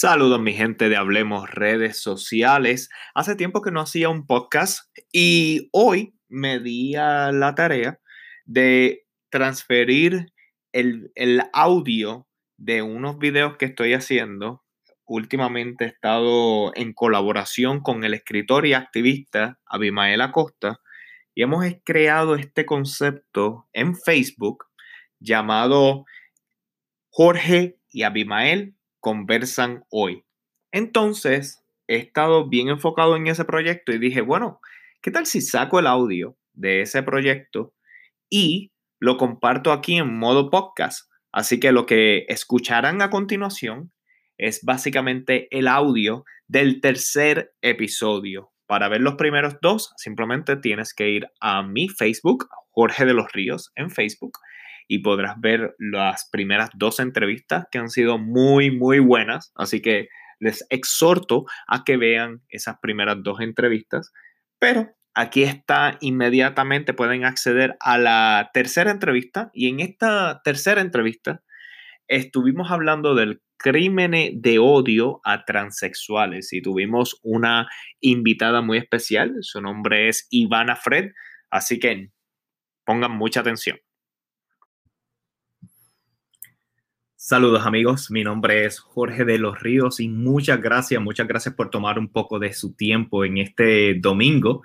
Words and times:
Saludos 0.00 0.40
mi 0.40 0.52
gente 0.52 0.88
de 0.88 0.96
Hablemos 0.96 1.50
Redes 1.50 2.00
Sociales. 2.00 2.88
Hace 3.16 3.34
tiempo 3.34 3.62
que 3.62 3.72
no 3.72 3.80
hacía 3.80 4.08
un 4.08 4.28
podcast 4.28 4.96
y 5.12 5.70
hoy 5.72 6.14
me 6.28 6.60
di 6.60 6.94
a 6.94 7.32
la 7.32 7.56
tarea 7.56 7.98
de 8.44 9.08
transferir 9.28 10.32
el, 10.70 11.10
audio 11.52 12.28
de 12.56 12.82
unos 12.82 13.18
videos 13.18 13.56
que 13.56 13.64
estoy 13.64 13.92
haciendo. 13.92 14.62
Últimamente 15.04 15.86
he 15.86 15.88
estado 15.88 16.70
en 16.76 16.92
colaboración 16.92 17.80
con 17.80 18.04
el 18.04 18.14
escritor 18.14 18.66
y 18.66 18.74
activista 18.74 19.58
Abimael 19.66 20.20
Acosta 20.20 20.78
y 21.34 21.42
hemos 21.42 21.66
creado 21.84 22.36
este 22.36 22.64
concepto 22.66 23.68
en 23.72 23.96
Facebook 23.96 24.66
llamado 25.18 26.04
Jorge 27.10 27.80
y 27.90 28.04
Abimael 28.04 28.77
conversan 29.00 29.84
hoy. 29.90 30.24
Entonces, 30.72 31.64
he 31.86 31.96
estado 31.96 32.48
bien 32.48 32.68
enfocado 32.68 33.16
en 33.16 33.26
ese 33.26 33.44
proyecto 33.44 33.92
y 33.92 33.98
dije, 33.98 34.20
bueno, 34.20 34.60
¿qué 35.02 35.10
tal 35.10 35.26
si 35.26 35.40
saco 35.40 35.78
el 35.78 35.86
audio 35.86 36.36
de 36.52 36.82
ese 36.82 37.02
proyecto 37.02 37.74
y 38.30 38.72
lo 39.00 39.16
comparto 39.16 39.72
aquí 39.72 39.96
en 39.96 40.18
modo 40.18 40.50
podcast? 40.50 41.10
Así 41.32 41.60
que 41.60 41.72
lo 41.72 41.86
que 41.86 42.26
escucharán 42.28 43.02
a 43.02 43.10
continuación 43.10 43.92
es 44.36 44.62
básicamente 44.62 45.48
el 45.50 45.68
audio 45.68 46.24
del 46.46 46.80
tercer 46.80 47.52
episodio. 47.60 48.52
Para 48.66 48.88
ver 48.88 49.00
los 49.00 49.14
primeros 49.14 49.56
dos, 49.62 49.92
simplemente 49.96 50.56
tienes 50.56 50.94
que 50.94 51.08
ir 51.08 51.28
a 51.40 51.62
mi 51.62 51.88
Facebook, 51.88 52.48
Jorge 52.70 53.06
de 53.06 53.14
los 53.14 53.32
Ríos, 53.32 53.72
en 53.74 53.90
Facebook, 53.90 54.38
y 54.88 55.00
podrás 55.00 55.38
ver 55.38 55.76
las 55.78 56.28
primeras 56.32 56.70
dos 56.74 56.98
entrevistas 56.98 57.66
que 57.70 57.78
han 57.78 57.90
sido 57.90 58.18
muy, 58.18 58.70
muy 58.70 58.98
buenas. 58.98 59.52
Así 59.54 59.82
que 59.82 60.08
les 60.40 60.66
exhorto 60.70 61.44
a 61.66 61.84
que 61.84 61.98
vean 61.98 62.42
esas 62.48 62.78
primeras 62.80 63.18
dos 63.22 63.40
entrevistas. 63.40 64.12
Pero 64.58 64.88
aquí 65.14 65.42
está 65.42 65.98
inmediatamente, 66.00 66.94
pueden 66.94 67.24
acceder 67.24 67.76
a 67.80 67.98
la 67.98 68.50
tercera 68.54 68.90
entrevista. 68.90 69.50
Y 69.52 69.68
en 69.68 69.80
esta 69.80 70.40
tercera 70.42 70.80
entrevista 70.80 71.42
estuvimos 72.08 72.70
hablando 72.70 73.14
del 73.14 73.42
crimen 73.58 74.40
de 74.40 74.58
odio 74.58 75.20
a 75.24 75.44
transexuales 75.44 76.52
y 76.52 76.62
tuvimos 76.62 77.18
una 77.22 77.68
invitada 78.00 78.62
muy 78.62 78.78
especial. 78.78 79.34
Su 79.42 79.60
nombre 79.60 80.08
es 80.08 80.26
Ivana 80.30 80.76
Fred. 80.76 81.10
Así 81.50 81.78
que 81.78 82.10
pongan 82.84 83.12
mucha 83.12 83.40
atención. 83.40 83.78
Saludos 87.20 87.66
amigos, 87.66 88.12
mi 88.12 88.22
nombre 88.22 88.64
es 88.64 88.78
Jorge 88.78 89.24
de 89.24 89.38
los 89.38 89.58
Ríos 89.58 89.98
y 89.98 90.06
muchas 90.06 90.62
gracias, 90.62 91.02
muchas 91.02 91.26
gracias 91.26 91.52
por 91.52 91.68
tomar 91.68 91.98
un 91.98 92.06
poco 92.06 92.38
de 92.38 92.52
su 92.52 92.76
tiempo 92.76 93.24
en 93.24 93.38
este 93.38 93.94
domingo 93.94 94.62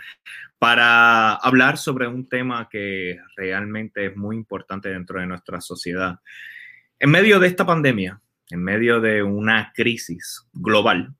para 0.60 1.34
hablar 1.34 1.80
sobre 1.80 2.08
un 2.08 2.30
tema 2.30 2.70
que 2.70 3.18
realmente 3.36 4.06
es 4.06 4.16
muy 4.16 4.36
importante 4.36 4.90
dentro 4.90 5.20
de 5.20 5.26
nuestra 5.26 5.62
sociedad. 5.62 6.20
En 7.00 7.10
medio 7.10 7.40
de 7.40 7.48
esta 7.48 7.66
pandemia, 7.66 8.22
en 8.52 8.64
medio 8.64 9.02
de 9.02 9.24
una 9.24 9.74
crisis 9.76 10.46
global, 10.54 11.16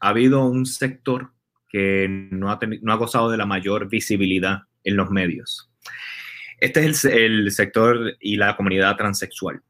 ha 0.00 0.08
habido 0.08 0.46
un 0.46 0.64
sector 0.64 1.34
que 1.68 2.08
no 2.08 2.50
ha, 2.50 2.58
no 2.80 2.90
ha 2.94 2.96
gozado 2.96 3.30
de 3.30 3.36
la 3.36 3.44
mayor 3.44 3.90
visibilidad 3.90 4.62
en 4.82 4.96
los 4.96 5.10
medios. 5.10 5.70
Este 6.58 6.86
es 6.86 7.04
el, 7.04 7.40
el 7.40 7.50
sector 7.50 8.16
y 8.18 8.36
la 8.38 8.56
comunidad 8.56 8.96
transexual 8.96 9.62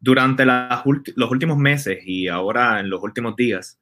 durante 0.00 0.46
los 0.46 1.30
últimos 1.30 1.58
meses 1.58 1.98
y 2.04 2.28
ahora 2.28 2.80
en 2.80 2.88
los 2.88 3.02
últimos 3.02 3.36
días, 3.36 3.78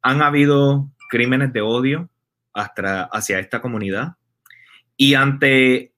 han 0.00 0.22
habido 0.22 0.90
crímenes 1.08 1.52
de 1.52 1.60
odio 1.60 2.08
hasta, 2.54 3.04
hacia 3.04 3.40
esta 3.40 3.60
comunidad. 3.60 4.14
Y 4.96 5.14
ante 5.14 5.92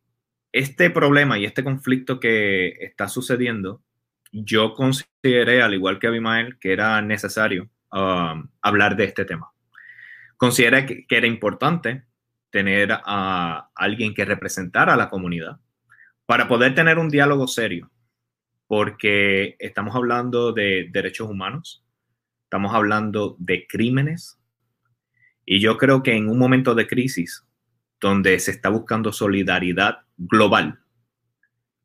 este 0.53 0.91
problema 0.91 1.39
y 1.39 1.45
este 1.45 1.63
conflicto 1.63 2.19
que 2.19 2.69
está 2.81 3.09
sucediendo, 3.09 3.83
yo 4.33 4.75
consideré, 4.75 5.63
al 5.63 5.75
igual 5.75 5.99
que 5.99 6.07
Abimael, 6.07 6.59
que 6.59 6.73
era 6.73 7.03
necesario 7.03 7.69
um, 7.93 8.49
hablar 8.63 8.97
de 8.97 9.05
este 9.05 9.27
tema. 9.27 9.53
Consideré 10.39 10.87
que, 10.87 11.07
que 11.07 11.17
era 11.17 11.27
importante 11.27 12.05
tener 12.51 12.91
a 12.93 13.71
alguien 13.75 14.15
que 14.15 14.25
representara 14.25 14.95
a 14.95 14.97
la 14.97 15.11
comunidad 15.11 15.59
para 16.27 16.49
poder 16.49 16.75
tener 16.75 16.99
un 16.99 17.09
diálogo 17.09 17.47
serio 17.47 17.92
porque 18.73 19.55
estamos 19.59 19.95
hablando 19.95 20.55
de 20.55 20.89
derechos 20.91 21.29
humanos, 21.29 21.85
estamos 22.45 22.73
hablando 22.73 23.37
de 23.39 23.67
crímenes, 23.67 24.41
y 25.45 25.61
yo 25.61 25.77
creo 25.77 26.03
que 26.03 26.17
en 26.17 26.31
un 26.31 26.39
momento 26.39 26.75
de 26.75 26.87
crisis 26.87 27.47
donde 28.01 28.39
se 28.39 28.51
está 28.51 28.71
buscando 28.71 29.13
solidaridad 29.13 29.99
global, 30.17 30.81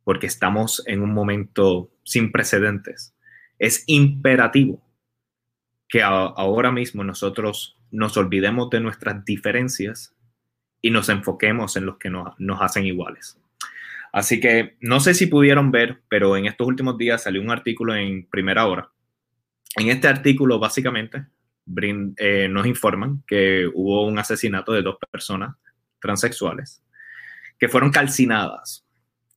porque 0.06 0.28
estamos 0.28 0.82
en 0.88 1.02
un 1.02 1.14
momento 1.14 1.92
sin 2.04 2.32
precedentes, 2.32 3.14
es 3.60 3.84
imperativo 3.88 4.82
que 5.90 6.04
ahora 6.04 6.72
mismo 6.72 7.04
nosotros 7.04 7.78
nos 7.92 8.16
olvidemos 8.16 8.70
de 8.70 8.80
nuestras 8.80 9.26
diferencias 9.26 10.16
y 10.82 10.92
nos 10.92 11.10
enfoquemos 11.10 11.76
en 11.76 11.86
los 11.86 11.98
que 11.98 12.10
nos 12.10 12.62
hacen 12.62 12.86
iguales. 12.86 13.38
Así 14.12 14.40
que 14.40 14.78
no 14.82 15.00
sé 15.00 15.14
si 15.14 15.28
pudieron 15.28 15.72
ver, 15.72 16.02
pero 16.10 16.38
en 16.38 16.46
estos 16.46 16.68
últimos 16.68 16.98
días 16.98 17.24
salió 17.24 17.42
un 17.42 17.52
artículo 17.52 17.96
en 17.96 18.28
primera 18.28 18.66
hora. 18.66 18.90
En 19.76 19.90
este 19.90 20.08
artículo, 20.08 20.60
básicamente, 20.60 21.26
eh, 22.18 22.48
nos 22.50 22.66
informan 22.66 23.24
que 23.28 23.70
hubo 23.74 24.06
un 24.08 24.18
asesinato 24.18 24.72
de 24.72 24.82
dos 24.82 24.98
personas 25.12 25.56
transexuales 26.00 26.84
que 27.60 27.68
fueron 27.68 27.92
calcinadas 27.92 28.86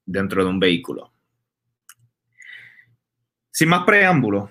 dentro 0.06 0.44
de 0.44 0.50
un 0.50 0.60
vehículo. 0.60 1.12
Sin 3.50 3.68
más 3.68 3.84
preámbulo, 3.84 4.50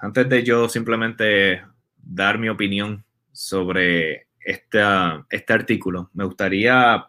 antes 0.00 0.28
de 0.28 0.44
yo 0.44 0.68
simplemente 0.68 1.62
dar 1.96 2.38
mi 2.38 2.48
opinión 2.48 3.04
sobre 3.32 4.28
este 4.38 4.80
artículo, 4.80 6.10
me 6.14 6.24
gustaría 6.24 7.08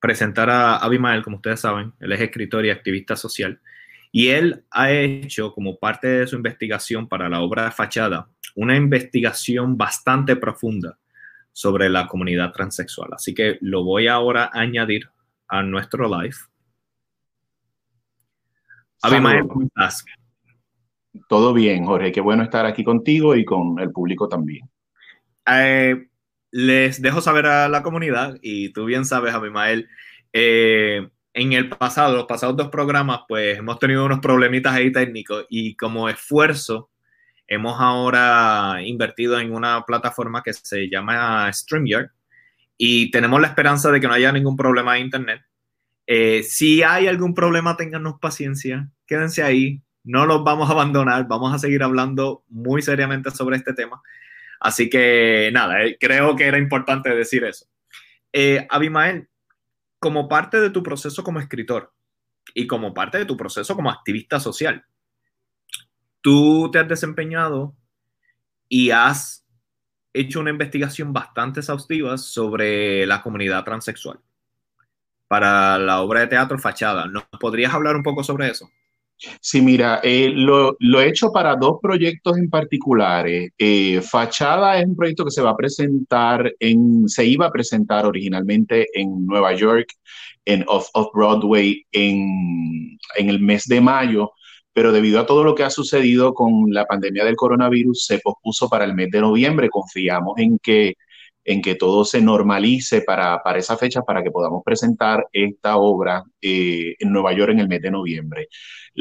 presentar 0.00 0.50
a 0.50 0.76
Abimael, 0.76 1.22
como 1.22 1.36
ustedes 1.36 1.60
saben, 1.60 1.92
él 2.00 2.12
es 2.12 2.20
escritor 2.20 2.64
y 2.64 2.70
activista 2.70 3.16
social, 3.16 3.60
y 4.12 4.28
él 4.28 4.64
ha 4.70 4.90
hecho 4.90 5.52
como 5.52 5.78
parte 5.78 6.08
de 6.08 6.26
su 6.26 6.36
investigación 6.36 7.08
para 7.08 7.28
la 7.28 7.40
obra 7.40 7.64
de 7.64 7.70
Fachada 7.70 8.28
una 8.56 8.76
investigación 8.76 9.76
bastante 9.76 10.36
profunda 10.36 10.98
sobre 11.52 11.88
la 11.88 12.06
comunidad 12.06 12.52
transexual. 12.52 13.10
Así 13.12 13.34
que 13.34 13.58
lo 13.60 13.84
voy 13.84 14.08
ahora 14.08 14.50
a 14.52 14.60
añadir 14.60 15.08
a 15.48 15.62
nuestro 15.62 16.08
live. 16.08 16.36
Abimael, 19.02 19.46
¿cómo 19.46 19.66
estás? 19.66 20.04
Todo 21.28 21.52
bien, 21.52 21.84
Jorge. 21.86 22.12
Qué 22.12 22.20
bueno 22.20 22.42
estar 22.42 22.66
aquí 22.66 22.84
contigo 22.84 23.34
y 23.34 23.44
con 23.44 23.78
el 23.78 23.90
público 23.90 24.28
también. 24.28 24.68
Eh, 25.46 26.09
les 26.50 27.00
dejo 27.00 27.20
saber 27.20 27.46
a 27.46 27.68
la 27.68 27.82
comunidad, 27.82 28.38
y 28.42 28.72
tú 28.72 28.84
bien 28.84 29.04
sabes, 29.04 29.34
Abimael, 29.34 29.88
eh, 30.32 31.08
en 31.32 31.52
el 31.52 31.68
pasado, 31.68 32.16
los 32.16 32.26
pasados 32.26 32.56
dos 32.56 32.68
programas, 32.68 33.20
pues 33.28 33.58
hemos 33.58 33.78
tenido 33.78 34.04
unos 34.04 34.20
problemitas 34.20 34.74
ahí 34.74 34.90
técnicos 34.92 35.46
y 35.48 35.76
como 35.76 36.08
esfuerzo 36.08 36.90
hemos 37.46 37.80
ahora 37.80 38.78
invertido 38.82 39.38
en 39.38 39.52
una 39.52 39.84
plataforma 39.84 40.42
que 40.42 40.52
se 40.52 40.88
llama 40.88 41.52
StreamYard 41.52 42.10
y 42.76 43.10
tenemos 43.10 43.40
la 43.40 43.48
esperanza 43.48 43.90
de 43.90 44.00
que 44.00 44.08
no 44.08 44.14
haya 44.14 44.32
ningún 44.32 44.56
problema 44.56 44.94
de 44.94 45.00
internet. 45.00 45.42
Eh, 46.06 46.42
si 46.42 46.82
hay 46.82 47.06
algún 47.06 47.34
problema, 47.34 47.76
téngannos 47.76 48.18
paciencia, 48.20 48.88
quédense 49.06 49.42
ahí, 49.42 49.82
no 50.02 50.26
los 50.26 50.42
vamos 50.42 50.68
a 50.68 50.72
abandonar, 50.72 51.28
vamos 51.28 51.54
a 51.54 51.58
seguir 51.58 51.82
hablando 51.82 52.42
muy 52.48 52.82
seriamente 52.82 53.30
sobre 53.30 53.56
este 53.56 53.74
tema. 53.74 54.00
Así 54.60 54.90
que 54.90 55.50
nada, 55.52 55.82
eh, 55.82 55.96
creo 55.98 56.36
que 56.36 56.46
era 56.46 56.58
importante 56.58 57.08
decir 57.10 57.44
eso. 57.44 57.66
Eh, 58.32 58.66
Abimael, 58.70 59.28
como 59.98 60.28
parte 60.28 60.60
de 60.60 60.70
tu 60.70 60.82
proceso 60.82 61.24
como 61.24 61.40
escritor 61.40 61.92
y 62.54 62.66
como 62.66 62.92
parte 62.92 63.18
de 63.18 63.24
tu 63.24 63.36
proceso 63.36 63.74
como 63.74 63.90
activista 63.90 64.38
social, 64.38 64.84
tú 66.20 66.70
te 66.70 66.78
has 66.78 66.88
desempeñado 66.88 67.74
y 68.68 68.90
has 68.90 69.46
hecho 70.12 70.40
una 70.40 70.50
investigación 70.50 71.12
bastante 71.12 71.60
exhaustiva 71.60 72.18
sobre 72.18 73.06
la 73.06 73.22
comunidad 73.22 73.64
transexual 73.64 74.20
para 75.26 75.78
la 75.78 76.00
obra 76.00 76.20
de 76.20 76.26
teatro 76.26 76.58
Fachada. 76.58 77.06
¿Nos 77.06 77.24
podrías 77.40 77.72
hablar 77.72 77.96
un 77.96 78.02
poco 78.02 78.24
sobre 78.24 78.50
eso? 78.50 78.68
Sí, 79.40 79.60
mira, 79.60 80.00
eh, 80.02 80.30
lo, 80.34 80.76
he 80.80 81.08
hecho 81.08 81.30
para 81.30 81.54
dos 81.56 81.78
proyectos 81.82 82.38
en 82.38 82.48
particulares. 82.48 83.50
Eh, 83.58 84.00
Fachada 84.02 84.78
es 84.78 84.86
un 84.86 84.96
proyecto 84.96 85.24
que 85.24 85.30
se 85.30 85.42
va 85.42 85.50
a 85.50 85.56
presentar 85.56 86.50
en, 86.58 87.08
se 87.08 87.26
iba 87.26 87.46
a 87.46 87.50
presentar 87.50 88.06
originalmente 88.06 88.86
en 88.94 89.26
Nueva 89.26 89.52
York, 89.54 89.88
en 90.44 90.64
Off, 90.68 90.88
Broadway, 91.14 91.84
en, 91.92 92.98
el 93.16 93.40
mes 93.40 93.66
de 93.66 93.80
mayo, 93.80 94.32
pero 94.72 94.92
debido 94.92 95.20
a 95.20 95.26
todo 95.26 95.44
lo 95.44 95.54
que 95.54 95.64
ha 95.64 95.70
sucedido 95.70 96.32
con 96.34 96.72
la 96.72 96.86
pandemia 96.86 97.24
del 97.24 97.36
coronavirus, 97.36 98.06
se 98.06 98.18
pospuso 98.20 98.68
para 98.68 98.84
el 98.84 98.94
mes 98.94 99.10
de 99.10 99.20
noviembre. 99.20 99.68
Confiamos 99.68 100.38
en 100.38 100.58
que, 100.58 100.94
en 101.44 101.60
que 101.62 101.74
todo 101.74 102.04
se 102.04 102.20
normalice 102.22 103.02
para, 103.02 103.42
para 103.42 103.58
esa 103.58 103.76
fecha, 103.76 104.02
para 104.02 104.22
que 104.22 104.30
podamos 104.30 104.62
presentar 104.64 105.26
esta 105.32 105.76
obra 105.76 106.22
eh, 106.40 106.94
en 106.98 107.12
Nueva 107.12 107.32
York 107.32 107.52
en 107.52 107.60
el 107.60 107.68
mes 107.68 107.82
de 107.82 107.90
noviembre. 107.90 108.48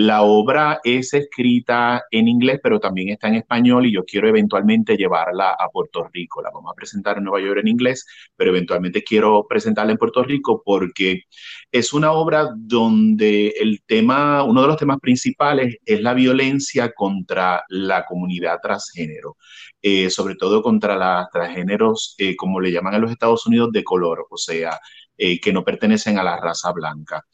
La 0.02 0.22
obra 0.22 0.80
es 0.82 1.14
escrita 1.14 2.06
en 2.10 2.30
inglés, 2.30 2.62
pero 2.64 2.80
también 2.80 3.10
está 3.10 3.28
en 3.28 3.36
español 3.36 3.86
y 3.86 3.92
yo 3.92 4.06
quiero 4.06 4.30
eventualmente 4.30 4.96
llevarla 4.96 5.50
a 5.50 5.68
Puerto 5.74 6.08
Rico. 6.14 6.42
La 6.42 6.52
vamos 6.52 6.72
a 6.72 6.74
presentar 6.74 7.18
en 7.18 7.26
Nueva 7.26 7.46
York 7.46 7.60
en 7.60 7.68
inglés, 7.68 8.06
pero 8.38 8.52
eventualmente 8.52 9.04
quiero 9.04 9.46
presentarla 9.46 9.92
en 9.92 9.98
Puerto 9.98 10.24
Rico 10.24 10.64
porque 10.66 11.24
es 11.70 11.92
una 11.92 12.14
obra 12.14 12.48
donde 12.56 13.50
el 13.60 13.82
tema, 13.86 14.44
uno 14.44 14.62
de 14.62 14.68
los 14.70 14.78
temas 14.78 15.00
principales 15.02 15.76
es 15.84 16.02
la 16.02 16.14
violencia 16.14 16.94
contra 16.94 17.66
la 17.68 18.06
comunidad 18.06 18.60
transgénero, 18.64 19.36
eh, 19.82 20.10
sobre 20.10 20.36
todo 20.36 20.62
contra 20.62 20.96
las 20.96 21.30
transgéneros, 21.30 22.16
eh, 22.20 22.38
como 22.38 22.62
le 22.62 22.72
llaman 22.72 22.94
en 22.94 23.02
los 23.02 23.12
Estados 23.12 23.46
Unidos, 23.48 23.74
de 23.74 23.84
color, 23.84 24.28
o 24.30 24.38
sea, 24.38 24.80
eh, 25.18 25.42
que 25.42 25.52
no 25.52 25.66
pertenecen 25.66 26.18
a 26.18 26.24
la 26.24 26.40
raza 26.40 26.72
blanca. 26.72 27.26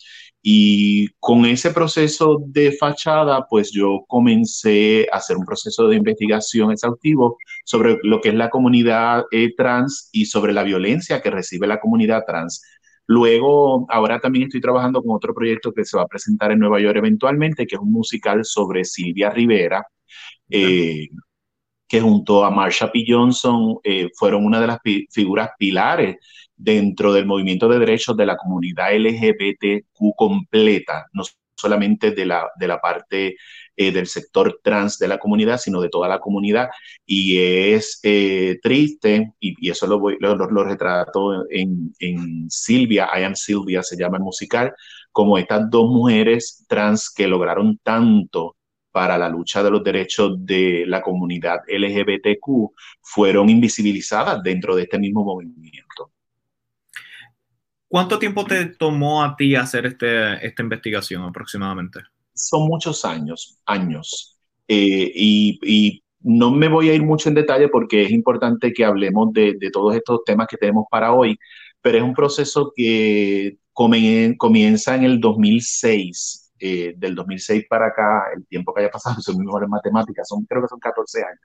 Y 0.47 1.07
con 1.19 1.43
ese 1.47 1.71
proceso 1.71 2.37
de 2.45 2.71
fachada, 2.71 3.47
pues 3.49 3.71
yo 3.71 4.05
comencé 4.07 5.07
a 5.11 5.17
hacer 5.17 5.37
un 5.37 5.43
proceso 5.43 5.87
de 5.87 5.95
investigación 5.95 6.71
exhaustivo 6.71 7.39
sobre 7.63 7.97
lo 8.03 8.21
que 8.21 8.29
es 8.29 8.35
la 8.35 8.51
comunidad 8.51 9.23
eh, 9.31 9.55
trans 9.57 10.07
y 10.11 10.27
sobre 10.27 10.53
la 10.53 10.61
violencia 10.61 11.19
que 11.19 11.31
recibe 11.31 11.65
la 11.65 11.79
comunidad 11.79 12.25
trans. 12.27 12.61
Luego, 13.07 13.87
ahora 13.89 14.19
también 14.19 14.45
estoy 14.45 14.61
trabajando 14.61 15.01
con 15.01 15.15
otro 15.15 15.33
proyecto 15.33 15.73
que 15.73 15.83
se 15.83 15.97
va 15.97 16.03
a 16.03 16.07
presentar 16.07 16.51
en 16.51 16.59
Nueva 16.59 16.79
York 16.79 16.97
eventualmente, 16.97 17.65
que 17.65 17.73
es 17.77 17.81
un 17.81 17.91
musical 17.91 18.45
sobre 18.45 18.85
Silvia 18.85 19.31
Rivera, 19.31 19.83
eh, 20.47 21.07
que 21.87 22.01
junto 22.01 22.45
a 22.45 22.51
Marsha 22.51 22.91
P. 22.91 23.03
Johnson 23.07 23.79
eh, 23.83 24.11
fueron 24.15 24.45
una 24.45 24.61
de 24.61 24.67
las 24.67 24.77
figuras 25.09 25.49
pilares 25.57 26.17
dentro 26.55 27.13
del 27.13 27.25
movimiento 27.25 27.67
de 27.67 27.79
derechos 27.79 28.15
de 28.17 28.25
la 28.25 28.37
comunidad 28.37 28.95
LGBTQ 28.95 30.15
completa, 30.15 31.05
no 31.13 31.23
solamente 31.55 32.11
de 32.11 32.25
la, 32.25 32.49
de 32.57 32.67
la 32.67 32.79
parte 32.79 33.35
eh, 33.75 33.91
del 33.91 34.07
sector 34.07 34.59
trans 34.63 34.97
de 34.99 35.07
la 35.07 35.17
comunidad, 35.17 35.57
sino 35.57 35.81
de 35.81 35.89
toda 35.89 36.07
la 36.07 36.19
comunidad. 36.19 36.69
Y 37.05 37.37
es 37.37 37.99
eh, 38.03 38.57
triste, 38.61 39.33
y, 39.39 39.69
eso 39.69 39.87
lo, 39.87 39.99
voy, 39.99 40.17
lo, 40.19 40.63
retrato 40.63 41.49
en, 41.49 41.93
en 41.99 42.49
Silvia, 42.49 43.09
I 43.15 43.23
Am 43.23 43.35
Silvia 43.35 43.83
se 43.83 43.97
llama 43.97 44.17
el 44.17 44.23
musical, 44.23 44.73
como 45.11 45.37
estas 45.37 45.69
dos 45.69 45.89
mujeres 45.89 46.65
trans 46.67 47.09
que 47.09 47.27
lograron 47.27 47.79
tanto 47.83 48.55
para 48.95 49.17
la 49.17 49.27
lucha 49.27 49.61
de 49.61 49.71
los 49.71 49.83
derechos 49.83 50.45
de 50.45 50.85
la 50.87 51.01
comunidad 51.01 51.59
LGBTQ 51.67 52.71
fueron 53.01 53.49
invisibilizadas 53.49 54.41
dentro 54.41 54.73
de 54.73 54.83
este 54.83 54.97
mismo 54.97 55.25
movimiento. 55.25 56.14
¿Cuánto 57.95 58.19
tiempo 58.19 58.43
te 58.43 58.65
tomó 58.65 59.23
a 59.23 59.37
ti 59.37 59.55
hacer 59.55 59.85
este, 59.85 60.45
esta 60.45 60.61
investigación 60.61 61.23
aproximadamente? 61.23 62.01
Son 62.33 62.67
muchos 62.67 63.05
años, 63.05 63.57
años. 63.65 64.37
Eh, 64.67 65.13
y, 65.15 66.03
no 66.19 66.51
me 66.51 66.67
voy 66.67 66.89
a 66.89 66.93
ir 66.93 67.03
mucho 67.03 67.29
en 67.29 67.35
detalle 67.35 67.69
porque 67.69 68.03
es 68.03 68.11
importante 68.11 68.73
que 68.73 68.83
hablemos 68.83 69.31
de, 69.31 69.57
todos 69.71 69.95
estos 69.95 70.25
temas 70.25 70.47
que 70.49 70.57
tenemos 70.57 70.87
para 70.91 71.13
hoy, 71.13 71.39
pero 71.79 71.97
es 71.97 72.03
un 72.03 72.13
proceso 72.13 72.73
que 72.75 73.59
comienza 73.71 74.95
en 74.95 75.05
el 75.05 75.21
2006. 75.21 76.51
Eh, 76.59 76.95
del 76.97 77.15
2006 77.15 77.65
para 77.69 77.87
acá, 77.87 78.23
el 78.35 78.45
tiempo 78.45 78.73
que 78.73 78.81
haya 78.81 78.91
pasado, 78.91 79.15
son 79.21 79.37
mejores 79.37 79.69
matemáticas, 79.69 80.27
son, 80.27 80.43
creo 80.43 80.63
que 80.63 80.67
son 80.67 80.79
14 80.79 81.19
años, 81.23 81.39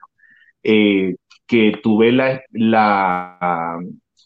eh, 0.63 1.15
que 1.47 1.79
tuve 1.81 2.11
la, 2.11 2.41
la, 2.51 3.79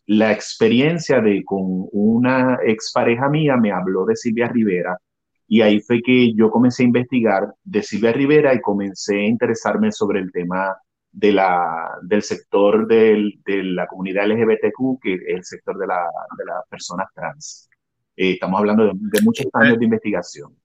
la 0.08 0.32
experiencia 0.32 1.20
de 1.22 1.44
con 1.44 1.88
una 1.92 2.60
expareja 2.66 3.30
mía 3.30 3.58
me 3.58 3.72
habló 3.72 4.06
de 4.06 4.16
Silvia 4.16 4.48
Rivera 4.48 5.00
y 5.48 5.62
ahí 5.62 5.80
fue 5.80 6.02
que 6.02 6.34
yo 6.34 6.50
comencé 6.50 6.84
a 6.84 6.88
investigar 6.88 7.54
de 7.64 7.84
Silvia 7.84 8.12
Rivera 8.12 8.54
y 8.54 8.62
comencé 8.62 9.16
a 9.18 9.28
interesarme 9.28 9.92
sobre 9.92 10.20
el 10.20 10.32
tema 10.32 10.76
de 11.12 11.32
la, 11.32 11.98
del 12.02 12.22
sector 12.24 12.88
de 12.88 13.34
la 13.46 13.88
comunidad 13.88 14.28
LGBTQ, 14.28 15.00
que 15.02 15.14
es 15.14 15.22
el 15.28 15.44
sector 15.44 15.78
de, 15.78 15.88
la, 15.88 16.04
de 16.38 16.46
las 16.46 16.68
personas 16.70 17.08
trans. 17.14 17.70
Eh, 18.18 18.32
estamos 18.32 18.60
hablando 18.60 18.86
de, 18.86 18.92
de 18.96 19.22
muchos 19.22 19.46
años 19.54 19.80
de 19.80 19.86
investigación. 19.86 20.56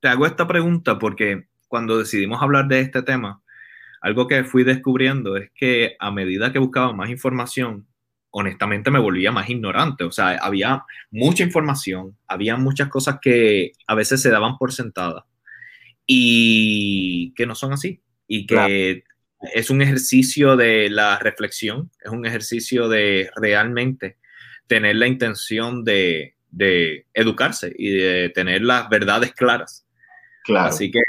Te 0.00 0.08
hago 0.08 0.26
esta 0.26 0.46
pregunta 0.46 0.98
porque 0.98 1.46
cuando 1.68 1.98
decidimos 1.98 2.42
hablar 2.42 2.68
de 2.68 2.80
este 2.80 3.02
tema, 3.02 3.40
algo 4.02 4.26
que 4.26 4.44
fui 4.44 4.64
descubriendo 4.64 5.36
es 5.36 5.50
que 5.54 5.96
a 5.98 6.10
medida 6.10 6.52
que 6.52 6.58
buscaba 6.58 6.92
más 6.92 7.08
información, 7.08 7.86
honestamente 8.36 8.90
me 8.90 8.98
volvía 8.98 9.30
más 9.30 9.48
ignorante. 9.48 10.02
O 10.02 10.10
sea, 10.10 10.30
había 10.30 10.82
mucha 11.12 11.44
información, 11.44 12.16
había 12.26 12.56
muchas 12.56 12.88
cosas 12.88 13.18
que 13.22 13.72
a 13.86 13.94
veces 13.94 14.20
se 14.20 14.30
daban 14.30 14.58
por 14.58 14.72
sentadas 14.72 15.22
y 16.04 17.32
que 17.34 17.46
no 17.46 17.54
son 17.54 17.72
así. 17.72 18.02
Y 18.26 18.46
que 18.46 19.04
es 19.54 19.70
un 19.70 19.82
ejercicio 19.82 20.56
de 20.56 20.90
la 20.90 21.18
reflexión, 21.20 21.90
es 22.04 22.10
un 22.10 22.26
ejercicio 22.26 22.88
de 22.88 23.30
realmente 23.36 24.16
tener 24.66 24.96
la 24.96 25.06
intención 25.06 25.84
de, 25.84 26.34
educarse 27.14 27.72
y 27.78 27.90
de 27.90 28.30
tener 28.30 28.62
las 28.62 28.88
verdades 28.88 29.32
claras. 29.32 29.86
Claro. 30.42 30.70
Así 30.70 30.90
que... 30.90 31.00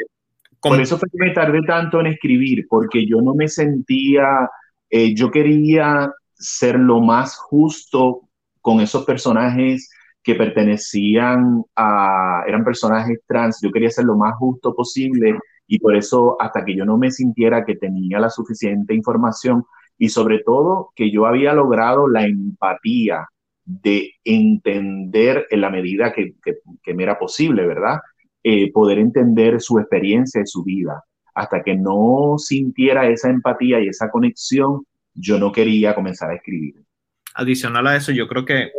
Por 0.62 0.80
eso 0.82 0.98
fue 0.98 1.10
que 1.10 1.24
me 1.24 1.32
tardé 1.32 1.62
tanto 1.62 2.00
en 2.00 2.08
escribir, 2.08 2.68
porque 2.68 3.06
yo 3.08 3.18
no 3.22 3.36
me 3.36 3.48
sentía, 3.48 4.50
eh, 4.90 5.14
yo 5.14 5.30
quería 5.30 6.12
ser 6.36 6.80
lo 6.80 7.02
más 7.02 7.38
justo 7.38 8.22
con 8.62 8.82
esos 8.82 9.06
personajes 9.06 9.90
que 10.24 10.36
pertenecían 10.36 11.64
a, 11.76 12.44
eran 12.48 12.64
personajes 12.64 13.20
trans, 13.28 13.60
yo 13.62 13.72
quería 13.72 13.92
ser 13.92 14.06
lo 14.06 14.18
más 14.18 14.36
justo 14.38 14.74
posible 14.74 15.38
y 15.68 15.80
por 15.80 15.96
eso 15.96 16.36
hasta 16.40 16.66
que 16.66 16.76
yo 16.76 16.84
no 16.86 16.98
me 16.98 17.12
sintiera 17.12 17.64
que 17.64 17.76
tenía 17.76 18.20
la 18.20 18.30
suficiente 18.30 18.94
información 18.94 19.66
y 19.98 20.10
sobre 20.10 20.40
todo 20.40 20.92
que 20.96 21.12
yo 21.12 21.26
había 21.26 21.54
logrado 21.54 22.08
la 22.08 22.26
empatía 22.26 23.28
de 23.66 24.14
entender 24.24 25.48
en 25.50 25.62
la 25.62 25.70
medida 25.70 26.14
que, 26.14 26.36
que, 26.84 26.94
me 26.94 27.04
era 27.04 27.18
posible, 27.18 27.66
¿verdad? 27.66 28.00
Eh, 28.44 28.72
poder 28.72 29.00
entender 29.00 29.60
su 29.60 29.80
experiencia 29.80 30.42
y 30.42 30.46
su 30.48 30.64
vida. 30.64 31.04
Hasta 31.34 31.64
que 31.64 31.76
no 31.76 32.36
sintiera 32.38 33.08
esa 33.08 33.30
empatía 33.30 33.80
y 33.80 33.88
esa 33.88 34.10
conexión, 34.10 34.86
yo 35.16 35.40
no 35.40 35.52
quería 35.52 35.96
comenzar 35.96 36.30
a 36.30 36.36
escribir. 36.36 36.76
Adicional 37.34 37.88
a 37.88 37.96
eso, 37.96 38.12
yo 38.12 38.28
creo 38.28 38.46
que 38.46 38.72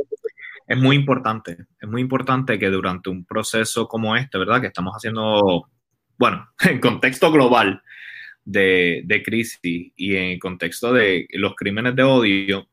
es 0.67 0.79
muy 0.79 0.97
importante, 0.97 1.57
es 1.81 1.89
muy 1.89 2.03
importante 2.03 2.59
que 2.59 2.69
durante 2.69 3.11
un 3.11 3.25
proceso 3.25 3.89
como 3.89 4.17
este, 4.17 4.39
¿verdad? 4.39 4.61
Que 4.61 4.67
estamos 4.69 4.95
haciendo, 4.95 5.69
bueno, 6.19 6.49
en 6.69 6.81
contexto 6.81 7.33
global 7.33 7.83
de, 8.45 9.03
de 9.05 9.23
crisis 9.23 9.93
y 9.97 10.17
en 10.17 10.39
contexto 10.39 10.93
de 10.93 11.27
los 11.33 11.55
crímenes 11.55 11.97
de 11.97 12.03
odio, 12.03 12.69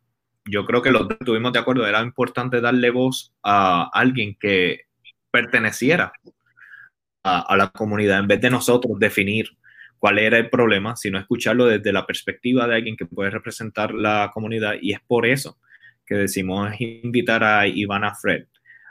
yo 0.46 0.65
creo 0.65 0.82
que 0.82 0.91
lo 0.91 1.08
que 1.08 1.15
estuvimos 1.15 1.53
de 1.53 1.60
acuerdo, 1.60 1.88
era 1.88 2.01
importante 2.01 2.60
darle 2.60 2.89
voz 2.89 3.34
a 3.43 3.89
alguien 3.93 4.36
que 4.39 4.82
perteneciera 5.32 6.12
a, 7.24 7.39
a, 7.41 7.58
la 7.58 7.70
comunidad 7.70 8.20
en 8.20 8.27
vez 8.27 8.41
de 8.41 8.50
nosotros 8.50 9.00
definir 9.00 9.48
cuál 10.03 10.19
era 10.19 10.38
el 10.38 10.50
problema, 10.50 10.98
sino 10.98 11.17
escucharlo 11.17 11.65
desde 11.65 11.93
la 11.93 12.05
perspectiva 12.05 12.67
de 12.67 12.75
alguien 12.75 12.98
que 12.98 13.05
puede 13.05 13.29
representar 13.29 13.93
la 13.93 14.31
comunidad 14.33 14.74
y 14.81 14.91
es 14.91 15.00
por 15.00 15.25
eso 15.25 15.55
que 16.05 16.15
decimos 16.15 16.74
invitar 16.77 17.41
a 17.41 17.65
Ivana 17.65 18.13
Fred. 18.13 18.43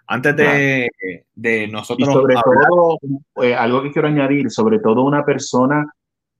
Antes 0.06 0.34
de, 0.34 0.88
de 1.34 1.68
nosotros... 1.68 2.08
Y 2.08 2.10
sobre 2.10 2.34
todo, 2.34 2.96
eh, 3.42 3.54
algo 3.54 3.82
que 3.82 3.90
quiero 3.90 4.08
añadir, 4.08 4.50
sobre 4.50 4.78
todo 4.78 5.02
una 5.02 5.22
persona 5.22 5.84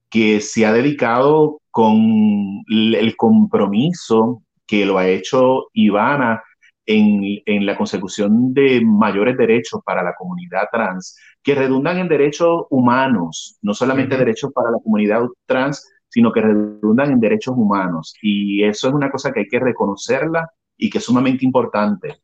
que 0.09 0.41
se 0.41 0.65
ha 0.65 0.73
dedicado 0.73 1.61
con 1.71 2.65
el 2.71 3.15
compromiso 3.19 4.43
que 4.67 4.87
lo 4.87 4.97
ha 4.97 5.07
hecho 5.07 5.67
Ivana 5.75 6.43
en, 6.87 7.67
la 7.67 7.77
consecución 7.77 8.53
de 8.53 8.81
mayores 8.85 9.37
derechos 9.37 9.81
para 9.85 10.03
la 10.03 10.15
comunidad 10.15 10.69
trans, 10.71 11.17
que 11.43 11.55
redundan 11.55 11.99
en 11.99 12.09
derechos 12.09 12.67
humanos, 12.71 13.59
no 13.63 13.75
solamente 13.75 14.17
derechos 14.17 14.53
para 14.53 14.71
la 14.71 14.79
comunidad 14.83 15.23
trans, 15.47 15.89
sino 16.09 16.33
que 16.33 16.41
redundan 16.41 17.13
en 17.13 17.21
derechos 17.21 17.55
humanos. 17.57 18.15
Y 18.21 18.65
eso 18.65 18.89
es 18.89 18.95
una 18.95 19.11
cosa 19.11 19.33
que 19.33 19.41
hay 19.41 19.49
que 19.49 19.61
reconocerla 19.61 20.51
y 20.77 20.91
que 20.91 20.99
es 20.99 21.05
sumamente 21.05 21.45
importante, 21.45 22.21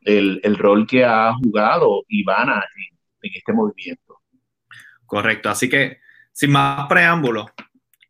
el, 0.00 0.56
rol 0.56 0.86
que 0.86 1.04
ha 1.04 1.32
jugado 1.34 2.02
Ivana 2.08 2.64
en, 3.22 3.30
este 3.34 3.52
movimiento. 3.52 4.20
Correcto, 5.06 5.50
así 5.50 5.68
que 5.68 5.98
sin 6.32 6.52
más 6.52 6.86
preámbulos, 6.88 7.46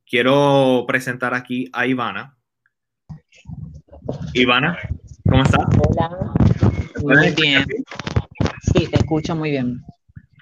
quiero 0.09 0.85
presentar 0.87 1.35
aquí 1.35 1.69
a 1.73 1.87
Ivana. 1.87 2.37
Ivana, 4.35 4.79
¿Cómo 5.31 5.45
estás? 5.45 5.65
Hola. 5.89 6.33
Muy 7.03 7.31
bien. 7.41 7.65
Sí, 8.63 8.89
te 8.89 8.97
escucho 8.97 9.37
muy 9.37 9.53
bien. 9.53 9.81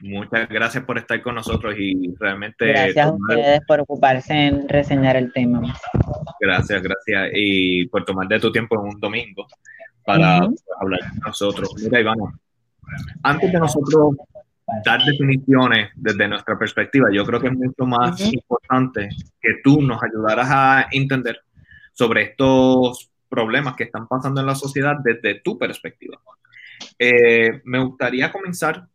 Muchas 0.01 0.49
gracias 0.49 0.83
por 0.85 0.97
estar 0.97 1.21
con 1.21 1.35
nosotros 1.35 1.75
y 1.77 2.15
realmente... 2.19 2.69
Gracias 2.69 3.07
a 3.07 3.13
ustedes 3.13 3.61
por 3.67 3.81
ocuparse 3.81 4.33
en 4.33 4.67
reseñar 4.67 5.17
el 5.17 5.31
tema. 5.33 5.61
Gracias, 6.41 6.83
gracias. 6.83 7.31
Y 7.35 7.87
por 7.89 8.07
tomar 8.07 8.29
de 8.29 8.41
tu 8.41 8.51
tiempo 8.51 8.77
en 8.81 8.95
un 8.95 8.99
domingo 8.99 9.47
para 10.07 10.39
hablar 10.81 11.01
con 11.11 11.21
nosotros. 11.27 11.75
Mira, 11.83 12.01
Ivana, 12.01 12.39
antes 13.25 13.53
de 13.53 13.59
nosotros 13.59 14.17
dar 14.87 15.03
definiciones 15.05 15.91
desde 15.97 16.29
nuestra 16.29 16.59
perspectiva, 16.59 17.09
yo 17.13 17.27
creo 17.27 17.41
que 17.41 17.49
es 17.49 17.55
mucho 17.55 17.85
más 17.85 18.21
importante 18.33 19.11
que 19.39 19.51
tú 19.63 19.83
nos 19.83 20.03
ayudaras 20.03 20.49
a 20.51 20.87
entender 20.91 21.41
sobre 21.93 22.23
estos 22.23 23.11
problemas 23.29 23.77
que 23.77 23.85
están 23.85 24.07
pasando 24.07 24.41
en 24.41 24.47
la 24.47 24.55
sociedad 24.55 24.97
desde 25.03 25.41
tu 25.41 25.59
perspectiva. 25.59 26.19
Eh, 26.99 27.61
me 27.65 27.79
gustaría 27.85 28.31
comenzar 28.33 28.87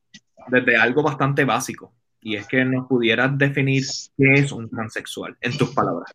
desde 0.48 0.76
algo 0.76 1.04
bastante 1.04 1.46
básico 1.46 1.94
y 2.22 2.36
es 2.36 2.48
que 2.48 2.64
nos 2.66 2.88
pudieras 2.88 3.38
definir 3.38 3.84
qué 4.18 4.34
es 4.34 4.52
un 4.52 4.70
transexual 4.70 5.38
en 5.42 5.58
tus 5.58 5.74
palabras. 5.74 6.12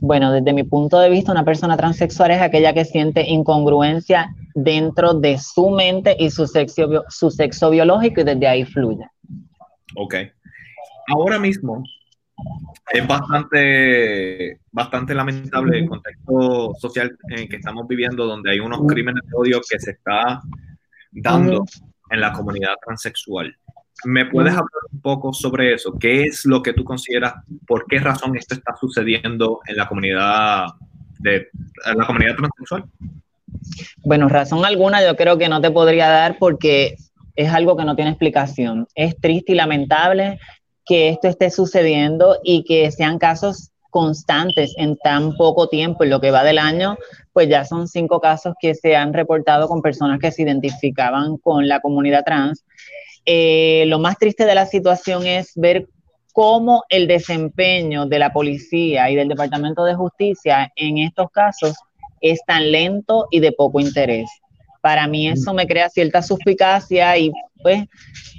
Bueno, 0.00 0.32
desde 0.32 0.52
mi 0.52 0.64
punto 0.64 0.98
de 0.98 1.10
vista, 1.10 1.32
una 1.32 1.44
persona 1.44 1.76
transexual 1.76 2.30
es 2.30 2.40
aquella 2.40 2.72
que 2.72 2.84
siente 2.84 3.28
incongruencia 3.28 4.34
dentro 4.54 5.14
de 5.14 5.38
su 5.38 5.70
mente 5.70 6.16
y 6.18 6.30
su 6.30 6.46
sexo, 6.46 7.04
su 7.08 7.30
sexo 7.30 7.70
biológico 7.70 8.20
y 8.20 8.24
desde 8.24 8.46
ahí 8.46 8.64
fluye. 8.64 9.06
Ok. 9.96 10.14
Ahora 11.08 11.38
mismo 11.38 11.82
es 12.90 13.06
bastante, 13.06 14.60
bastante 14.72 15.14
lamentable 15.14 15.78
el 15.80 15.88
contexto 15.88 16.72
social 16.78 17.16
en 17.30 17.48
que 17.48 17.56
estamos 17.56 17.86
viviendo, 17.86 18.26
donde 18.26 18.52
hay 18.52 18.60
unos 18.60 18.80
crímenes 18.86 19.22
de 19.24 19.36
odio 19.36 19.60
que 19.68 19.78
se 19.78 19.92
está 19.92 20.40
dando 21.12 21.64
en 22.10 22.20
la 22.20 22.32
comunidad 22.32 22.74
transexual. 22.84 23.54
¿Me 24.04 24.26
puedes 24.26 24.52
hablar 24.52 24.82
un 24.92 25.00
poco 25.00 25.32
sobre 25.32 25.74
eso? 25.74 25.92
¿Qué 25.98 26.22
es 26.22 26.44
lo 26.44 26.62
que 26.62 26.72
tú 26.72 26.84
consideras, 26.84 27.34
por 27.66 27.86
qué 27.86 27.98
razón 27.98 28.36
esto 28.36 28.54
está 28.54 28.74
sucediendo 28.76 29.60
en 29.66 29.76
la 29.76 29.88
comunidad 29.88 30.66
de 31.18 31.48
en 31.84 31.98
la 31.98 32.06
comunidad 32.06 32.36
transexual? 32.36 32.84
Bueno, 34.04 34.28
razón 34.28 34.64
alguna 34.64 35.04
yo 35.04 35.16
creo 35.16 35.36
que 35.36 35.48
no 35.48 35.60
te 35.60 35.70
podría 35.70 36.08
dar 36.08 36.38
porque 36.38 36.96
es 37.34 37.52
algo 37.52 37.76
que 37.76 37.84
no 37.84 37.96
tiene 37.96 38.12
explicación. 38.12 38.86
Es 38.94 39.18
triste 39.20 39.52
y 39.52 39.56
lamentable 39.56 40.38
que 40.88 41.10
esto 41.10 41.28
esté 41.28 41.50
sucediendo 41.50 42.38
y 42.42 42.64
que 42.64 42.90
sean 42.90 43.18
casos 43.18 43.70
constantes 43.90 44.74
en 44.76 44.96
tan 44.96 45.36
poco 45.36 45.68
tiempo, 45.68 46.04
en 46.04 46.10
lo 46.10 46.20
que 46.20 46.30
va 46.30 46.42
del 46.44 46.58
año, 46.58 46.96
pues 47.32 47.48
ya 47.48 47.64
son 47.64 47.86
cinco 47.86 48.20
casos 48.20 48.54
que 48.60 48.74
se 48.74 48.96
han 48.96 49.12
reportado 49.12 49.68
con 49.68 49.82
personas 49.82 50.18
que 50.18 50.32
se 50.32 50.42
identificaban 50.42 51.36
con 51.36 51.68
la 51.68 51.80
comunidad 51.80 52.24
trans 52.24 52.64
eh, 53.30 53.84
lo 53.88 53.98
más 53.98 54.16
triste 54.16 54.46
de 54.46 54.54
la 54.54 54.64
situación 54.64 55.26
es 55.26 55.52
ver 55.54 55.86
cómo 56.32 56.84
el 56.88 57.06
desempeño 57.06 58.06
de 58.06 58.18
la 58.18 58.32
policía 58.32 59.10
y 59.10 59.16
del 59.16 59.28
Departamento 59.28 59.84
de 59.84 59.94
Justicia 59.94 60.72
en 60.76 60.96
estos 60.96 61.30
casos 61.30 61.74
es 62.22 62.40
tan 62.46 62.72
lento 62.72 63.26
y 63.30 63.40
de 63.40 63.52
poco 63.52 63.80
interés. 63.80 64.30
Para 64.80 65.06
mí 65.06 65.28
eso 65.28 65.52
me 65.52 65.66
crea 65.66 65.90
cierta 65.90 66.22
suspicacia 66.22 67.18
y 67.18 67.30
pues 67.62 67.84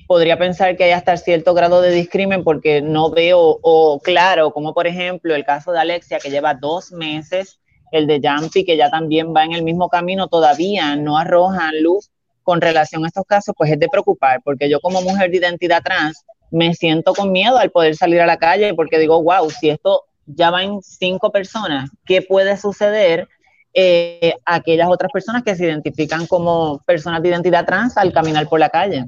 podría 0.10 0.40
pensar 0.40 0.76
que 0.76 0.86
hay 0.86 0.92
hasta 0.92 1.16
cierto 1.18 1.54
grado 1.54 1.82
de 1.84 1.92
discrimen 1.92 2.44
porque 2.44 2.82
no 2.82 3.12
veo 3.12 3.60
o 3.62 4.00
claro, 4.00 4.50
como 4.50 4.74
por 4.74 4.88
ejemplo 4.88 5.36
el 5.36 5.46
caso 5.46 5.72
de 5.72 5.78
Alexia 5.78 6.18
que 6.18 6.32
lleva 6.32 6.56
dos 6.56 6.92
meses, 6.92 7.60
el 7.92 8.08
de 8.08 8.20
Jumpy 8.20 8.66
que 8.66 8.76
ya 8.76 8.90
también 8.90 9.36
va 9.36 9.44
en 9.46 9.52
el 9.52 9.62
mismo 9.62 9.88
camino, 9.88 10.28
todavía 10.28 10.96
no 10.96 11.16
arrojan 11.16 11.84
luz 11.84 12.10
con 12.42 12.60
relación 12.60 13.06
a 13.06 13.10
estos 13.10 13.24
casos, 13.28 13.54
pues 13.56 13.72
es 13.72 13.80
de 13.80 13.88
preocupar, 13.88 14.42
porque 14.44 14.68
yo 14.68 14.80
como 14.80 15.00
mujer 15.04 15.30
de 15.30 15.38
identidad 15.38 15.84
trans 15.84 16.26
me 16.50 16.74
siento 16.74 17.14
con 17.14 17.32
miedo 17.32 17.60
al 17.60 17.70
poder 17.70 17.96
salir 17.96 18.20
a 18.20 18.26
la 18.26 18.38
calle, 18.38 18.74
porque 18.74 18.98
digo, 18.98 19.22
wow, 19.22 19.48
si 19.52 19.70
esto 19.70 20.06
ya 20.26 20.50
van 20.50 20.82
cinco 20.82 21.32
personas, 21.32 21.92
¿qué 22.08 22.24
puede 22.24 22.58
suceder 22.58 23.28
eh, 23.76 24.34
aquellas 24.44 24.90
otras 24.90 25.12
personas 25.12 25.44
que 25.44 25.56
se 25.56 25.66
identifican 25.66 26.26
como 26.26 26.82
personas 26.88 27.22
de 27.22 27.30
identidad 27.30 27.68
trans 27.68 27.96
al 27.96 28.12
caminar 28.12 28.50
por 28.50 28.60
la 28.60 28.70
calle? 28.70 29.06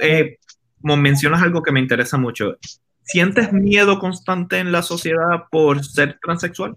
Eh, 0.00 0.38
mencionas 0.82 1.42
algo 1.42 1.62
que 1.62 1.72
me 1.72 1.80
interesa 1.80 2.18
mucho, 2.18 2.56
¿Sientes 3.04 3.52
miedo 3.52 3.98
constante 3.98 4.58
en 4.58 4.70
la 4.70 4.82
sociedad 4.82 5.44
por 5.50 5.84
ser 5.84 6.18
transexual? 6.24 6.74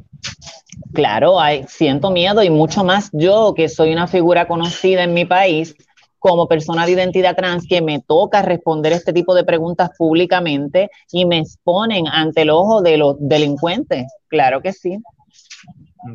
Claro, 0.93 1.39
hay, 1.39 1.65
siento 1.67 2.10
miedo 2.10 2.41
y 2.41 2.50
mucho 2.50 2.84
más 2.84 3.10
yo, 3.13 3.53
que 3.55 3.69
soy 3.69 3.93
una 3.93 4.07
figura 4.07 4.48
conocida 4.48 5.03
en 5.03 5.13
mi 5.13 5.25
país 5.25 5.75
como 6.17 6.48
persona 6.48 6.88
de 6.88 6.93
identidad 6.93 7.36
trans, 7.36 7.67
que 7.67 7.84
me 7.84 8.01
toca 8.01 8.41
responder 8.41 8.91
este 8.93 9.13
tipo 9.13 9.36
de 9.36 9.43
preguntas 9.43 9.91
públicamente 9.95 10.89
y 11.12 11.25
me 11.25 11.38
exponen 11.38 12.07
ante 12.07 12.41
el 12.41 12.50
ojo 12.50 12.81
de 12.81 12.98
los 12.98 13.15
delincuentes. 13.19 14.07
Claro 14.27 14.62
que 14.62 14.74
sí. 14.74 14.98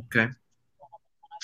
Okay. 0.06 0.26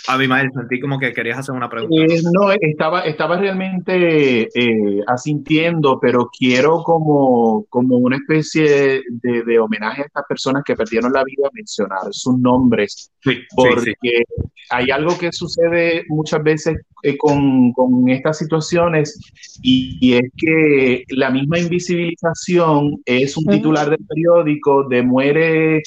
Abimael, 0.08 0.50
sentí 0.54 0.80
como 0.80 0.98
que 0.98 1.12
querías 1.12 1.38
hacer 1.38 1.54
una 1.54 1.68
pregunta. 1.68 2.14
Eh, 2.14 2.20
no, 2.32 2.52
estaba, 2.52 3.00
estaba 3.00 3.36
realmente 3.38 4.42
eh, 4.42 5.02
asintiendo, 5.06 5.98
pero 6.00 6.28
quiero 6.36 6.82
como, 6.82 7.64
como 7.68 7.96
una 7.96 8.16
especie 8.16 9.02
de, 9.08 9.58
homenaje 9.58 10.02
a 10.02 10.04
estas 10.04 10.24
personas 10.28 10.62
que 10.64 10.76
perdieron 10.76 11.12
la 11.12 11.24
vida 11.24 11.48
mencionar 11.52 12.02
sus 12.10 12.38
nombres, 12.38 13.10
porque 13.54 13.94
hay 14.70 14.90
algo 14.90 15.16
que 15.18 15.32
sucede 15.32 16.04
muchas 16.08 16.42
veces 16.42 16.76
eh, 17.02 17.16
con, 17.16 17.72
con, 17.72 18.08
estas 18.08 18.38
situaciones 18.38 19.18
y, 19.62 20.14
es 20.14 20.30
que 20.36 21.04
la 21.08 21.30
misma 21.30 21.58
invisibilización 21.58 23.00
es 23.04 23.36
un 23.36 23.46
titular 23.46 23.90
del 23.90 24.04
periódico 24.06 24.84
de 24.88 25.02
muere 25.02 25.82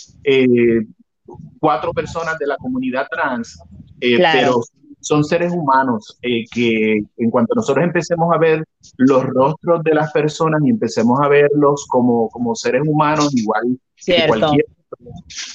cuatro 1.59 1.93
personas 1.93 2.37
de 2.39 2.47
la 2.47 2.57
comunidad 2.57 3.07
trans 3.09 3.61
eh, 4.01 4.17
pero 4.33 4.61
son 5.01 5.23
seres 5.23 5.53
humanos 5.53 6.17
eh, 6.21 6.43
que 6.51 7.01
en 7.17 7.29
cuanto 7.29 7.55
nosotros 7.55 7.85
empecemos 7.85 8.33
a 8.33 8.37
ver 8.37 8.63
los 8.97 9.23
rostros 9.23 9.83
de 9.83 9.93
las 9.93 10.11
personas 10.11 10.61
y 10.65 10.69
empecemos 10.69 11.19
a 11.21 11.27
verlos 11.27 11.85
como, 11.87 12.29
como 12.29 12.53
seres 12.55 12.81
humanos 12.85 13.33
igual 13.33 13.79
que 14.05 14.27
cualquier 14.27 14.65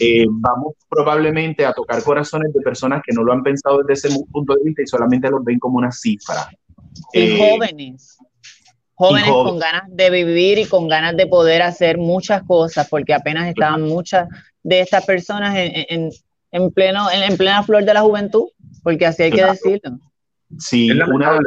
eh, 0.00 0.26
vamos 0.28 0.74
probablemente 0.88 1.64
a 1.66 1.72
tocar 1.72 2.02
corazones 2.02 2.52
de 2.52 2.60
personas 2.60 3.02
que 3.04 3.12
no 3.12 3.22
lo 3.22 3.32
han 3.32 3.42
pensado 3.42 3.82
desde 3.82 4.08
ese 4.08 4.20
punto 4.30 4.54
de 4.54 4.64
vista 4.64 4.82
y 4.82 4.86
solamente 4.86 5.30
los 5.30 5.44
ven 5.44 5.58
como 5.58 5.78
una 5.78 5.90
cifra. 5.90 6.48
Y 7.12 7.38
jóvenes. 7.38 8.16
Jóvenes 8.94 9.28
con 9.28 9.58
ganas 9.58 9.84
de 9.88 10.10
vivir 10.10 10.58
y 10.58 10.66
con 10.66 10.86
ganas 10.88 11.16
de 11.16 11.26
poder 11.26 11.62
hacer 11.62 11.98
muchas 11.98 12.44
cosas, 12.44 12.88
porque 12.88 13.12
apenas 13.12 13.48
estaban 13.48 13.82
muchas 13.82 14.28
de 14.62 14.80
estas 14.80 15.04
personas 15.04 15.56
en, 15.56 15.84
en, 15.88 16.10
pleno, 16.72 17.06
en, 17.10 17.36
plena 17.36 17.62
flor 17.62 17.84
de 17.84 17.94
la 17.94 18.02
juventud, 18.02 18.44
porque 18.82 19.06
así 19.06 19.24
hay 19.24 19.32
que 19.32 19.44
decirlo. 19.44 19.98
Sí, 20.58 20.90
una 20.90 21.38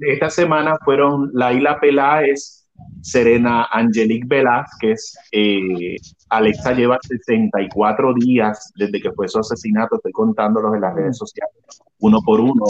esta 0.00 0.30
semana 0.30 0.76
fueron 0.84 1.30
Laila 1.32 1.78
Peláez, 1.78 2.66
Serena 3.02 3.66
Angelique 3.70 4.26
Velázquez, 4.26 5.14
eh, 5.32 5.96
Alexa 6.30 6.72
lleva 6.72 6.98
64 7.00 8.14
días 8.14 8.72
desde 8.76 9.00
que 9.00 9.12
fue 9.12 9.28
su 9.28 9.38
asesinato, 9.38 9.96
estoy 9.96 10.12
contándolos 10.12 10.74
en 10.74 10.80
las 10.80 10.94
redes 10.94 11.16
sociales, 11.16 11.54
uno 11.98 12.20
por 12.24 12.40
uno, 12.40 12.64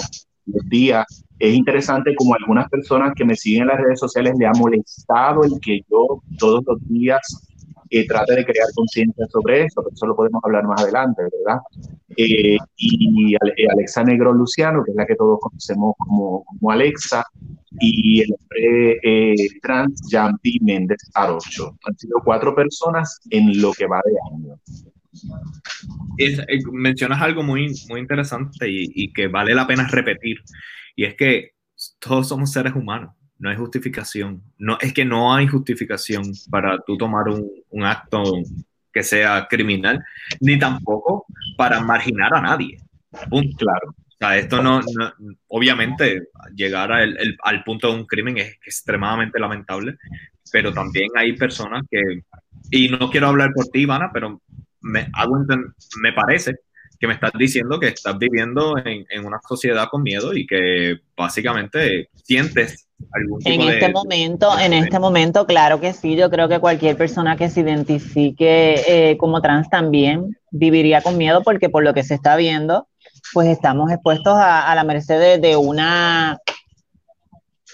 los 0.46 0.68
días. 0.68 1.24
Es 1.38 1.54
interesante 1.54 2.14
como 2.14 2.34
algunas 2.34 2.68
personas 2.68 3.12
que 3.14 3.24
me 3.24 3.36
siguen 3.36 3.62
en 3.62 3.68
las 3.68 3.80
redes 3.80 4.00
sociales 4.00 4.34
le 4.38 4.46
ha 4.46 4.52
molestado 4.52 5.44
el 5.44 5.52
que 5.60 5.80
yo 5.90 6.22
todos 6.38 6.62
los 6.66 6.78
días 6.88 7.20
eh, 7.90 8.06
trate 8.06 8.36
de 8.36 8.44
crear 8.44 8.68
conciencia 8.74 9.26
sobre 9.26 9.64
eso, 9.64 9.82
pero 9.82 9.94
eso 9.94 10.06
lo 10.06 10.16
podemos 10.16 10.40
hablar 10.44 10.64
más 10.64 10.82
adelante, 10.82 11.22
¿verdad? 11.22 11.60
Eh, 12.16 12.56
y 12.76 13.34
eh, 13.34 13.68
Alexa 13.72 14.04
Negro 14.04 14.32
Luciano, 14.32 14.84
que 14.84 14.92
es 14.92 14.96
la 14.96 15.06
que 15.06 15.16
todos 15.16 15.40
conocemos 15.40 15.94
como, 15.98 16.44
como 16.44 16.70
Alexa, 16.70 17.24
y 17.80 18.22
el 18.22 18.30
hombre 18.32 18.98
eh, 19.02 19.48
trans 19.62 20.00
Jampi 20.08 20.58
Méndez 20.60 20.98
Arocho. 21.14 21.76
Han 21.84 21.96
sido 21.96 22.20
cuatro 22.24 22.54
personas 22.54 23.20
en 23.30 23.60
lo 23.60 23.72
que 23.72 23.86
va 23.86 24.00
de 24.04 24.16
año. 24.32 24.60
mencionas 26.72 27.20
algo 27.20 27.42
muy, 27.42 27.72
muy 27.88 28.00
interesante 28.00 28.68
y, 28.68 28.90
y 28.94 29.12
que 29.12 29.26
vale 29.28 29.54
la 29.54 29.66
pena 29.66 29.88
repetir, 29.88 30.38
y 30.94 31.04
es 31.04 31.14
que 31.14 31.50
todos 31.98 32.28
somos 32.28 32.52
seres 32.52 32.74
humanos 32.74 33.14
no 33.40 33.50
hay 33.50 33.56
justificación. 33.56 34.42
No, 34.58 34.78
es 34.80 34.92
que 34.92 35.04
no 35.04 35.34
hay 35.34 35.48
justificación 35.48 36.22
para 36.50 36.78
tú 36.86 36.96
tomar 36.96 37.28
un, 37.28 37.50
un 37.70 37.84
acto 37.84 38.22
que 38.92 39.02
sea 39.02 39.46
criminal, 39.48 40.04
ni 40.40 40.58
tampoco 40.58 41.26
para 41.56 41.80
marginar 41.80 42.34
a 42.34 42.42
nadie. 42.42 42.78
Claro. 43.10 43.88
O 43.88 44.16
sea, 44.18 44.36
esto 44.36 44.62
no, 44.62 44.80
obviamente, 45.48 46.28
llegar 46.54 46.92
al 46.92 47.64
punto 47.64 47.88
de 47.88 47.94
un 47.94 48.06
crimen 48.06 48.36
es 48.36 48.58
extremadamente 48.66 49.40
lamentable, 49.40 49.96
pero 50.52 50.72
también 50.74 51.08
hay 51.16 51.34
personas 51.34 51.82
que, 51.90 52.22
y 52.70 52.90
no 52.90 53.10
quiero 53.10 53.28
hablar 53.28 53.52
por 53.54 53.66
ti, 53.68 53.80
Ivana, 53.80 54.10
pero 54.12 54.42
me, 54.82 55.08
hago, 55.14 55.42
me 56.02 56.12
parece 56.12 56.56
que 56.98 57.06
me 57.06 57.14
estás 57.14 57.32
diciendo 57.38 57.80
que 57.80 57.88
estás 57.88 58.18
viviendo 58.18 58.76
en, 58.76 59.06
en 59.08 59.24
una 59.24 59.40
sociedad 59.48 59.88
con 59.90 60.02
miedo 60.02 60.34
y 60.34 60.46
que 60.46 61.00
básicamente 61.16 62.10
sientes 62.12 62.89
algún 63.12 63.38
tipo 63.40 63.62
en 63.62 63.68
este 63.68 63.92
momento 63.92 64.58
en 64.58 64.72
este 64.72 64.98
momento 64.98 65.46
claro 65.46 65.80
que 65.80 65.92
sí 65.92 66.16
yo 66.16 66.30
creo 66.30 66.48
que 66.48 66.60
cualquier 66.60 66.96
persona 66.96 67.36
que 67.36 67.48
se 67.48 67.60
identifique 67.60 68.82
eh, 68.86 69.16
como 69.16 69.40
trans 69.40 69.68
también 69.68 70.36
viviría 70.50 71.02
con 71.02 71.16
miedo 71.16 71.42
porque 71.42 71.68
por 71.68 71.82
lo 71.82 71.94
que 71.94 72.04
se 72.04 72.14
está 72.14 72.36
viendo 72.36 72.88
pues 73.32 73.48
estamos 73.48 73.90
expuestos 73.90 74.34
a, 74.34 74.70
a 74.70 74.74
la 74.74 74.84
merced 74.84 75.18
de, 75.18 75.38
de, 75.38 75.56
una 75.56 76.38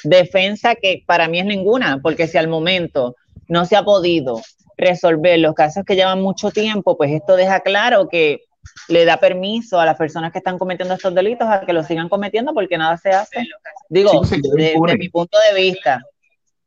defensa 0.04 0.74
que 0.74 1.02
para 1.06 1.28
mí 1.28 1.38
es 1.40 1.46
ninguna 1.46 2.00
porque 2.02 2.26
si 2.26 2.38
al 2.38 2.48
momento 2.48 3.16
no 3.48 3.64
se 3.64 3.76
ha 3.76 3.84
podido 3.84 4.40
resolver 4.76 5.38
los 5.38 5.54
casos 5.54 5.84
que 5.84 5.96
llevan 5.96 6.22
mucho 6.22 6.50
tiempo 6.50 6.96
pues 6.96 7.10
esto 7.10 7.36
deja 7.36 7.60
claro 7.60 8.08
que 8.08 8.40
le 8.88 9.04
da 9.04 9.18
permiso 9.18 9.80
a 9.80 9.86
las 9.86 9.96
personas 9.96 10.32
que 10.32 10.38
están 10.38 10.58
cometiendo 10.58 10.94
estos 10.94 11.14
delitos 11.14 11.48
a 11.48 11.60
que 11.60 11.72
lo 11.72 11.82
sigan 11.82 12.08
cometiendo 12.08 12.54
porque 12.54 12.78
nada 12.78 12.96
se 12.96 13.10
hace. 13.10 13.46
Digo, 13.88 14.22
desde 14.22 14.74
de 14.74 14.96
mi 14.96 15.08
punto 15.08 15.38
de 15.48 15.60
vista, 15.60 16.02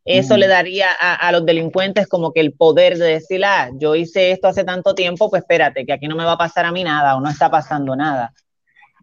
eso 0.06 0.38
le 0.38 0.48
daría 0.48 0.88
a, 1.00 1.16
a, 1.16 1.32
los 1.32 1.46
delincuentes 1.46 2.08
como 2.08 2.34
que 2.34 2.40
el 2.40 2.54
poder 2.54 2.98
de 2.98 3.06
decir, 3.06 3.44
ah, 3.46 3.70
yo 3.76 3.96
hice 3.96 4.32
esto 4.32 4.48
hace 4.48 4.64
tanto 4.64 4.96
tiempo, 4.96 5.30
pues 5.30 5.44
espérate, 5.44 5.86
que 5.86 5.94
aquí 5.94 6.08
no 6.08 6.16
me 6.16 6.26
va 6.26 6.34
a 6.34 6.38
pasar 6.38 6.66
a 6.66 6.72
mí 6.72 6.84
nada 6.84 7.16
o 7.16 7.22
no 7.22 7.30
está 7.30 7.50
pasando 7.52 7.96
nada. 7.96 8.34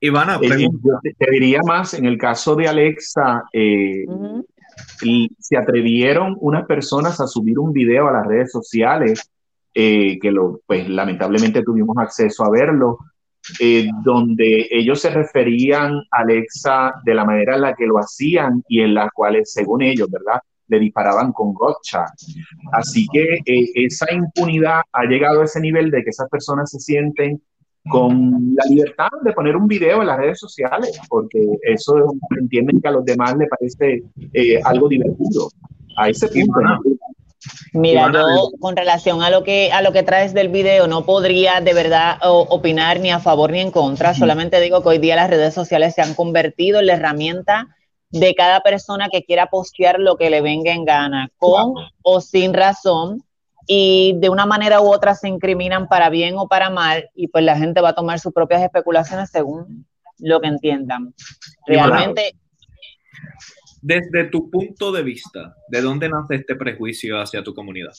Ivana, 0.01 0.39
eh, 0.43 0.69
te, 1.03 1.15
te, 1.15 1.31
diría 1.31 1.61
más, 1.65 1.95
en 1.95 2.05
el 2.05 2.19
caso 2.19 2.55
de 2.55 2.69
Alexa, 2.69 3.45
eh, 3.53 4.05
uh 4.07 4.43
-huh. 4.43 5.29
se 5.39 5.57
atrevieron 5.57 6.37
unas 6.41 6.67
personas 6.67 7.21
a 7.21 7.27
subir 7.27 7.59
un 7.59 7.73
video 7.73 8.09
a 8.09 8.13
las 8.13 8.27
redes 8.27 8.53
sociales 8.53 9.31
eh, 9.79 10.19
que 10.19 10.31
lo, 10.31 10.63
pues 10.67 10.89
lamentablemente 10.89 11.63
tuvimos 11.63 11.99
acceso 11.99 12.45
a 12.45 12.51
verlo, 12.51 12.97
eh, 13.61 13.87
donde 14.03 14.69
ellos 14.71 14.99
se 15.03 15.11
referían 15.11 15.97
a 16.11 16.23
Alexa 16.23 16.95
de 17.05 17.15
la 17.15 17.27
manera 17.27 17.57
en 17.57 17.61
la 17.61 17.75
que 17.75 17.85
lo 17.85 17.99
hacían 17.99 18.65
y 18.71 18.81
en 18.81 18.95
la 18.95 19.11
cual, 19.15 19.39
según 19.45 19.83
ellos, 19.83 20.11
¿verdad? 20.11 20.41
Le 20.69 20.79
disparaban 20.79 21.31
con 21.31 21.53
gotcha. 21.53 22.07
Así 22.73 23.07
que 23.13 23.35
eh, 23.45 23.67
esa 23.75 24.11
impunidad 24.15 24.81
ha 24.91 25.05
llegado 25.05 25.43
a 25.43 25.45
ese 25.45 25.61
nivel 25.61 25.91
de 25.91 26.03
que 26.03 26.09
esas 26.09 26.31
personas 26.31 26.71
se 26.71 26.81
sienten 26.81 27.43
con 27.91 28.55
la 28.55 28.65
libertad 28.71 29.11
de 29.25 29.33
poner 29.35 29.57
un 29.57 29.69
video 29.69 30.01
en 30.01 30.07
las 30.07 30.17
redes 30.17 30.41
sociales, 30.41 30.99
porque 31.11 31.39
eso 31.65 32.15
entienden 32.41 32.81
que 32.81 32.89
a 32.89 32.93
los 32.93 33.05
demás 33.05 33.37
les 33.37 33.49
parece 33.51 34.03
eh, 34.33 34.59
algo 34.65 34.89
divertido. 34.89 35.51
A 35.99 36.09
ese 36.09 36.29
punto. 36.29 36.61
¿no? 36.63 36.81
Mira, 37.73 38.11
yo 38.13 38.51
con 38.59 38.77
relación 38.77 39.23
a 39.23 39.31
lo 39.31 39.45
que 39.45 39.71
a 39.73 39.83
lo 39.83 39.93
que 39.93 40.03
traes 40.03 40.33
del 40.33 40.49
video 40.49 40.87
no 40.87 41.05
podría 41.05 41.61
de 41.61 41.75
verdad 41.75 42.19
opinar 42.23 43.01
ni 43.01 43.11
a 43.11 43.21
favor 43.21 43.51
ni 43.51 43.61
en 43.61 43.71
contra, 43.71 44.15
solamente 44.15 44.61
digo 44.61 44.83
que 44.83 44.89
hoy 44.89 44.99
día 44.99 45.17
las 45.17 45.31
redes 45.31 45.55
sociales 45.55 45.95
se 45.95 46.03
han 46.03 46.15
convertido 46.15 46.81
en 46.81 46.87
la 46.87 46.95
herramienta 46.95 47.69
de 48.11 48.35
cada 48.35 48.61
persona 48.61 49.09
que 49.11 49.25
quiera 49.25 49.47
postear 49.47 49.99
lo 49.99 50.17
que 50.17 50.31
le 50.31 50.41
venga 50.41 50.73
en 50.73 50.85
gana, 50.85 51.29
con 51.37 51.75
o 52.03 52.21
sin 52.21 52.55
razón, 52.55 53.23
y 53.67 54.15
de 54.19 54.29
una 54.31 54.47
manera 54.47 54.81
u 54.81 54.93
otra 54.93 55.15
se 55.15 55.29
incriminan 55.29 55.89
para 55.89 56.09
bien 56.09 56.37
o 56.39 56.49
para 56.49 56.71
mal, 56.71 57.11
y 57.15 57.29
pues 57.29 57.45
la 57.45 57.57
gente 57.57 57.81
va 57.81 57.91
a 57.91 57.95
tomar 57.95 58.21
sus 58.21 58.33
propias 58.33 58.63
especulaciones 58.63 59.31
según 59.31 59.87
lo 60.19 60.41
que 60.41 60.49
entiendan. 60.49 61.15
Realmente 61.67 62.37
desde 63.87 64.25
tu 64.25 64.51
punto 64.51 64.91
de 64.91 65.05
vista, 65.05 65.55
¿de 65.69 65.81
dónde 65.81 66.09
nace 66.09 66.35
este 66.35 66.57
prejuicio 66.57 67.21
hacia 67.21 67.45
tu 67.45 67.55
comunidad? 67.55 67.93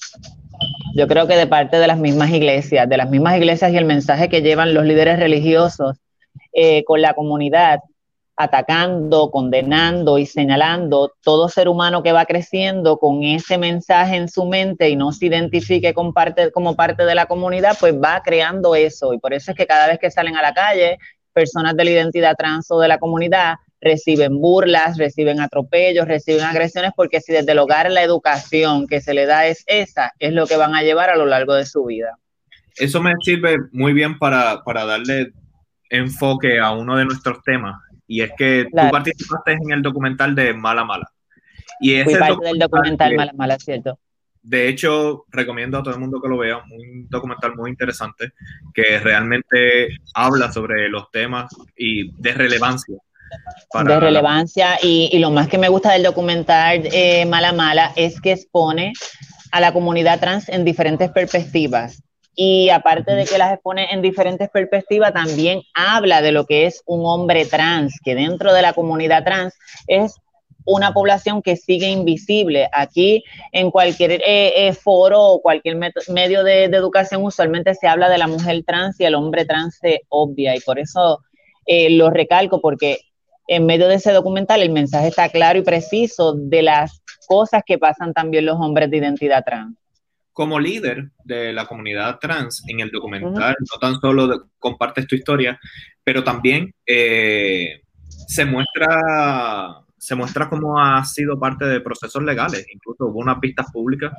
Yo 0.95 1.07
creo 1.07 1.27
que 1.27 1.37
de 1.37 1.47
parte 1.47 1.77
de 1.77 1.87
las 1.87 1.97
mismas 1.97 2.29
iglesias, 2.29 2.89
de 2.89 2.97
las 2.97 3.09
mismas 3.09 3.37
iglesias 3.37 3.71
y 3.71 3.77
el 3.77 3.85
mensaje 3.85 4.27
que 4.27 4.41
llevan 4.41 4.73
los 4.73 4.83
líderes 4.83 5.17
religiosos 5.17 5.95
eh, 6.51 6.83
con 6.83 7.01
la 7.01 7.13
comunidad, 7.13 7.79
atacando, 8.35 9.31
condenando 9.31 10.17
y 10.17 10.25
señalando 10.25 11.13
todo 11.23 11.47
ser 11.47 11.69
humano 11.69 12.03
que 12.03 12.11
va 12.11 12.25
creciendo 12.25 12.97
con 12.97 13.23
ese 13.23 13.57
mensaje 13.57 14.17
en 14.17 14.27
su 14.27 14.45
mente 14.45 14.89
y 14.89 14.97
no 14.97 15.13
se 15.13 15.27
identifique 15.27 15.93
como 15.93 16.13
parte 16.13 17.05
de 17.05 17.15
la 17.15 17.27
comunidad, 17.27 17.77
pues 17.79 17.95
va 17.95 18.21
creando 18.25 18.75
eso. 18.75 19.13
Y 19.13 19.19
por 19.19 19.33
eso 19.33 19.51
es 19.51 19.57
que 19.57 19.65
cada 19.65 19.87
vez 19.87 19.99
que 19.99 20.11
salen 20.11 20.35
a 20.35 20.41
la 20.41 20.53
calle, 20.53 20.97
personas 21.31 21.77
de 21.77 21.85
la 21.85 21.91
identidad 21.91 22.35
trans 22.37 22.69
o 22.71 22.79
de 22.81 22.89
la 22.89 22.97
comunidad 22.97 23.55
reciben 23.81 24.39
burlas, 24.39 24.97
reciben 24.97 25.39
atropellos, 25.39 26.07
reciben 26.07 26.43
agresiones, 26.43 26.91
porque 26.95 27.21
si 27.21 27.33
desde 27.33 27.51
el 27.51 27.59
hogar 27.59 27.91
la 27.91 28.03
educación 28.03 28.87
que 28.87 29.01
se 29.01 29.13
le 29.13 29.25
da 29.25 29.45
es 29.45 29.63
esa, 29.67 30.13
es 30.19 30.33
lo 30.33 30.47
que 30.47 30.57
van 30.57 30.75
a 30.75 30.83
llevar 30.83 31.09
a 31.09 31.15
lo 31.15 31.25
largo 31.25 31.53
de 31.53 31.65
su 31.65 31.85
vida. 31.85 32.17
Eso 32.75 33.01
me 33.01 33.13
sirve 33.21 33.57
muy 33.71 33.93
bien 33.93 34.17
para, 34.19 34.63
para 34.63 34.85
darle 34.85 35.31
enfoque 35.89 36.59
a 36.59 36.71
uno 36.71 36.97
de 36.97 37.05
nuestros 37.05 37.41
temas, 37.43 37.75
y 38.07 38.21
es 38.21 38.31
que 38.37 38.67
claro. 38.71 38.89
tú 38.89 38.91
participaste 38.91 39.53
en 39.53 39.71
el 39.71 39.81
documental 39.81 40.35
de 40.35 40.53
Mala 40.53 40.83
Mala. 40.83 41.09
Y 41.79 41.93
ese 41.93 42.05
Fui 42.05 42.13
parte 42.13 42.33
documental 42.33 42.51
del 42.51 42.59
documental 42.59 43.09
que, 43.09 43.15
Mala 43.15 43.33
Mala, 43.33 43.59
¿cierto? 43.59 43.99
De 44.41 44.69
hecho, 44.69 45.25
recomiendo 45.29 45.77
a 45.77 45.83
todo 45.83 45.93
el 45.93 45.99
mundo 45.99 46.21
que 46.21 46.29
lo 46.29 46.37
vea, 46.37 46.57
un 46.57 47.07
documental 47.09 47.55
muy 47.55 47.69
interesante 47.69 48.31
que 48.73 48.97
realmente 48.99 49.89
habla 50.15 50.51
sobre 50.51 50.87
los 50.87 51.11
temas 51.11 51.53
y 51.75 52.11
de 52.21 52.31
relevancia 52.31 52.97
para... 53.71 53.95
de 53.95 53.99
relevancia 53.99 54.77
y, 54.81 55.09
y, 55.11 55.19
lo 55.19 55.31
más 55.31 55.47
que 55.47 55.57
me 55.57 55.69
gusta 55.69 55.93
del 55.93 56.03
documental 56.03 56.81
eh, 56.91 57.25
Mala 57.25 57.53
Mala 57.53 57.93
es 57.95 58.21
que 58.21 58.33
expone 58.33 58.93
a 59.51 59.59
la 59.59 59.73
comunidad 59.73 60.19
trans 60.19 60.49
en 60.49 60.65
diferentes 60.65 61.09
perspectivas. 61.11 62.03
Y 62.39 62.69
aparte 62.69 63.15
de 63.15 63.25
que 63.25 63.39
las 63.39 63.53
expone 63.53 63.87
en 63.91 64.03
diferentes 64.03 64.49
perspectivas, 64.49 65.11
también 65.11 65.63
habla 65.73 66.21
de 66.21 66.31
lo 66.31 66.45
que 66.45 66.67
es 66.67 66.83
un 66.85 67.01
hombre 67.03 67.45
trans, 67.45 67.99
que 68.03 68.13
dentro 68.13 68.53
de 68.53 68.61
la 68.61 68.73
comunidad 68.73 69.23
trans 69.23 69.55
es 69.87 70.15
una 70.67 70.93
población 70.93 71.41
que 71.41 71.55
sigue 71.55 71.89
invisible. 71.89 72.69
Aquí, 72.71 73.23
en 73.51 73.71
cualquier 73.71 74.11
eh, 74.11 74.67
eh, 74.67 74.73
foro 74.73 75.23
o 75.23 75.41
cualquier 75.41 75.77
medio 75.77 76.43
de, 76.43 76.67
de, 76.67 76.77
educación, 76.77 77.23
usualmente 77.23 77.73
se 77.73 77.87
habla 77.87 78.09
de 78.09 78.19
la 78.19 78.27
mujer 78.27 78.63
trans 78.67 78.99
y 78.99 79.05
el 79.05 79.15
hombre 79.15 79.45
trans 79.45 79.77
se 79.81 80.01
obvia, 80.09 80.55
y 80.55 80.59
por 80.59 80.77
eso 80.77 81.21
eh, 81.65 81.89
lo 81.89 82.09
recalco, 82.09 82.61
porque 82.61 82.99
en 83.47 83.65
medio 83.65 83.87
de 83.87 83.95
ese 83.95 84.11
documental 84.11 84.61
el 84.61 84.71
mensaje 84.71 85.07
está 85.07 85.29
claro 85.29 85.57
y 85.59 85.63
preciso 85.63 86.33
de 86.33 86.61
las 86.61 87.01
cosas 87.27 87.63
que 87.65 87.77
pasan 87.77 88.13
también 88.13 88.45
los 88.45 88.57
hombres 88.59 88.91
de 88.91 88.97
identidad 88.97 89.43
trans. 89.45 89.75
Como 90.33 90.59
líder 90.59 91.09
de 91.23 91.51
la 91.51 91.65
comunidad 91.65 92.19
trans 92.19 92.63
en 92.67 92.81
el 92.81 92.91
documental, 92.91 93.55
uh 93.59 93.63
-huh. 93.63 93.67
no 93.73 93.79
tan 93.79 93.99
solo 93.99 94.27
de, 94.27 94.39
compartes 94.59 95.07
tu 95.07 95.15
historia, 95.15 95.59
pero 96.03 96.23
también 96.23 96.73
eh, 96.85 97.81
se 98.27 98.45
muestra 98.45 99.81
se 99.97 100.15
muestra 100.15 100.47
cómo 100.47 100.79
ha 100.79 101.03
sido 101.03 101.37
parte 101.37 101.65
de 101.65 101.81
procesos 101.81 102.23
legales. 102.23 102.65
Incluso 102.73 103.07
hubo 103.07 103.19
unas 103.19 103.39
pistas 103.39 103.69
públicas 103.73 104.13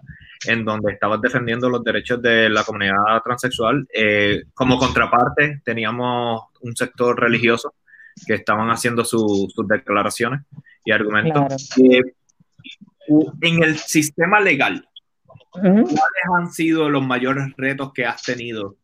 en 0.46 0.62
donde 0.62 0.92
estabas 0.92 1.20
defendiendo 1.22 1.70
los 1.70 1.82
derechos 1.82 2.20
de 2.20 2.50
la 2.50 2.62
comunidad 2.62 3.22
transexual. 3.24 3.86
Eh, 3.94 4.42
como 4.52 4.76
contraparte, 4.76 5.62
teníamos 5.64 6.42
un 6.60 6.76
sector 6.76 7.18
religioso 7.18 7.72
que 8.26 8.34
estaban 8.34 8.68
haciendo 8.70 9.04
su, 9.04 9.48
sus 9.54 9.68
declaraciones 9.68 10.40
y 10.84 10.92
argumentos. 10.92 11.70
Claro. 11.74 11.92
Eh, 11.92 12.14
en 13.40 13.62
el 13.62 13.78
sistema 13.78 14.40
legal, 14.40 14.86
uh 15.54 15.58
-huh. 15.58 15.82
¿cuáles 15.82 16.24
han 16.36 16.52
sido 16.52 16.90
los 16.90 17.04
mayores 17.06 17.46
retos 17.56 17.92
que 17.92 18.04
has 18.04 18.22
tenido 18.22 18.76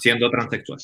siendo 0.00 0.30
transexual? 0.30 0.78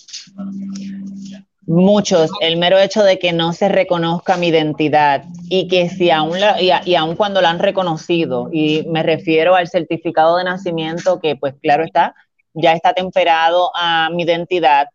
Muchos, 1.67 2.31
el 2.41 2.57
mero 2.57 2.79
hecho 2.79 3.03
de 3.03 3.19
que 3.19 3.33
no 3.33 3.53
se 3.53 3.69
reconozca 3.69 4.37
mi 4.37 4.49
identidad 4.49 5.25
y 5.49 5.69
que 5.69 5.89
si 5.89 6.11
aún, 6.11 6.41
la, 6.41 6.61
y, 6.61 6.71
y 6.85 6.95
aún 6.95 7.17
cuando 7.17 7.41
la 7.41 7.51
han 7.51 7.59
reconocido, 7.59 8.49
y 8.53 8.85
me 8.89 9.03
refiero 9.03 9.55
al 9.55 9.69
certificado 9.69 10.39
de 10.39 10.45
nacimiento 10.45 11.21
que 11.21 11.37
pues 11.37 11.55
claro 11.63 11.85
está, 11.85 12.15
ya 12.55 12.73
está 12.73 12.93
temperado 12.95 13.71
a 13.77 14.11
mi 14.11 14.25
identidad, 14.25 14.89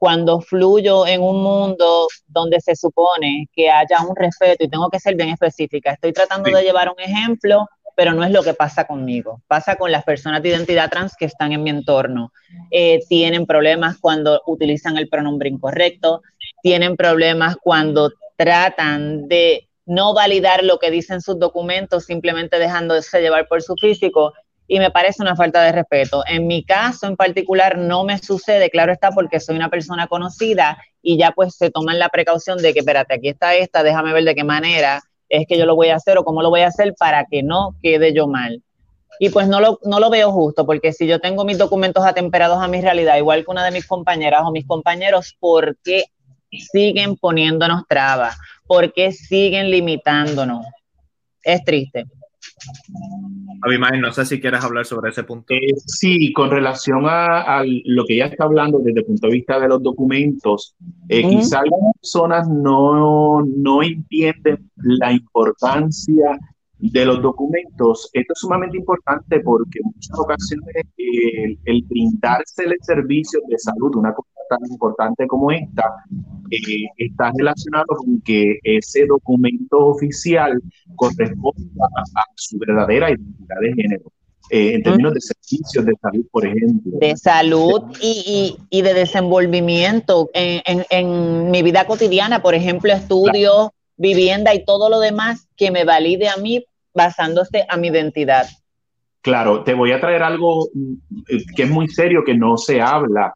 cuando 0.00 0.40
fluyo 0.40 1.06
en 1.06 1.20
un 1.20 1.42
mundo 1.42 2.08
donde 2.26 2.58
se 2.62 2.74
supone 2.74 3.46
que 3.52 3.70
haya 3.70 3.98
un 4.00 4.16
respeto 4.16 4.64
y 4.64 4.70
tengo 4.70 4.88
que 4.88 4.98
ser 4.98 5.14
bien 5.14 5.28
específica. 5.28 5.92
Estoy 5.92 6.14
tratando 6.14 6.48
sí. 6.48 6.54
de 6.54 6.62
llevar 6.62 6.88
un 6.88 6.98
ejemplo, 6.98 7.68
pero 7.94 8.14
no 8.14 8.24
es 8.24 8.30
lo 8.30 8.42
que 8.42 8.54
pasa 8.54 8.86
conmigo. 8.86 9.42
Pasa 9.46 9.76
con 9.76 9.92
las 9.92 10.02
personas 10.04 10.42
de 10.42 10.48
identidad 10.48 10.88
trans 10.88 11.14
que 11.18 11.26
están 11.26 11.52
en 11.52 11.62
mi 11.62 11.68
entorno. 11.68 12.32
Eh, 12.70 13.00
tienen 13.10 13.44
problemas 13.44 13.98
cuando 14.00 14.40
utilizan 14.46 14.96
el 14.96 15.10
pronombre 15.10 15.50
incorrecto, 15.50 16.22
tienen 16.62 16.96
problemas 16.96 17.56
cuando 17.62 18.10
tratan 18.38 19.28
de 19.28 19.68
no 19.84 20.14
validar 20.14 20.64
lo 20.64 20.78
que 20.78 20.90
dicen 20.90 21.20
sus 21.20 21.38
documentos, 21.38 22.06
simplemente 22.06 22.58
dejándose 22.58 23.20
llevar 23.20 23.48
por 23.48 23.60
su 23.60 23.74
físico 23.76 24.32
y 24.72 24.78
me 24.78 24.92
parece 24.92 25.20
una 25.20 25.34
falta 25.34 25.64
de 25.64 25.72
respeto. 25.72 26.22
En 26.28 26.46
mi 26.46 26.62
caso 26.62 27.08
en 27.08 27.16
particular 27.16 27.76
no 27.76 28.04
me 28.04 28.18
sucede, 28.18 28.70
claro 28.70 28.92
está, 28.92 29.10
porque 29.10 29.40
soy 29.40 29.56
una 29.56 29.68
persona 29.68 30.06
conocida 30.06 30.78
y 31.02 31.18
ya 31.18 31.32
pues 31.32 31.56
se 31.56 31.72
toman 31.72 31.98
la 31.98 32.08
precaución 32.08 32.56
de 32.58 32.72
que, 32.72 32.78
espérate, 32.78 33.14
aquí 33.14 33.28
está 33.30 33.56
esta, 33.56 33.82
déjame 33.82 34.12
ver 34.12 34.22
de 34.22 34.36
qué 34.36 34.44
manera 34.44 35.02
es 35.28 35.44
que 35.48 35.58
yo 35.58 35.66
lo 35.66 35.74
voy 35.74 35.88
a 35.88 35.96
hacer 35.96 36.18
o 36.18 36.24
cómo 36.24 36.40
lo 36.40 36.50
voy 36.50 36.60
a 36.60 36.68
hacer 36.68 36.94
para 36.96 37.24
que 37.24 37.42
no 37.42 37.74
quede 37.82 38.14
yo 38.14 38.28
mal. 38.28 38.62
Y 39.18 39.30
pues 39.30 39.48
no 39.48 39.58
lo, 39.58 39.80
no 39.82 39.98
lo 39.98 40.08
veo 40.08 40.30
justo, 40.30 40.64
porque 40.64 40.92
si 40.92 41.08
yo 41.08 41.18
tengo 41.18 41.44
mis 41.44 41.58
documentos 41.58 42.06
atemperados 42.06 42.62
a 42.62 42.68
mi 42.68 42.80
realidad, 42.80 43.16
igual 43.16 43.44
que 43.44 43.50
una 43.50 43.64
de 43.64 43.72
mis 43.72 43.88
compañeras 43.88 44.42
o 44.44 44.52
mis 44.52 44.68
compañeros, 44.68 45.36
¿por 45.40 45.78
qué 45.82 46.04
siguen 46.52 47.16
poniéndonos 47.16 47.82
trabas? 47.88 48.36
¿Por 48.68 48.92
qué 48.92 49.10
siguen 49.10 49.68
limitándonos? 49.68 50.64
Es 51.42 51.64
triste. 51.64 52.04
Abimael, 53.62 54.00
no 54.00 54.12
sé 54.12 54.24
si 54.24 54.40
quieres 54.40 54.64
hablar 54.64 54.84
sobre 54.86 55.10
ese 55.10 55.24
punto. 55.24 55.52
Eh, 55.52 55.74
sí, 55.86 56.32
con 56.32 56.50
relación 56.50 57.04
a, 57.06 57.62
lo 57.64 58.04
que 58.04 58.14
ella 58.14 58.26
está 58.26 58.44
hablando 58.44 58.78
desde 58.78 59.00
el 59.00 59.06
punto 59.06 59.26
de 59.26 59.32
vista 59.34 59.60
de 59.60 59.68
los 59.68 59.82
documentos, 59.82 60.74
eh, 61.08 61.22
quizá 61.28 61.60
algunas 61.60 61.94
personas 62.00 62.48
no, 62.48 63.42
no 63.42 63.82
entienden 63.82 64.70
la 64.76 65.12
importancia 65.12 66.38
de 66.78 67.04
los 67.04 67.20
documentos. 67.20 68.08
Esto 68.12 68.32
es 68.32 68.38
sumamente 68.38 68.78
importante 68.78 69.40
porque 69.40 69.80
en 69.82 69.92
muchas 69.94 70.18
ocasiones 70.18 70.86
el, 70.96 71.58
el 71.64 71.82
brindarse 71.82 72.64
el 72.64 72.76
servicio 72.80 73.40
de 73.48 73.58
salud, 73.58 73.94
una 73.96 74.14
cosa 74.14 74.39
tan 74.50 74.58
importante 74.70 75.26
como 75.26 75.50
esta, 75.52 75.84
eh, 76.50 76.84
está 76.98 77.32
relacionado 77.36 77.86
con 77.86 78.20
que 78.22 78.58
ese 78.64 79.06
documento 79.06 79.78
oficial 79.78 80.60
corresponda 80.96 81.86
a, 82.16 82.24
su 82.34 82.58
verdadera 82.58 83.10
identidad 83.10 83.56
de 83.60 83.72
género. 83.74 84.12
Eh, 84.50 84.74
en 84.74 84.82
términos 84.82 85.14
de 85.14 85.20
servicios 85.20 85.84
de 85.86 85.92
salud, 86.02 86.26
por 86.32 86.44
ejemplo. 86.44 86.98
De 86.98 87.16
salud 87.16 87.82
y, 88.02 88.58
y, 88.70 88.78
y 88.78 88.82
de 88.82 88.94
desenvolvimiento 88.94 90.28
en, 90.34 90.60
en, 90.66 90.84
en, 90.90 91.50
mi 91.52 91.62
vida 91.62 91.86
cotidiana, 91.86 92.42
por 92.42 92.56
ejemplo, 92.56 92.92
estudios, 92.92 93.68
vivienda 93.96 94.52
y 94.52 94.64
todo 94.64 94.90
lo 94.90 94.98
demás 94.98 95.46
que 95.56 95.70
me 95.70 95.84
valide 95.84 96.28
a 96.28 96.36
mí 96.36 96.64
basándose 96.92 97.64
a 97.68 97.76
mi 97.76 97.88
identidad. 97.88 98.48
Claro, 99.22 99.62
te 99.64 99.74
voy 99.74 99.92
a 99.92 100.00
traer 100.00 100.22
algo 100.22 100.68
mm, 100.72 100.94
que 101.54 101.64
es 101.64 101.70
muy 101.70 101.88
serio, 101.88 102.24
que 102.24 102.34
no 102.34 102.56
se 102.56 102.80
habla, 102.80 103.32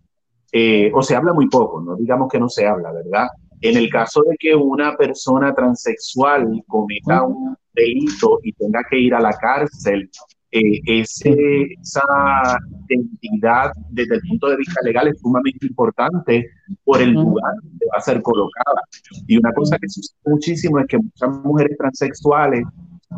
eh, 0.57 0.89
o 0.95 1.03
se 1.03 1.17
habla 1.17 1.33
muy 1.33 1.49
poco, 1.49 1.83
no 1.83 1.97
digamos 1.97 2.29
que 2.31 2.39
no 2.39 2.49
se 2.49 2.65
habla, 2.65 2.93
¿verdad? 2.93 3.27
En 3.61 3.77
el 3.77 3.91
caso 3.91 4.23
de 4.23 4.37
que 4.39 4.55
una 4.55 4.97
persona 4.97 5.53
transexual 5.53 6.63
cometa 6.69 7.25
un 7.25 7.57
delito 7.73 8.39
y 8.45 8.53
tenga 8.53 8.83
que 8.89 9.01
ir 9.01 9.15
a 9.15 9.21
la 9.21 9.33
cárcel, 9.33 10.09
eh, 10.53 10.81
esa 10.87 12.59
identidad 12.89 13.73
desde 13.91 14.15
el 14.15 14.21
punto 14.29 14.49
de 14.51 14.59
vista 14.59 14.81
legal 14.85 15.09
es 15.09 15.19
sumamente 15.19 15.67
importante 15.67 16.49
por 16.85 17.03
el 17.03 17.11
lugar 17.11 17.55
donde 17.61 17.87
va 17.93 17.99
a 17.99 18.01
ser 18.01 18.23
colocada. 18.23 18.81
Y 19.27 19.37
una 19.37 19.53
cosa 19.53 19.77
que 19.77 19.89
sucede 19.89 20.21
muchísimo 20.25 20.79
es 20.79 20.87
que 20.87 20.99
muchas 20.99 21.31
mujeres 21.43 21.77
transexuales 21.77 22.63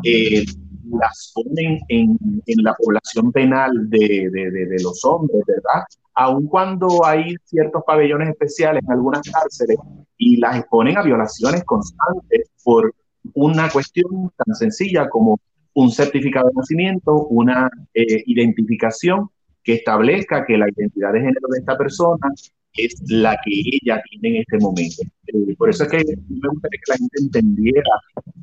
eh, 0.03 0.43
las 0.91 1.33
ponen 1.33 1.79
en, 1.89 2.17
la 2.63 2.73
población 2.73 3.31
penal 3.31 3.89
de, 3.89 4.29
de, 4.31 4.51
de, 4.51 4.83
los 4.83 5.03
hombres, 5.05 5.41
¿verdad? 5.47 5.83
Aun 6.15 6.47
cuando 6.47 7.05
hay 7.05 7.35
ciertos 7.45 7.83
pabellones 7.85 8.29
especiales 8.29 8.83
en 8.83 8.91
algunas 8.91 9.21
cárceles 9.21 9.77
y 10.17 10.37
las 10.37 10.57
exponen 10.57 10.97
a 10.97 11.03
violaciones 11.03 11.63
constantes 11.63 12.49
por 12.63 12.93
una 13.33 13.69
cuestión 13.69 14.31
tan 14.35 14.55
sencilla 14.55 15.09
como 15.09 15.37
un 15.73 15.91
certificado 15.91 16.47
de 16.47 16.53
nacimiento, 16.55 17.27
una 17.27 17.69
eh, 17.93 18.23
identificación 18.25 19.29
que 19.63 19.73
establezca 19.73 20.45
que 20.45 20.57
la 20.57 20.69
identidad 20.69 21.13
de 21.13 21.19
género 21.19 21.47
de 21.51 21.59
esta 21.59 21.77
persona 21.77 22.29
es 22.77 23.01
la 23.07 23.37
que 23.43 23.51
ella 23.51 24.01
tiene 24.09 24.37
en 24.37 24.41
este 24.41 24.57
momento. 24.59 25.01
Eh, 25.27 25.55
por 25.57 25.69
eso 25.69 25.83
es 25.83 25.89
que 25.89 25.97
me 25.97 26.49
gustaría 26.49 26.79
que 26.85 26.91
la 26.91 26.97
gente 26.97 27.21
entendiera 27.21 27.91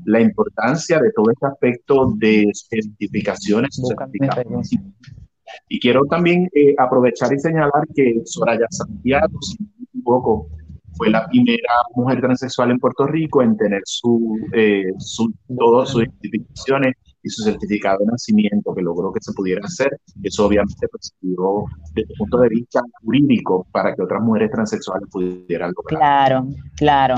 la 0.04 0.20
importancia 0.20 1.00
de 1.00 1.10
todo 1.12 1.30
este 1.30 1.46
aspecto 1.46 2.12
de 2.16 2.50
certificaciones. 2.52 3.80
Y 5.68 5.80
quiero 5.80 6.04
también 6.06 6.48
eh, 6.54 6.74
aprovechar 6.78 7.32
y 7.32 7.38
señalar 7.38 7.86
que 7.94 8.20
Soraya 8.24 8.66
Santiago, 8.70 9.38
si 9.40 9.56
no 9.62 9.68
me 9.78 9.84
equivoco, 9.84 10.48
fue 10.96 11.10
la 11.10 11.26
primera 11.26 11.74
mujer 11.94 12.20
transexual 12.20 12.70
en 12.70 12.78
Puerto 12.78 13.06
Rico 13.06 13.42
en 13.42 13.56
tener 13.56 13.82
su, 13.84 14.38
eh, 14.52 14.92
su 14.98 15.32
todas 15.56 15.90
sus 15.90 16.04
identificaciones 16.04 16.94
y 17.24 17.30
su 17.30 17.42
certificado 17.42 18.00
de 18.00 18.06
nacimiento 18.06 18.74
que 18.74 18.82
logró 18.82 19.10
que 19.10 19.20
se 19.22 19.32
pudiera 19.32 19.62
hacer. 19.64 19.98
Eso 20.22 20.46
obviamente 20.46 20.86
pues, 20.88 21.14
desde 21.20 22.12
el 22.12 22.18
punto 22.18 22.38
de 22.38 22.48
vista 22.50 22.82
jurídico 23.00 23.66
para 23.72 23.94
que 23.94 24.02
otras 24.02 24.22
mujeres 24.22 24.50
transexuales 24.50 25.08
pudieran 25.10 25.72
lograr. 25.74 25.98
Claro, 25.98 26.46
claro. 26.76 27.14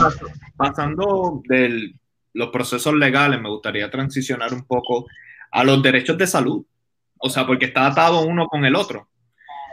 Pasando 0.57 1.43
de 1.49 1.93
los 2.33 2.51
procesos 2.51 2.95
legales, 2.95 3.41
me 3.41 3.51
gustaría 3.51 3.91
transicionar 3.91 4.55
un 4.55 4.63
poco 4.63 5.07
a 5.51 5.65
los 5.65 5.83
derechos 5.83 6.17
de 6.17 6.29
salud. 6.29 6.65
O 7.19 7.29
sea, 7.29 7.45
porque 7.45 7.67
está 7.67 7.87
atado 7.87 8.25
uno 8.25 8.47
con 8.47 8.65
el 8.65 8.77
otro. 8.77 9.09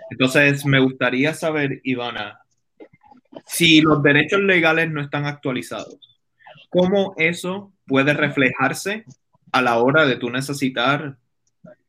Entonces, 0.09 0.65
me 0.65 0.79
gustaría 0.79 1.35
saber, 1.35 1.79
Ivana, 1.83 2.39
si 3.45 3.81
los 3.81 4.01
derechos 4.01 4.41
legales 4.41 4.89
no 4.89 4.99
están 4.99 5.25
actualizados, 5.25 5.99
¿cómo 6.69 7.13
eso 7.17 7.71
puede 7.85 8.13
reflejarse 8.13 9.05
a 9.53 9.61
la 9.61 9.77
hora 9.77 10.05
de 10.05 10.17
tú 10.17 10.29
necesitar, 10.29 11.15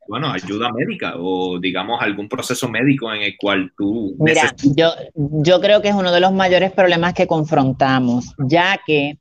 bueno, 0.06 0.30
ayuda 0.30 0.70
médica 0.70 1.14
o 1.16 1.58
digamos 1.58 2.00
algún 2.02 2.28
proceso 2.28 2.68
médico 2.68 3.12
en 3.12 3.22
el 3.22 3.36
cual 3.38 3.72
tú... 3.76 4.14
Mira, 4.18 4.54
yo, 4.62 4.92
yo 5.14 5.60
creo 5.60 5.80
que 5.80 5.88
es 5.88 5.94
uno 5.94 6.12
de 6.12 6.20
los 6.20 6.32
mayores 6.32 6.72
problemas 6.72 7.14
que 7.14 7.26
confrontamos, 7.26 8.34
ya 8.38 8.78
que 8.86 9.18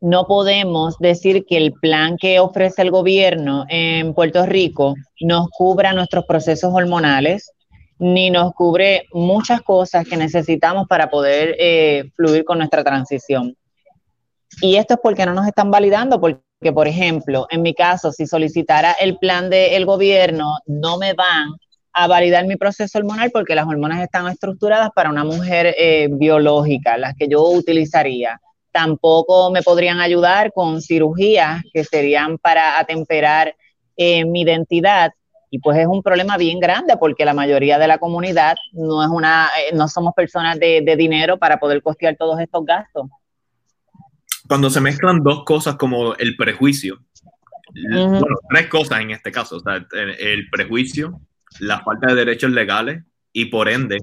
no 0.00 0.26
podemos 0.26 0.98
decir 0.98 1.44
que 1.46 1.58
el 1.58 1.72
plan 1.72 2.16
que 2.16 2.40
ofrece 2.40 2.82
el 2.82 2.90
gobierno 2.90 3.66
en 3.68 4.14
Puerto 4.14 4.44
Rico 4.46 4.96
nos 5.20 5.48
cubra 5.50 5.92
nuestros 5.92 6.24
procesos 6.24 6.72
hormonales, 6.74 7.52
ni 7.98 8.30
nos 8.30 8.52
cubre 8.54 9.04
muchas 9.12 9.62
cosas 9.62 10.08
que 10.08 10.16
necesitamos 10.16 10.88
para 10.88 11.08
poder 11.08 11.54
eh, 11.60 12.10
fluir 12.16 12.44
con 12.44 12.58
nuestra 12.58 12.82
transición. 12.82 13.56
Y 14.60 14.76
esto 14.76 14.94
es 14.94 15.00
porque 15.00 15.24
no 15.24 15.34
nos 15.34 15.46
están 15.46 15.70
validando, 15.70 16.20
porque 16.20 16.40
que, 16.60 16.72
por 16.72 16.86
ejemplo, 16.86 17.46
en 17.50 17.62
mi 17.62 17.74
caso, 17.74 18.12
si 18.12 18.26
solicitara 18.26 18.92
el 18.92 19.16
plan 19.16 19.48
del 19.48 19.86
gobierno, 19.86 20.58
no 20.66 20.98
me 20.98 21.14
van 21.14 21.52
a 21.92 22.06
validar 22.06 22.46
mi 22.46 22.56
proceso 22.56 22.98
hormonal 22.98 23.30
porque 23.32 23.54
las 23.54 23.66
hormonas 23.66 24.02
están 24.02 24.28
estructuradas 24.28 24.90
para 24.94 25.10
una 25.10 25.24
mujer 25.24 25.74
eh, 25.78 26.08
biológica, 26.10 26.98
las 26.98 27.14
que 27.16 27.28
yo 27.28 27.42
utilizaría. 27.42 28.40
Tampoco 28.72 29.50
me 29.50 29.62
podrían 29.62 30.00
ayudar 30.00 30.52
con 30.52 30.80
cirugías 30.82 31.62
que 31.72 31.82
serían 31.82 32.38
para 32.38 32.78
atemperar 32.78 33.54
eh, 33.96 34.24
mi 34.24 34.42
identidad. 34.42 35.12
Y 35.52 35.58
pues 35.58 35.78
es 35.78 35.86
un 35.86 36.02
problema 36.02 36.36
bien 36.36 36.60
grande 36.60 36.96
porque 36.96 37.24
la 37.24 37.34
mayoría 37.34 37.78
de 37.78 37.88
la 37.88 37.98
comunidad 37.98 38.54
no 38.72 39.02
es 39.02 39.08
una, 39.08 39.48
eh, 39.58 39.74
no 39.74 39.88
somos 39.88 40.14
personas 40.14 40.60
de, 40.60 40.82
de 40.82 40.94
dinero 40.94 41.38
para 41.38 41.58
poder 41.58 41.82
costear 41.82 42.16
todos 42.16 42.38
estos 42.38 42.64
gastos 42.64 43.06
cuando 44.50 44.68
se 44.68 44.80
mezclan 44.80 45.22
dos 45.22 45.44
cosas 45.44 45.76
como 45.76 46.16
el 46.16 46.34
prejuicio, 46.34 47.04
bueno, 47.72 48.36
tres 48.48 48.66
cosas 48.66 49.00
en 49.00 49.12
este 49.12 49.30
caso, 49.30 49.58
o 49.58 49.60
sea, 49.60 49.86
el 50.18 50.50
prejuicio, 50.50 51.20
la 51.60 51.78
falta 51.82 52.08
de 52.08 52.16
derechos 52.16 52.50
legales 52.50 53.04
y 53.32 53.44
por 53.44 53.68
ende 53.68 53.98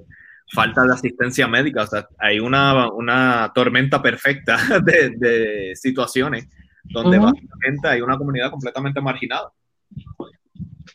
falta 0.53 0.83
de 0.83 0.93
asistencia 0.93 1.49
médica, 1.49 1.83
o 1.83 1.87
sea, 1.87 2.07
hay 2.17 2.39
una, 2.39 2.89
una 2.93 3.51
tormenta 3.53 4.01
perfecta 4.01 4.57
de, 4.85 5.09
de 5.17 5.75
situaciones 5.75 6.47
donde 6.85 7.19
básicamente 7.19 7.89
hay 7.89 7.99
una 7.99 8.17
comunidad 8.17 8.49
completamente 8.49 9.01
marginada. 9.01 9.51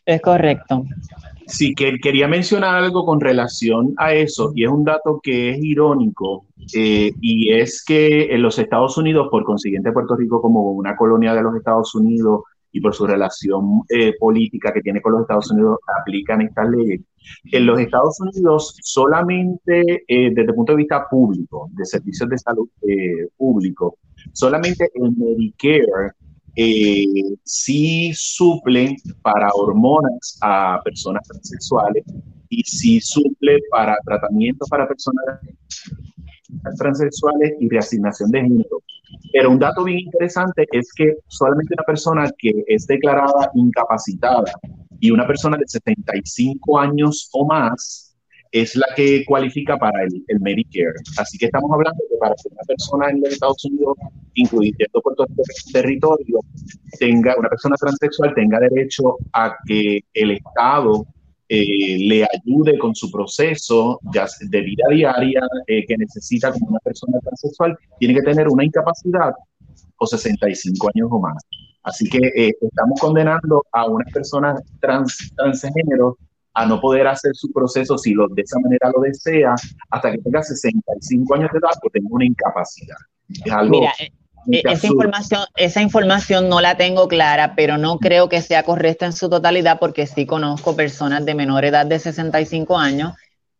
Es 0.05 0.21
correcto. 0.21 0.85
Sí, 1.47 1.75
que 1.75 1.99
quería 1.99 2.27
mencionar 2.27 2.75
algo 2.75 3.05
con 3.05 3.19
relación 3.19 3.93
a 3.97 4.13
eso, 4.13 4.53
y 4.55 4.63
es 4.63 4.69
un 4.69 4.83
dato 4.83 5.19
que 5.21 5.51
es 5.51 5.57
irónico, 5.61 6.45
eh, 6.73 7.11
y 7.19 7.53
es 7.53 7.83
que 7.83 8.33
en 8.33 8.41
los 8.41 8.57
Estados 8.57 8.97
Unidos, 8.97 9.27
por 9.29 9.43
consiguiente 9.43 9.91
Puerto 9.91 10.15
Rico 10.15 10.41
como 10.41 10.71
una 10.71 10.95
colonia 10.95 11.33
de 11.33 11.43
los 11.43 11.55
Estados 11.55 11.93
Unidos 11.95 12.43
y 12.71 12.81
por 12.81 12.95
su 12.95 13.05
relación 13.05 13.81
eh, 13.89 14.13
política 14.17 14.73
que 14.73 14.81
tiene 14.81 15.01
con 15.01 15.11
los 15.11 15.21
Estados 15.21 15.51
Unidos, 15.51 15.79
aplican 15.99 16.41
estas 16.41 16.69
leyes. 16.69 17.01
En 17.51 17.65
los 17.65 17.79
Estados 17.79 18.19
Unidos, 18.19 18.77
solamente 18.81 20.03
eh, 20.07 20.29
desde 20.29 20.49
el 20.49 20.55
punto 20.55 20.71
de 20.71 20.77
vista 20.77 21.07
público, 21.09 21.69
de 21.73 21.85
servicios 21.85 22.29
de 22.29 22.37
salud 22.37 22.69
público, 23.37 23.97
solamente 24.31 24.89
el 24.95 25.15
Medicare 25.15 26.13
eh, 26.55 27.05
sí 27.43 28.11
suplen 28.13 28.95
para 29.21 29.49
hormonas 29.53 30.37
a 30.41 30.79
personas 30.83 31.27
transexuales 31.27 32.03
y 32.49 32.61
sí 32.63 32.99
suple 33.01 33.59
para 33.71 33.97
tratamientos 34.05 34.69
para 34.69 34.87
personas 34.87 35.39
transexuales 36.77 37.53
y 37.59 37.69
reasignación 37.69 38.29
de 38.31 38.41
género. 38.41 38.83
Pero 39.31 39.51
un 39.51 39.59
dato 39.59 39.83
bien 39.83 39.99
interesante 39.99 40.65
es 40.71 40.91
que 40.93 41.15
solamente 41.27 41.73
una 41.75 41.83
persona 41.83 42.29
que 42.37 42.63
es 42.67 42.85
declarada 42.87 43.51
incapacitada 43.55 44.51
y 44.99 45.11
una 45.11 45.27
persona 45.27 45.57
de 45.57 45.65
75 45.67 46.79
años 46.79 47.29
o 47.33 47.45
más 47.45 48.02
es 48.53 48.75
la 48.75 48.85
que 48.95 49.25
cualifica 49.25 49.77
para 49.77 50.03
el, 50.03 50.39
Medicare. 50.39 50.93
Así 51.17 51.39
que 51.39 51.47
estamos 51.47 51.71
hablando 51.73 51.97
de 52.03 52.09
que 52.09 52.19
para 52.19 52.35
que 52.35 52.49
una 52.49 52.61
persona 52.67 53.09
en 53.09 53.21
los 53.21 53.33
Estados 53.33 53.65
Unidos, 53.65 53.97
incluyendo 54.35 55.01
Puerto 55.01 55.25
territorio, 55.73 56.39
tenga, 56.99 57.35
una 57.37 57.49
persona 57.49 57.75
transexual 57.75 58.33
tenga 58.35 58.59
derecho 58.59 59.17
a 59.33 59.55
que 59.65 60.01
el 60.13 60.31
Estado 60.31 61.03
eh, 61.49 61.97
le 61.97 62.25
ayude 62.25 62.77
con 62.77 62.93
su 62.93 63.11
proceso 63.11 63.99
de 64.03 64.61
vida 64.61 64.85
diaria 64.91 65.41
eh, 65.65 65.83
que 65.87 65.97
necesita 65.97 66.51
como 66.51 66.67
una 66.67 66.79
persona 66.79 67.19
transexual, 67.21 67.75
tiene 67.99 68.13
que 68.13 68.21
tener 68.21 68.47
una 68.47 68.63
incapacidad 68.63 69.33
o 69.97 70.05
65 70.05 70.89
años 70.93 71.07
o 71.09 71.19
más. 71.19 71.43
Así 71.81 72.07
que 72.07 72.19
eh, 72.19 72.53
estamos 72.61 72.99
condenando 72.99 73.65
a 73.71 73.87
una 73.87 74.05
persona 74.13 74.55
trans, 74.79 75.33
transgénero 75.35 76.17
a 76.53 76.65
no 76.65 76.79
poder 76.79 77.07
hacer 77.07 77.31
su 77.35 77.51
proceso 77.51 77.97
si 77.97 78.13
lo, 78.13 78.27
de 78.27 78.41
esa 78.43 78.59
manera 78.59 78.91
lo 78.95 79.01
desea 79.01 79.55
hasta 79.89 80.11
que 80.11 80.19
tenga 80.19 80.43
65 80.43 81.35
años 81.35 81.49
de 81.51 81.59
edad 81.59 81.71
o 81.83 81.89
tenga 81.89 82.07
una 82.11 82.25
incapacidad. 82.25 82.97
Mira, 83.27 83.91
eh, 83.99 84.11
eh, 84.51 84.61
esa 84.65 84.87
información, 84.87 85.41
esa 85.55 85.81
información 85.81 86.49
no 86.49 86.61
la 86.61 86.77
tengo 86.77 87.07
clara, 87.07 87.55
pero 87.55 87.77
no 87.77 87.97
creo 87.97 88.29
que 88.29 88.41
sea 88.41 88.63
correcta 88.63 89.05
en 89.05 89.13
su 89.13 89.29
totalidad 89.29 89.79
porque 89.79 90.05
sí 90.05 90.25
conozco 90.25 90.75
personas 90.75 91.25
de 91.25 91.33
menor 91.33 91.65
edad 91.65 91.85
de 91.85 91.99
65 91.99 92.77
años 92.77 93.13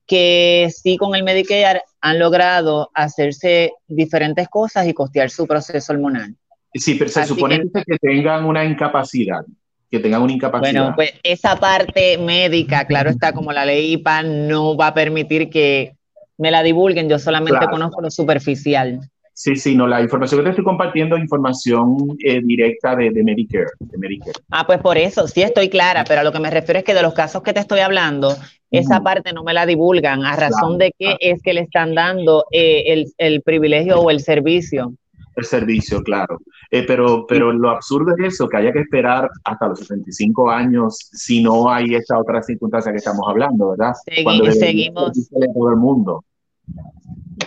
que 0.05 0.69
sí 0.75 0.97
con 0.97 1.15
el 1.15 1.23
Medicare 1.23 1.81
han 2.01 2.19
logrado 2.19 2.91
hacerse 2.93 3.71
diferentes 3.87 4.49
cosas 4.49 4.85
y 4.87 4.93
costear 4.93 5.29
su 5.29 5.47
proceso 5.47 5.93
hormonal. 5.93 6.35
Sí, 6.73 6.95
pero 6.95 7.09
se 7.09 7.25
supone 7.25 7.63
que 7.85 7.97
tengan 7.99 8.45
una 8.45 8.65
incapacidad 8.65 9.45
que 9.93 9.99
tengan 9.99 10.23
una 10.23 10.33
incapacidad. 10.33 10.81
Bueno, 10.81 10.95
pues 10.95 11.13
esa 11.21 11.55
parte 11.55 12.17
médica, 12.17 12.87
claro 12.87 13.11
está, 13.11 13.31
como 13.31 13.51
la 13.51 13.63
ley 13.63 13.93
IPA 13.93 14.23
no 14.23 14.75
va 14.75 14.87
a 14.87 14.93
permitir 14.95 15.51
que 15.51 15.93
me 16.35 16.49
la 16.49 16.63
divulguen, 16.63 17.07
yo 17.07 17.19
solamente 17.19 17.67
conozco 17.67 18.01
lo 18.01 18.09
superficial. 18.09 19.01
Sí, 19.35 19.55
sí, 19.55 19.75
no, 19.75 19.85
la 19.85 20.01
información 20.01 20.39
que 20.39 20.45
te 20.45 20.49
estoy 20.49 20.65
compartiendo 20.65 21.15
es 21.15 21.21
información 21.21 22.17
eh, 22.25 22.41
directa 22.43 22.95
de, 22.95 23.11
de, 23.11 23.23
Medicare, 23.23 23.67
de, 23.79 23.97
Medicare, 23.99 24.33
Ah, 24.49 24.65
pues 24.65 24.79
por 24.79 24.97
eso, 24.97 25.27
sí 25.27 25.43
estoy 25.43 25.69
clara, 25.69 26.03
pero 26.07 26.21
a 26.21 26.23
lo 26.23 26.31
que 26.31 26.39
me 26.39 26.49
refiero 26.49 26.79
es 26.79 26.85
que 26.85 26.95
de 26.95 27.03
los 27.03 27.13
casos 27.13 27.43
que 27.43 27.53
te 27.53 27.59
estoy 27.59 27.81
hablando, 27.81 28.35
esa 28.71 29.01
parte 29.01 29.31
no 29.31 29.43
me 29.43 29.53
la 29.53 29.67
divulgan, 29.67 30.25
a 30.25 30.35
razón 30.35 30.79
de 30.79 30.91
qué 30.97 31.17
es 31.19 31.39
que 31.43 31.53
le 31.53 31.61
están 31.61 31.93
dando 31.93 32.45
eh, 32.51 32.85
el, 32.87 33.13
el 33.19 33.43
privilegio 33.43 33.99
o 33.99 34.09
el 34.09 34.21
servicio 34.21 34.93
el 35.35 35.45
servicio, 35.45 36.01
claro. 36.01 36.39
Eh, 36.69 36.83
pero, 36.85 37.25
pero 37.27 37.51
lo 37.51 37.69
absurdo 37.69 38.13
es 38.17 38.33
eso, 38.33 38.47
que 38.47 38.57
haya 38.57 38.71
que 38.71 38.79
esperar 38.79 39.29
hasta 39.43 39.67
los 39.67 39.79
65 39.79 40.49
años 40.49 40.97
si 41.11 41.41
no 41.41 41.69
hay 41.69 41.95
esta 41.95 42.19
otra 42.19 42.41
circunstancia 42.41 42.91
que 42.91 42.97
estamos 42.97 43.25
hablando, 43.27 43.71
¿verdad? 43.71 43.93
Cuando 44.23 44.51
seguimos. 44.51 45.11
Todo 45.29 45.69
el 45.69 45.77
mundo. 45.77 46.23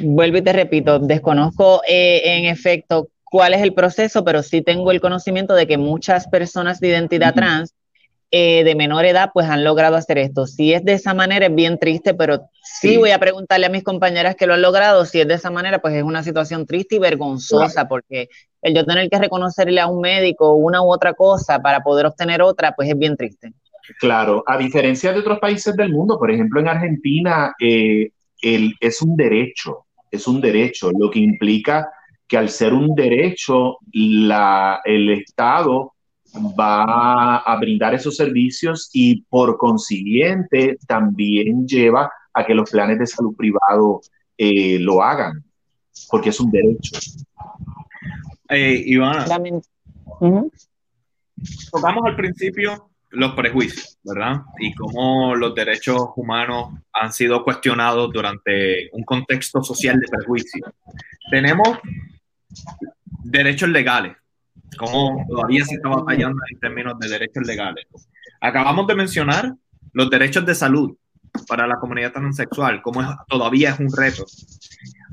Vuelvo 0.01 0.38
y 0.38 0.42
te 0.42 0.53
repito, 0.53 0.99
desconozco 0.99 1.81
eh, 1.88 2.22
en 2.25 2.44
efecto 2.46 3.09
cuál 3.25 3.55
es 3.55 3.62
el 3.62 3.72
proceso, 3.72 4.25
pero 4.25 4.42
sí 4.42 4.62
tengo 4.62 4.90
el 4.90 5.01
conocimiento 5.01 5.55
de 5.55 5.66
que 5.66 5.79
muchas 5.79 6.29
personas 6.29 6.81
de 6.81 6.88
identidad 6.88 7.35
trans 7.35 7.75
eh, 8.38 8.64
de 8.64 8.75
menor 8.75 9.07
edad 9.07 9.31
pues 9.33 9.49
han 9.49 9.64
logrado 9.64 9.96
hacer 9.96 10.18
esto. 10.18 10.46
Si 10.46 10.75
es 10.75 10.85
de 10.85 10.92
esa 10.92 11.14
manera 11.14 11.46
es 11.46 11.55
bien 11.55 11.79
triste, 11.79 12.12
pero 12.12 12.51
sí, 12.62 12.99
voy 12.99 13.11
a 13.11 13.18
preguntarle 13.18 13.64
a 13.64 13.70
mis 13.70 13.83
compañeras 13.83 14.37
que 14.37 14.46
lo 14.46 14.53
han 14.53 14.61
logrado, 14.61 15.07
si 15.07 15.20
es 15.20 15.27
de 15.27 15.33
esa 15.33 15.51
manera 15.51 15.79
pues 15.79 15.94
es 15.94 16.03
una 16.03 16.22
situación 16.22 16.66
triste 16.66 16.96
y 16.96 16.99
vergonzosa 16.99 17.88
porque 17.88 18.29
el 18.61 18.75
yo 18.75 18.85
tener 18.85 19.09
que 19.09 19.18
reconocerle 19.18 19.81
a 19.81 19.87
un 19.87 20.03
médico 20.03 20.53
una 20.53 20.83
u 20.83 20.92
otra 20.92 21.14
cosa 21.14 21.61
para 21.61 21.81
poder 21.81 22.05
obtener 22.05 22.42
otra 22.42 22.72
pues 22.77 22.90
es 22.90 22.99
bien 22.99 23.16
triste. 23.16 23.55
Claro, 23.99 24.44
a 24.46 24.59
diferencia 24.59 25.14
de 25.14 25.20
otros 25.20 25.38
países 25.38 25.75
del 25.75 25.90
mundo, 25.90 26.18
por 26.18 26.31
ejemplo 26.31 26.61
en 26.61 26.68
Argentina 26.68 27.55
eh, 27.59 28.11
el, 28.42 28.75
es 28.81 29.01
un 29.01 29.16
derecho, 29.16 29.87
es 30.11 30.27
un 30.27 30.42
derecho, 30.42 30.90
lo 30.92 31.11
que 31.11 31.20
implica 31.20 31.88
que 32.29 32.37
al 32.37 32.51
ser 32.51 32.75
un 32.75 32.94
derecho 32.94 33.79
la, 33.92 34.83
el 34.85 35.09
Estado 35.09 35.94
va 36.59 37.38
a 37.38 37.57
brindar 37.57 37.94
esos 37.94 38.16
servicios 38.16 38.90
y 38.92 39.22
por 39.22 39.57
consiguiente 39.57 40.79
también 40.87 41.66
lleva 41.66 42.11
a 42.33 42.44
que 42.44 42.55
los 42.55 42.70
planes 42.70 42.99
de 42.99 43.07
salud 43.07 43.35
privado 43.37 44.01
eh, 44.37 44.79
lo 44.79 45.03
hagan, 45.03 45.44
porque 46.11 46.31
es 46.31 46.40
un 46.40 46.51
derecho. 46.51 46.99
Eh, 48.49 48.83
Ivana, 48.87 49.27
tocamos 51.70 52.05
al 52.05 52.16
principio 52.16 52.90
los 53.11 53.33
prejuicios, 53.33 53.99
¿verdad? 54.05 54.42
Y 54.59 54.75
cómo 54.75 55.35
los 55.35 55.55
derechos 55.55 56.11
humanos 56.16 56.75
han 56.92 57.12
sido 57.12 57.42
cuestionados 57.42 58.12
durante 58.12 58.90
un 58.92 59.05
contexto 59.05 59.62
social 59.62 59.99
de 59.99 60.09
prejuicio. 60.09 60.66
Tenemos 61.31 61.79
derechos 63.25 63.68
legales, 63.70 64.16
cómo 64.79 65.24
todavía 65.29 65.64
se 65.64 65.76
está 65.76 65.88
batallando 65.88 66.40
en 66.50 66.59
términos 66.59 66.98
de 66.98 67.09
derechos 67.09 67.46
legales. 67.46 67.87
Acabamos 68.40 68.87
de 68.87 68.94
mencionar 68.94 69.55
los 69.92 70.11
derechos 70.11 70.44
de 70.44 70.55
salud 70.55 70.96
para 71.48 71.66
la 71.66 71.76
comunidad 71.76 72.12
transexual, 72.12 72.83
cómo 72.83 73.02
todavía 73.29 73.70
es 73.70 73.81
un 73.81 73.92
reto. 73.94 74.24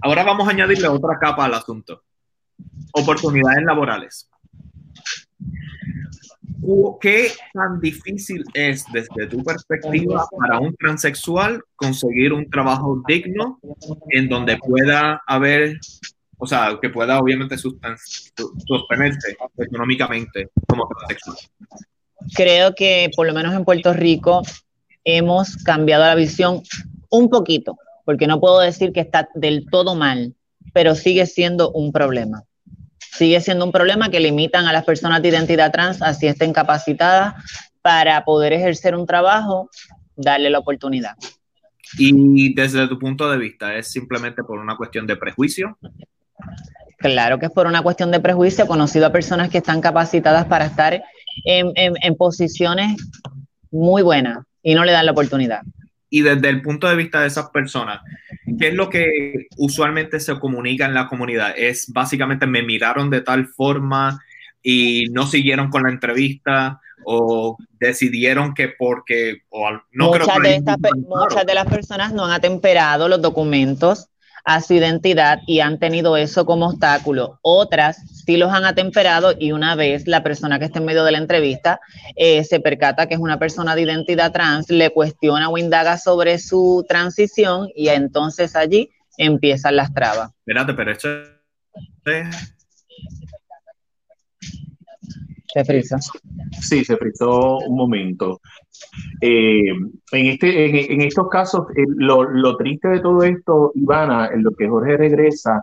Ahora 0.01 0.23
vamos 0.23 0.47
a 0.47 0.51
añadirle 0.51 0.87
otra 0.87 1.17
capa 1.19 1.45
al 1.45 1.53
asunto. 1.53 2.03
Oportunidades 2.93 3.63
laborales. 3.63 4.29
¿Qué 7.01 7.31
tan 7.53 7.81
difícil 7.81 8.43
es 8.53 8.85
desde 8.93 9.27
tu 9.27 9.43
perspectiva 9.43 10.25
para 10.37 10.59
un 10.59 10.73
transexual 10.75 11.61
conseguir 11.75 12.31
un 12.31 12.49
trabajo 12.49 13.03
digno 13.05 13.59
en 14.09 14.29
donde 14.29 14.57
pueda 14.57 15.21
haber 15.27 15.77
o 16.43 16.45
sea, 16.45 16.77
que 16.81 16.89
pueda 16.89 17.17
obviamente 17.19 17.57
sostenerse 17.57 19.37
económicamente 19.57 20.49
como 20.67 20.85
transexual. 20.89 21.37
Creo 22.35 22.75
que 22.75 23.09
por 23.15 23.25
lo 23.25 23.33
menos 23.33 23.53
en 23.53 23.63
Puerto 23.63 23.93
Rico 23.93 24.41
hemos 25.05 25.55
cambiado 25.63 26.03
la 26.03 26.15
visión 26.15 26.61
un 27.09 27.29
poquito, 27.29 27.77
porque 28.03 28.27
no 28.27 28.41
puedo 28.41 28.59
decir 28.59 28.91
que 28.91 28.99
está 28.99 29.29
del 29.35 29.65
todo 29.71 29.95
mal, 29.95 30.35
pero 30.73 30.95
sigue 30.95 31.25
siendo 31.27 31.71
un 31.71 31.93
problema. 31.93 32.43
Sigue 32.99 33.39
siendo 33.39 33.63
un 33.63 33.71
problema 33.71 34.09
que 34.09 34.19
limitan 34.19 34.65
a 34.67 34.73
las 34.73 34.83
personas 34.83 35.21
de 35.21 35.29
identidad 35.29 35.71
trans, 35.71 36.01
así 36.01 36.27
estén 36.27 36.51
capacitadas, 36.51 37.35
para 37.81 38.25
poder 38.25 38.51
ejercer 38.51 38.95
un 38.95 39.05
trabajo, 39.05 39.69
darle 40.17 40.49
la 40.49 40.59
oportunidad. 40.59 41.15
Y 41.97 42.53
desde 42.53 42.85
tu 42.89 42.99
punto 42.99 43.31
de 43.31 43.37
vista, 43.37 43.77
¿es 43.77 43.91
simplemente 43.91 44.43
por 44.43 44.59
una 44.59 44.75
cuestión 44.75 45.07
de 45.07 45.15
prejuicio? 45.15 45.77
Claro 47.03 47.37
que 47.37 47.47
es 47.47 47.51
por 47.51 47.67
una 47.67 47.81
cuestión 47.81 48.11
de 48.11 48.21
prejuicio. 48.21 48.63
He 48.63 48.67
conocido 48.67 49.05
a 49.05 49.11
personas 49.11 49.49
que 49.49 49.57
están 49.57 49.81
capacitadas 49.81 50.45
para 50.45 50.65
estar 50.65 51.03
en, 51.43 52.15
posiciones 52.15 52.95
muy 53.71 54.01
buenas 54.01 54.39
y 54.61 54.73
no 54.73 54.85
le 54.85 54.93
dan 54.93 55.05
la 55.05 55.11
oportunidad. 55.11 55.61
Y 56.09 56.21
desde 56.21 56.47
el 56.47 56.61
punto 56.61 56.87
de 56.87 56.95
vista 56.95 57.19
de 57.19 57.27
esas 57.27 57.49
personas, 57.49 57.99
¿qué 58.57 58.69
es 58.69 58.73
lo 58.73 58.89
que 58.89 59.47
usualmente 59.57 60.19
se 60.21 60.39
comunica 60.39 60.85
en 60.85 60.93
la 60.93 61.07
comunidad? 61.07 61.53
Es 61.57 61.91
básicamente 61.91 62.47
me 62.47 62.63
miraron 62.63 63.09
de 63.09 63.19
tal 63.19 63.47
forma 63.47 64.21
y 64.61 65.07
no 65.11 65.27
siguieron 65.27 65.69
con 65.69 65.83
la 65.83 65.89
entrevista 65.89 66.79
o 67.05 67.57
decidieron 67.79 68.53
que 68.53 68.69
porque 68.69 69.41
no 69.91 70.07
muchas, 70.07 70.41
de 70.41 70.61
muchas 71.05 71.45
de 71.45 71.53
las 71.53 71.67
personas 71.67 72.13
no 72.13 72.23
han 72.23 72.31
atemperado 72.31 73.09
los 73.09 73.21
documentos 73.21 74.07
a 74.43 74.61
su 74.61 74.73
identidad 74.73 75.39
y 75.47 75.61
han 75.61 75.79
tenido 75.79 76.17
eso 76.17 76.45
como 76.45 76.67
obstáculo. 76.67 77.39
Otras 77.41 77.97
sí 78.25 78.37
los 78.37 78.51
han 78.51 78.65
atemperado 78.65 79.33
y 79.37 79.51
una 79.51 79.75
vez 79.75 80.07
la 80.07 80.23
persona 80.23 80.59
que 80.59 80.65
está 80.65 80.79
en 80.79 80.85
medio 80.85 81.03
de 81.03 81.11
la 81.11 81.17
entrevista 81.17 81.79
eh, 82.15 82.43
se 82.43 82.59
percata 82.59 83.07
que 83.07 83.15
es 83.15 83.19
una 83.19 83.39
persona 83.39 83.75
de 83.75 83.83
identidad 83.83 84.31
trans, 84.31 84.69
le 84.69 84.89
cuestiona 84.89 85.49
o 85.49 85.57
indaga 85.57 85.97
sobre 85.97 86.39
su 86.39 86.85
transición 86.87 87.69
y 87.75 87.87
entonces 87.89 88.55
allí 88.55 88.89
empiezan 89.17 89.75
las 89.75 89.93
trabas. 89.93 90.31
Espérate, 90.39 90.73
pero 90.73 90.91
esto 90.91 91.09
es... 92.05 92.53
Se 95.53 95.63
frisa. 95.63 95.99
Sí, 96.61 96.83
se 96.83 96.97
frizó 96.97 97.59
un 97.59 97.77
momento. 97.77 98.41
Eh, 99.21 99.69
en, 99.69 100.25
este, 100.27 100.93
en, 100.93 101.01
estos 101.01 101.29
casos, 101.29 101.67
eh, 101.75 101.85
lo, 101.87 102.57
triste 102.57 102.89
de 102.89 102.99
todo 102.99 103.23
esto, 103.23 103.71
Ivana, 103.75 104.27
en 104.33 104.43
lo 104.43 104.51
que 104.51 104.67
Jorge 104.67 104.97
regresa, 104.97 105.61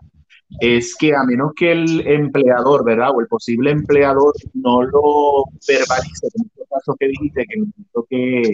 es 0.61 0.96
que 0.96 1.14
a 1.14 1.23
menos 1.25 1.53
que 1.55 1.73
el 1.73 2.07
empleador, 2.07 2.85
¿verdad? 2.85 3.11
O 3.14 3.20
el 3.20 3.29
posible 3.29 3.70
empleador 3.70 4.33
no 4.55 4.83
lo 4.83 5.44
verbalice, 5.68 6.29
en 6.35 6.46
estos 6.46 6.68
casos 6.68 6.96
que 6.99 7.09
dijiste, 7.09 7.46
que, 7.46 7.64
que, 8.09 8.53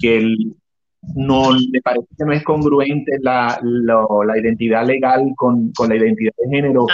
que 0.00 0.16
el, 0.18 0.56
no 1.14 1.52
le 1.52 1.80
parece 1.82 2.06
que 2.18 2.24
no 2.24 2.32
es 2.32 2.42
congruente 2.42 3.12
la, 3.20 3.58
la 3.62 4.38
identidad 4.38 4.86
legal 4.86 5.22
con, 5.36 5.72
con, 5.72 5.88
la 5.88 5.96
identidad 5.96 6.32
de 6.38 6.56
género. 6.56 6.86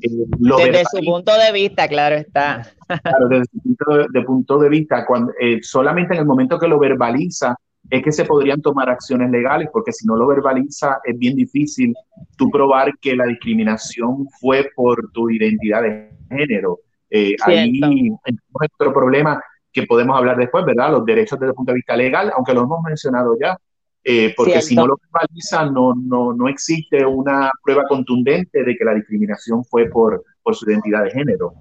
Eh, 0.00 0.08
desde 0.38 0.84
su 0.90 1.04
punto 1.04 1.32
de 1.36 1.52
vista, 1.52 1.88
claro 1.88 2.16
está. 2.16 2.62
Claro, 3.02 3.28
desde 3.28 3.44
su 3.52 3.60
punto 3.60 4.08
de, 4.10 4.22
punto 4.22 4.58
de 4.58 4.68
vista, 4.70 5.04
cuando, 5.04 5.30
eh, 5.38 5.58
solamente 5.62 6.14
en 6.14 6.20
el 6.20 6.26
momento 6.26 6.58
que 6.58 6.66
lo 6.66 6.78
verbaliza, 6.78 7.54
es 7.90 8.02
que 8.02 8.12
se 8.12 8.24
podrían 8.24 8.62
tomar 8.62 8.88
acciones 8.88 9.30
legales, 9.30 9.68
porque 9.72 9.92
si 9.92 10.06
no 10.06 10.16
lo 10.16 10.26
verbaliza 10.26 10.98
es 11.04 11.18
bien 11.18 11.36
difícil 11.36 11.94
tú 12.36 12.50
probar 12.50 12.92
que 12.98 13.14
la 13.14 13.26
discriminación 13.26 14.26
fue 14.40 14.70
por 14.74 15.10
tu 15.12 15.30
identidad 15.30 15.82
de 15.82 16.10
género. 16.30 16.80
Eh, 17.10 17.34
ahí 17.42 17.80
es 18.24 18.36
otro 18.52 18.92
problema 18.92 19.40
que 19.80 19.86
podemos 19.86 20.16
hablar 20.16 20.36
después, 20.36 20.64
¿verdad? 20.64 20.92
Los 20.92 21.04
derechos 21.04 21.38
desde 21.38 21.50
el 21.50 21.54
punto 21.54 21.72
de 21.72 21.76
vista 21.76 21.96
legal, 21.96 22.32
aunque 22.34 22.54
lo 22.54 22.62
hemos 22.62 22.82
mencionado 22.82 23.36
ya, 23.40 23.56
eh, 24.04 24.32
porque 24.36 24.62
si 24.62 24.74
no 24.74 24.86
lo 24.86 24.96
verbaliza 24.96 25.66
no, 25.66 25.94
no, 25.94 26.32
no 26.32 26.48
existe 26.48 27.04
una 27.04 27.50
prueba 27.62 27.84
contundente 27.88 28.64
de 28.64 28.76
que 28.76 28.84
la 28.84 28.94
discriminación 28.94 29.64
fue 29.64 29.86
por, 29.86 30.24
por 30.42 30.54
su 30.54 30.70
identidad 30.70 31.04
de 31.04 31.10
género. 31.10 31.54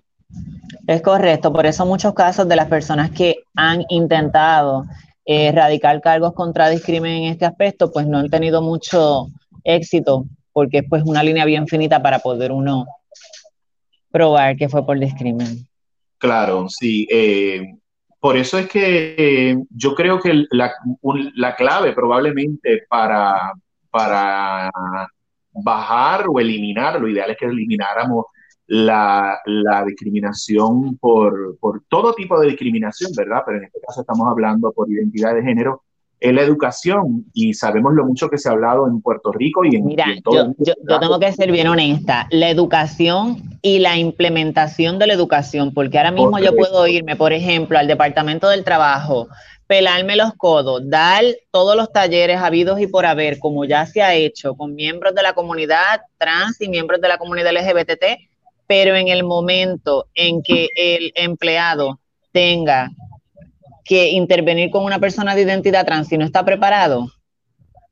Es 0.85 1.01
correcto, 1.01 1.51
por 1.51 1.65
eso 1.65 1.85
muchos 1.85 2.13
casos 2.13 2.47
de 2.47 2.55
las 2.55 2.67
personas 2.67 3.11
que 3.11 3.37
han 3.55 3.83
intentado 3.89 4.85
eh, 5.25 5.51
radicar 5.51 5.99
cargos 6.01 6.33
contra 6.33 6.69
discrimen 6.69 7.23
en 7.23 7.31
este 7.31 7.45
aspecto, 7.45 7.91
pues 7.91 8.07
no 8.07 8.19
han 8.19 8.29
tenido 8.29 8.61
mucho 8.61 9.27
éxito, 9.63 10.25
porque 10.53 10.79
es 10.79 10.85
pues 10.89 11.03
una 11.05 11.23
línea 11.23 11.43
bien 11.45 11.67
finita 11.67 12.01
para 12.01 12.19
poder 12.19 12.51
uno 12.51 12.85
probar 14.09 14.55
que 14.55 14.69
fue 14.69 14.85
por 14.85 14.97
discrimen. 14.97 15.67
Claro, 16.17 16.67
sí. 16.69 17.07
Eh, 17.11 17.75
por 18.19 18.37
eso 18.37 18.57
es 18.57 18.67
que 18.67 19.15
eh, 19.17 19.57
yo 19.69 19.93
creo 19.95 20.19
que 20.19 20.45
la, 20.51 20.73
la 21.35 21.55
clave 21.55 21.93
probablemente 21.93 22.83
para, 22.89 23.53
para 23.89 24.71
bajar 25.51 26.25
o 26.27 26.39
eliminar, 26.39 26.99
lo 26.99 27.07
ideal 27.07 27.31
es 27.31 27.37
que 27.37 27.45
elimináramos 27.45 28.25
la, 28.67 29.39
la 29.45 29.85
discriminación 29.85 30.97
por, 30.97 31.57
por, 31.59 31.83
todo 31.87 32.13
tipo 32.13 32.39
de 32.39 32.47
discriminación, 32.47 33.11
¿verdad? 33.15 33.43
Pero 33.45 33.59
en 33.59 33.65
este 33.65 33.79
caso 33.85 34.01
estamos 34.01 34.27
hablando 34.27 34.71
por 34.73 34.91
identidad 34.91 35.33
de 35.33 35.43
género, 35.43 35.83
es 36.19 36.33
la 36.33 36.41
educación 36.41 37.25
y 37.33 37.53
sabemos 37.53 37.93
lo 37.93 38.05
mucho 38.05 38.29
que 38.29 38.37
se 38.37 38.49
ha 38.49 38.53
hablado 38.53 38.87
en 38.87 39.01
Puerto 39.01 39.31
Rico 39.31 39.63
y 39.65 39.75
en, 39.75 39.85
Mira, 39.85 40.05
todo 40.23 40.53
yo, 40.57 40.73
yo, 40.87 40.99
tengo 40.99 41.19
que 41.19 41.31
ser 41.31 41.51
bien 41.51 41.67
honesta, 41.67 42.27
la 42.31 42.49
educación 42.49 43.41
y 43.61 43.79
la 43.79 43.97
implementación 43.97 44.97
de 44.97 45.07
la 45.07 45.13
educación, 45.13 45.73
porque 45.73 45.97
ahora 45.97 46.11
mismo 46.11 46.39
yo 46.39 46.55
puedo 46.55 46.87
irme, 46.87 47.15
por 47.15 47.33
ejemplo, 47.33 47.77
al 47.77 47.87
Departamento 47.87 48.49
del 48.49 48.63
Trabajo, 48.63 49.27
pelarme 49.67 50.15
los 50.15 50.33
codos, 50.33 50.81
dar 50.89 51.23
todos 51.51 51.75
los 51.75 51.91
talleres 51.91 52.37
habidos 52.37 52.79
y 52.79 52.87
por 52.87 53.05
haber, 53.05 53.37
como 53.37 53.65
ya 53.65 53.85
se 53.85 54.01
ha 54.01 54.15
hecho 54.15 54.55
con 54.55 54.73
miembros 54.73 55.13
de 55.13 55.21
la 55.21 55.33
comunidad 55.33 56.01
trans 56.17 56.59
y 56.61 56.69
miembros 56.69 56.99
de 57.01 57.09
la 57.09 57.17
comunidad 57.17 57.51
LGBT, 57.51 58.03
pero 58.65 58.95
en 58.95 59.09
el 59.09 59.23
momento 59.23 60.07
en 60.15 60.41
que 60.41 60.69
el 60.75 61.11
empleado 61.15 61.99
tenga 62.31 62.89
que 63.87 64.09
intervenir 64.11 64.69
con 64.69 64.83
una 64.83 64.99
persona 64.99 65.33
de 65.33 65.43
identidad 65.43 65.85
trans 65.85 66.11
y 66.11 66.17
no 66.17 66.25
está 66.25 66.43
preparado, 66.43 67.07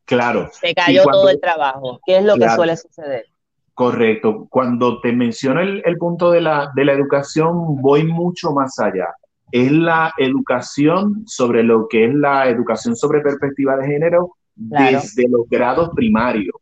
claro. 0.03 0.49
se 0.51 0.73
cayó 0.73 1.03
todo 1.03 1.29
el 1.29 1.39
trabajo. 1.39 1.99
¿Qué 2.05 2.17
es 2.17 2.25
lo 2.25 2.35
que 2.35 2.49
suele 2.49 2.75
suceder? 2.75 3.25
Correcto. 3.73 4.47
Cuando 4.49 5.01
te 5.01 5.11
menciono 5.11 5.61
el, 5.61 5.97
punto 5.97 6.31
de 6.31 6.41
la, 6.41 6.71
de 6.75 6.85
la 6.85 6.93
educación, 6.93 7.81
voy 7.81 8.03
mucho 8.03 8.51
más 8.51 8.79
allá. 8.79 9.07
Es 9.51 9.71
la 9.71 10.13
educación 10.17 11.23
sobre 11.25 11.63
lo 11.63 11.87
que 11.87 12.05
es 12.05 12.13
la 12.13 12.49
educación 12.49 12.95
sobre 12.95 13.21
perspectiva 13.21 13.77
de 13.77 13.87
género 13.87 14.31
desde 14.55 15.27
los 15.29 15.47
grados 15.49 15.89
primarios. 15.95 16.55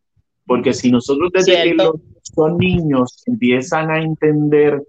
Porque 0.45 0.73
si 0.73 0.91
nosotros 0.91 1.31
desde 1.33 1.75
que 1.75 1.77
son 2.21 2.57
niños 2.57 3.23
empiezan 3.25 3.91
a 3.91 4.01
entender 4.01 4.83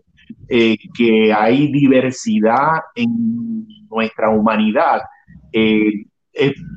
eh, 0.49 0.77
que 0.97 1.33
hay 1.33 1.71
diversidad 1.71 2.81
en 2.95 3.67
nuestra 3.95 4.31
humanidad, 4.31 5.01
eh, 5.53 6.05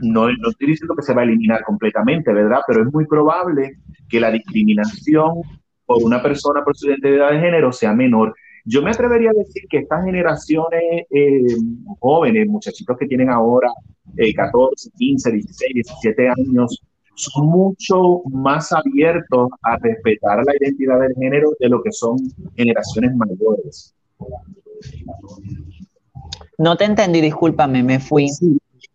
no, 0.02 0.30
estoy 0.30 0.68
diciendo 0.68 0.96
que 0.96 1.02
se 1.02 1.14
va 1.14 1.22
a 1.22 1.26
eliminar 1.26 1.64
completamente, 1.64 2.32
¿verdad? 2.32 2.60
Pero 2.68 2.84
es 2.84 2.94
muy 2.94 3.08
probable 3.08 3.78
que 4.08 4.20
la 4.20 4.32
discriminación 4.32 5.42
por 5.86 6.04
una 6.04 6.22
persona 6.22 6.64
por 6.64 6.78
su 6.78 6.90
identidad 6.90 7.32
de 7.32 7.40
género 7.40 7.72
sea 7.72 7.94
menor. 7.94 8.36
Yo 8.66 8.82
me 8.82 8.92
atrevería 8.92 9.32
a 9.32 9.34
decir 9.34 9.64
que 9.70 9.80
estas 9.80 10.04
generaciones 10.06 11.06
eh, 11.10 11.56
jóvenes, 12.00 12.48
muchachitos 12.48 12.98
que 12.98 13.08
tienen 13.08 13.30
ahora 13.30 13.70
14, 14.36 14.92
15, 14.98 15.32
16, 15.32 15.74
17 15.74 16.30
años, 16.30 16.82
son 17.16 17.48
mucho 17.48 18.22
más 18.32 18.72
abiertos 18.72 19.50
a 19.64 19.78
respetar 19.78 20.44
la 20.46 20.54
identidad 20.60 21.00
del 21.00 21.16
género 21.16 21.50
de 21.60 21.70
lo 21.70 21.82
que 21.82 21.92
son 21.92 22.18
generaciones 22.56 23.16
mayores. 23.16 23.96
No 26.58 26.76
te 26.76 26.86
entendí, 26.86 27.22
discúlpame, 27.22 27.84
me 27.84 28.00
fui. 28.00 28.28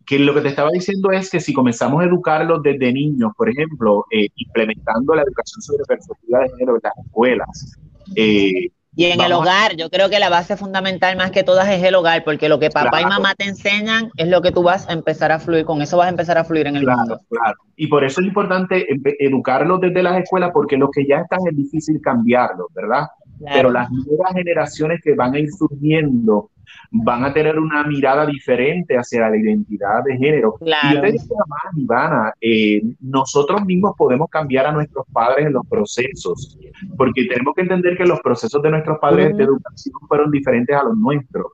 que 0.07 0.19
lo 0.19 0.35
que 0.35 0.41
te 0.41 0.49
estaba 0.49 0.71
diciendo 0.71 1.11
es 1.13 1.31
que 1.31 1.41
si 1.41 1.53
comenzamos 1.53 2.03
a 2.03 2.07
educarlos 2.07 2.63
desde 2.63 2.93
niños, 2.93 3.33
por 3.37 3.49
ejemplo, 3.49 4.05
eh, 4.11 4.29
implementando 4.37 5.15
la 5.15 5.23
educación 5.23 5.63
sobre 5.63 5.85
perspectiva 5.85 6.41
de 6.41 6.51
género 6.51 6.75
en 6.75 6.81
las 6.83 7.07
escuelas, 7.07 7.79
eh, 8.17 8.69
y 8.95 9.07
en 9.07 9.23
el 9.23 9.33
hogar, 9.33 9.75
yo 9.77 9.89
creo 9.89 10.11
que 10.11 10.19
la 10.19 10.29
base 10.29 10.55
fundamental 10.57 11.17
más 11.17 11.31
que 11.31 11.43
todas 11.43 11.67
es 11.71 11.83
el 11.83 11.95
hogar, 11.95 12.25
porque 12.25 12.51
lo 12.51 12.59
que 12.59 12.69
papá 12.69 13.01
y 13.01 13.07
mamá 13.07 13.35
te 13.35 13.45
enseñan 13.45 14.11
es 14.17 14.29
lo 14.29 14.43
que 14.43 14.53
tú 14.53 14.63
vas 14.63 14.87
a 14.87 14.93
empezar 14.93 15.33
a 15.33 15.39
fluir, 15.39 15.65
con 15.65 15.81
eso 15.81 15.97
vas 15.97 16.09
a 16.09 16.11
empezar 16.11 16.37
a 16.37 16.45
fluir 16.45 16.67
en 16.67 16.77
el 16.77 16.87
mundo. 16.87 17.19
Claro, 17.31 17.57
y 17.75 17.87
por 17.87 18.05
eso 18.05 18.21
es 18.21 18.27
importante 18.27 18.87
educarlos 19.19 19.81
desde 19.81 20.03
las 20.03 20.23
escuelas, 20.23 20.51
porque 20.53 20.77
los 20.77 20.91
que 20.91 21.07
ya 21.07 21.21
están 21.21 21.39
es 21.49 21.57
difícil 21.57 22.03
cambiarlos, 22.03 22.67
¿verdad? 22.75 23.07
Pero 23.45 23.71
las 23.71 23.91
nuevas 23.91 24.35
generaciones 24.35 25.01
que 25.03 25.15
van 25.15 25.35
a 25.35 25.39
ir 25.39 25.49
surgiendo 25.51 26.51
van 26.93 27.25
a 27.25 27.33
tener 27.33 27.59
una 27.59 27.85
mirada 27.85 28.27
diferente 28.27 28.97
hacia 28.97 29.31
la 29.31 29.37
identidad 29.37 30.05
de 30.05 30.17
género. 30.17 30.57
Y 30.61 30.95
yo 30.95 31.01
te 31.01 31.13
digo 31.13 31.37
más, 31.49 31.77
Ivana, 31.77 32.35
eh, 32.41 32.83
nosotros 33.01 33.65
mismos 33.65 33.95
podemos 33.97 34.29
cambiar 34.29 34.67
a 34.67 34.73
nuestros 34.73 35.07
padres 35.11 35.47
en 35.47 35.55
los 35.55 35.67
procesos, 35.67 36.59
porque 36.97 37.25
tenemos 37.25 37.55
que 37.55 37.63
entender 37.63 37.97
que 37.97 38.05
los 38.05 38.21
procesos 38.21 38.63
de 38.63 38.71
nuestros 38.71 38.99
padres 38.99 39.35
de 39.37 39.45
educación 39.45 39.95
fueron 40.07 40.31
diferentes 40.31 40.77
a 40.77 40.85
los 40.85 40.97
nuestros. 40.97 41.47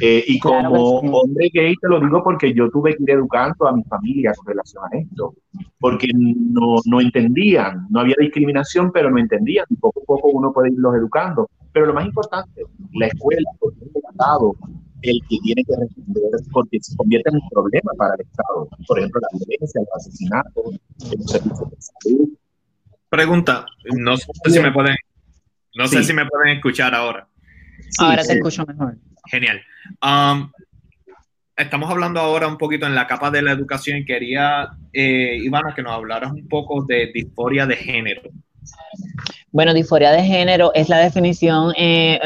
Eh, 0.00 0.24
y 0.26 0.38
como 0.38 0.98
hombre 1.00 1.50
gay 1.52 1.74
te 1.76 1.88
lo 1.88 2.00
digo 2.00 2.22
porque 2.22 2.52
yo 2.52 2.70
tuve 2.70 2.96
que 2.96 3.02
ir 3.02 3.10
educando 3.10 3.66
a 3.66 3.72
mi 3.72 3.84
familia 3.84 4.32
con 4.34 4.46
relación 4.46 4.82
a 4.84 4.96
esto, 4.96 5.34
porque 5.78 6.08
no, 6.14 6.76
no 6.86 7.00
entendían, 7.00 7.86
no 7.90 8.00
había 8.00 8.16
discriminación, 8.18 8.90
pero 8.90 9.10
no 9.10 9.18
entendían, 9.18 9.66
y 9.68 9.76
poco 9.76 10.00
a 10.00 10.04
poco 10.04 10.28
uno 10.30 10.52
puede 10.52 10.72
irlos 10.72 10.94
educando. 10.96 11.48
Pero 11.76 11.88
lo 11.88 11.92
más 11.92 12.06
importante, 12.06 12.62
la 12.94 13.06
escuela, 13.08 13.50
porque 13.60 13.84
es 13.84 13.96
el 13.96 14.02
Estado 14.10 14.56
el 15.02 15.20
que 15.28 15.36
tiene 15.42 15.62
que 15.62 15.76
responder, 15.78 16.22
porque 16.50 16.78
se 16.80 16.96
convierte 16.96 17.28
en 17.28 17.34
un 17.34 17.48
problema 17.50 17.92
para 17.98 18.14
el 18.14 18.22
Estado. 18.22 18.66
Por 18.88 18.98
ejemplo, 18.98 19.20
la 19.20 19.38
violencia, 19.38 19.82
el 19.82 19.86
asesinato, 19.94 20.62
el 20.70 21.28
servicio 21.28 21.70
de 21.70 21.76
salud. 21.78 22.28
Pregunta, 23.10 23.66
no 23.94 24.16
sé 24.16 24.26
si 24.46 24.58
me 24.58 24.72
pueden, 24.72 24.96
no 25.74 25.86
sé 25.86 26.02
si 26.02 26.14
me 26.14 26.24
pueden 26.24 26.56
escuchar 26.56 26.94
ahora. 26.94 27.28
ahora 27.98 28.22
te 28.22 28.32
escucho 28.32 28.64
mejor. 28.64 28.96
Genial. 29.26 29.60
Um, 30.02 30.50
estamos 31.58 31.90
hablando 31.90 32.20
ahora 32.20 32.48
un 32.48 32.56
poquito 32.56 32.86
en 32.86 32.94
la 32.94 33.06
capa 33.06 33.30
de 33.30 33.42
la 33.42 33.52
educación 33.52 33.98
y 33.98 34.06
quería, 34.06 34.70
eh, 34.94 35.36
Ivana, 35.42 35.74
que 35.74 35.82
nos 35.82 35.92
hablaras 35.92 36.32
un 36.32 36.48
poco 36.48 36.84
de 36.84 37.12
disforia 37.12 37.66
de 37.66 37.76
género. 37.76 38.22
Bueno, 39.56 39.72
disforia 39.72 40.12
de 40.12 40.22
género 40.22 40.70
es 40.74 40.90
la 40.90 40.98
definición, 40.98 41.72
eh, 41.78 42.20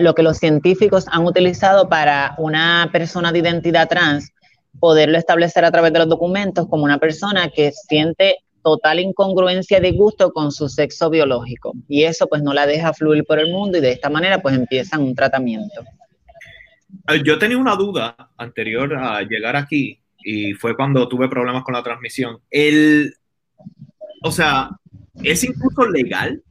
lo 0.00 0.14
que 0.16 0.24
los 0.24 0.38
científicos 0.38 1.06
han 1.12 1.24
utilizado 1.24 1.88
para 1.88 2.34
una 2.38 2.88
persona 2.90 3.30
de 3.30 3.38
identidad 3.38 3.88
trans, 3.88 4.32
poderlo 4.80 5.16
establecer 5.16 5.64
a 5.64 5.70
través 5.70 5.92
de 5.92 6.00
los 6.00 6.08
documentos 6.08 6.66
como 6.68 6.82
una 6.82 6.98
persona 6.98 7.50
que 7.50 7.70
siente 7.70 8.38
total 8.64 8.98
incongruencia 8.98 9.78
de 9.78 9.92
gusto 9.92 10.32
con 10.32 10.50
su 10.50 10.68
sexo 10.68 11.08
biológico. 11.08 11.72
Y 11.86 12.02
eso 12.02 12.26
pues 12.26 12.42
no 12.42 12.52
la 12.52 12.66
deja 12.66 12.92
fluir 12.92 13.22
por 13.22 13.38
el 13.38 13.52
mundo 13.52 13.78
y 13.78 13.80
de 13.80 13.92
esta 13.92 14.10
manera 14.10 14.42
pues 14.42 14.56
empiezan 14.56 15.02
un 15.02 15.14
tratamiento. 15.14 15.84
Eh, 17.06 17.22
yo 17.24 17.38
tenía 17.38 17.58
una 17.58 17.76
duda 17.76 18.16
anterior 18.36 18.92
a 18.92 19.22
llegar 19.22 19.54
aquí 19.54 20.00
y 20.18 20.52
fue 20.54 20.74
cuando 20.74 21.06
tuve 21.06 21.28
problemas 21.28 21.62
con 21.62 21.74
la 21.74 21.84
transmisión. 21.84 22.38
El, 22.50 23.14
o 24.24 24.32
sea, 24.32 24.70
¿es 25.22 25.44
incluso 25.44 25.86
legal? 25.86 26.42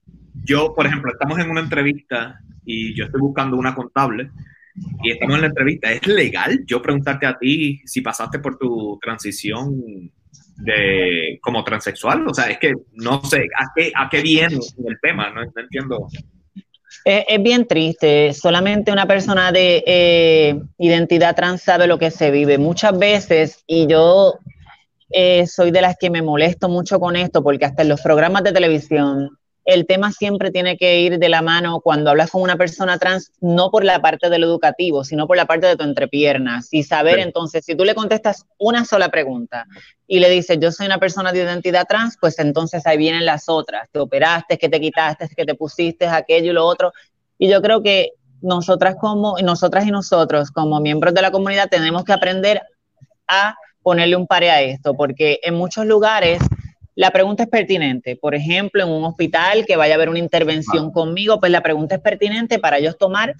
Yo, 0.46 0.74
por 0.74 0.86
ejemplo, 0.86 1.12
estamos 1.12 1.40
en 1.40 1.50
una 1.50 1.62
entrevista 1.62 2.40
y 2.66 2.96
yo 2.96 3.06
estoy 3.06 3.22
buscando 3.22 3.58
una 3.58 3.74
contable 3.74 4.30
y 5.04 5.12
estamos 5.12 5.36
en 5.36 5.42
la 5.42 5.48
entrevista. 5.48 5.92
¿Es 5.92 6.06
legal 6.08 6.64
yo 6.66 6.82
preguntarte 6.82 7.26
a 7.26 7.38
ti 7.38 7.82
si 7.86 8.02
pasaste 8.02 8.40
por 8.40 8.58
tu 8.58 9.00
transición 9.02 10.12
de 10.58 11.40
como 11.42 11.64
transexual? 11.64 12.28
O 12.28 12.34
sea, 12.34 12.46
es 12.46 12.60
que 12.60 12.74
no 12.94 13.24
sé 13.24 13.48
a 13.58 13.72
qué, 13.76 13.92
a 13.96 14.10
qué 14.10 14.22
viene 14.22 14.56
el 14.56 14.98
tema, 15.02 15.32
no 15.32 15.42
entiendo. 15.56 16.08
Es, 17.04 17.42
bien 17.42 17.68
triste. 17.68 18.34
Solamente 18.34 18.92
una 18.92 19.08
persona 19.08 19.52
de 19.52 19.84
eh, 19.86 20.60
identidad 20.80 21.36
trans 21.36 21.62
sabe 21.62 21.88
lo 21.88 22.00
que 22.00 22.12
se 22.12 22.32
vive. 22.32 22.58
Muchas 22.58 22.98
veces, 22.98 23.64
y 23.68 23.88
yo 23.88 24.40
eh, 25.12 25.46
soy 25.48 25.72
de 25.72 25.82
las 25.82 25.98
que 25.98 26.10
me 26.10 26.22
molesto 26.22 26.68
mucho 26.68 27.00
con 27.00 27.16
esto, 27.16 27.44
porque 27.44 27.66
hasta 27.66 27.84
en 27.84 27.90
los 27.90 28.02
programas 28.02 28.44
de 28.44 28.54
televisión 28.54 29.38
el 29.66 29.88
tema 29.88 30.12
siempre 30.12 30.52
tiene 30.52 30.78
que 30.78 31.00
ir 31.02 31.18
de 31.18 31.28
la 31.28 31.42
mano 31.42 31.82
cuando 31.82 32.12
hablas 32.12 32.30
con 32.30 32.44
una 32.44 32.56
persona 32.56 33.00
trans, 33.00 33.32
no 33.42 33.72
por 33.72 33.84
la 33.84 34.00
parte 34.00 34.30
de 34.30 34.38
lo 34.38 34.46
educativo, 34.46 35.04
sino 35.04 35.26
por 35.26 35.38
la 35.38 35.48
parte 35.48 35.66
de 35.66 35.76
tu 35.76 35.84
entrepiernas 35.84 36.68
y 36.72 36.84
saber 36.84 37.18
entonces, 37.18 37.66
si 37.66 37.76
tú 37.76 37.84
le 37.84 37.96
contestas 37.96 38.46
una 38.60 38.86
sola 38.86 39.10
pregunta 39.10 39.66
y 40.08 40.20
le 40.20 40.30
dices, 40.30 40.60
yo 40.62 40.72
soy 40.72 40.86
una 40.86 41.00
persona 41.00 41.32
de 41.32 41.40
identidad 41.40 41.88
trans, 41.90 42.16
pues 42.22 42.38
entonces 42.38 42.86
ahí 42.86 42.98
vienen 42.98 43.26
las 43.26 43.50
otras, 43.50 43.90
te 43.92 43.98
operaste, 43.98 44.60
que 44.60 44.70
te 44.70 44.80
quitaste, 44.80 45.28
que 45.36 45.46
te 45.46 45.56
pusiste 45.56 46.06
aquello 46.06 46.52
y 46.52 46.54
lo 46.54 46.66
otro. 46.66 46.94
Y 47.40 47.50
yo 47.50 47.60
creo 47.62 47.82
que 47.82 48.12
nosotras 48.42 48.96
como, 49.02 49.36
nosotras 49.40 49.88
y 49.88 49.92
nosotros 49.92 50.52
como 50.52 50.80
miembros 50.80 51.16
de 51.16 51.24
la 51.24 51.32
comunidad 51.32 51.70
tenemos 51.70 52.04
que 52.04 52.14
aprender 52.14 52.62
a 53.28 53.56
ponerle 53.82 54.16
un 54.16 54.28
pare 54.28 54.52
a 54.52 54.62
esto, 54.62 54.94
porque 54.94 55.40
en 55.42 55.56
muchos 55.56 55.88
lugares 55.88 56.40
la 56.96 57.12
pregunta 57.12 57.44
es 57.44 57.50
pertinente. 57.50 58.16
Por 58.16 58.36
ejemplo, 58.36 58.84
en 58.84 58.90
un 58.90 59.04
hospital 59.04 59.66
que 59.66 59.76
vaya 59.76 59.94
a 59.94 59.98
haber 59.98 60.10
una 60.10 60.20
intervención 60.20 60.92
conmigo, 60.92 61.40
pues 61.40 61.52
la 61.52 61.62
pregunta 61.62 61.96
es 61.96 62.02
pertinente 62.02 62.58
para 62.58 62.78
ellos 62.78 62.98
tomar, 62.98 63.36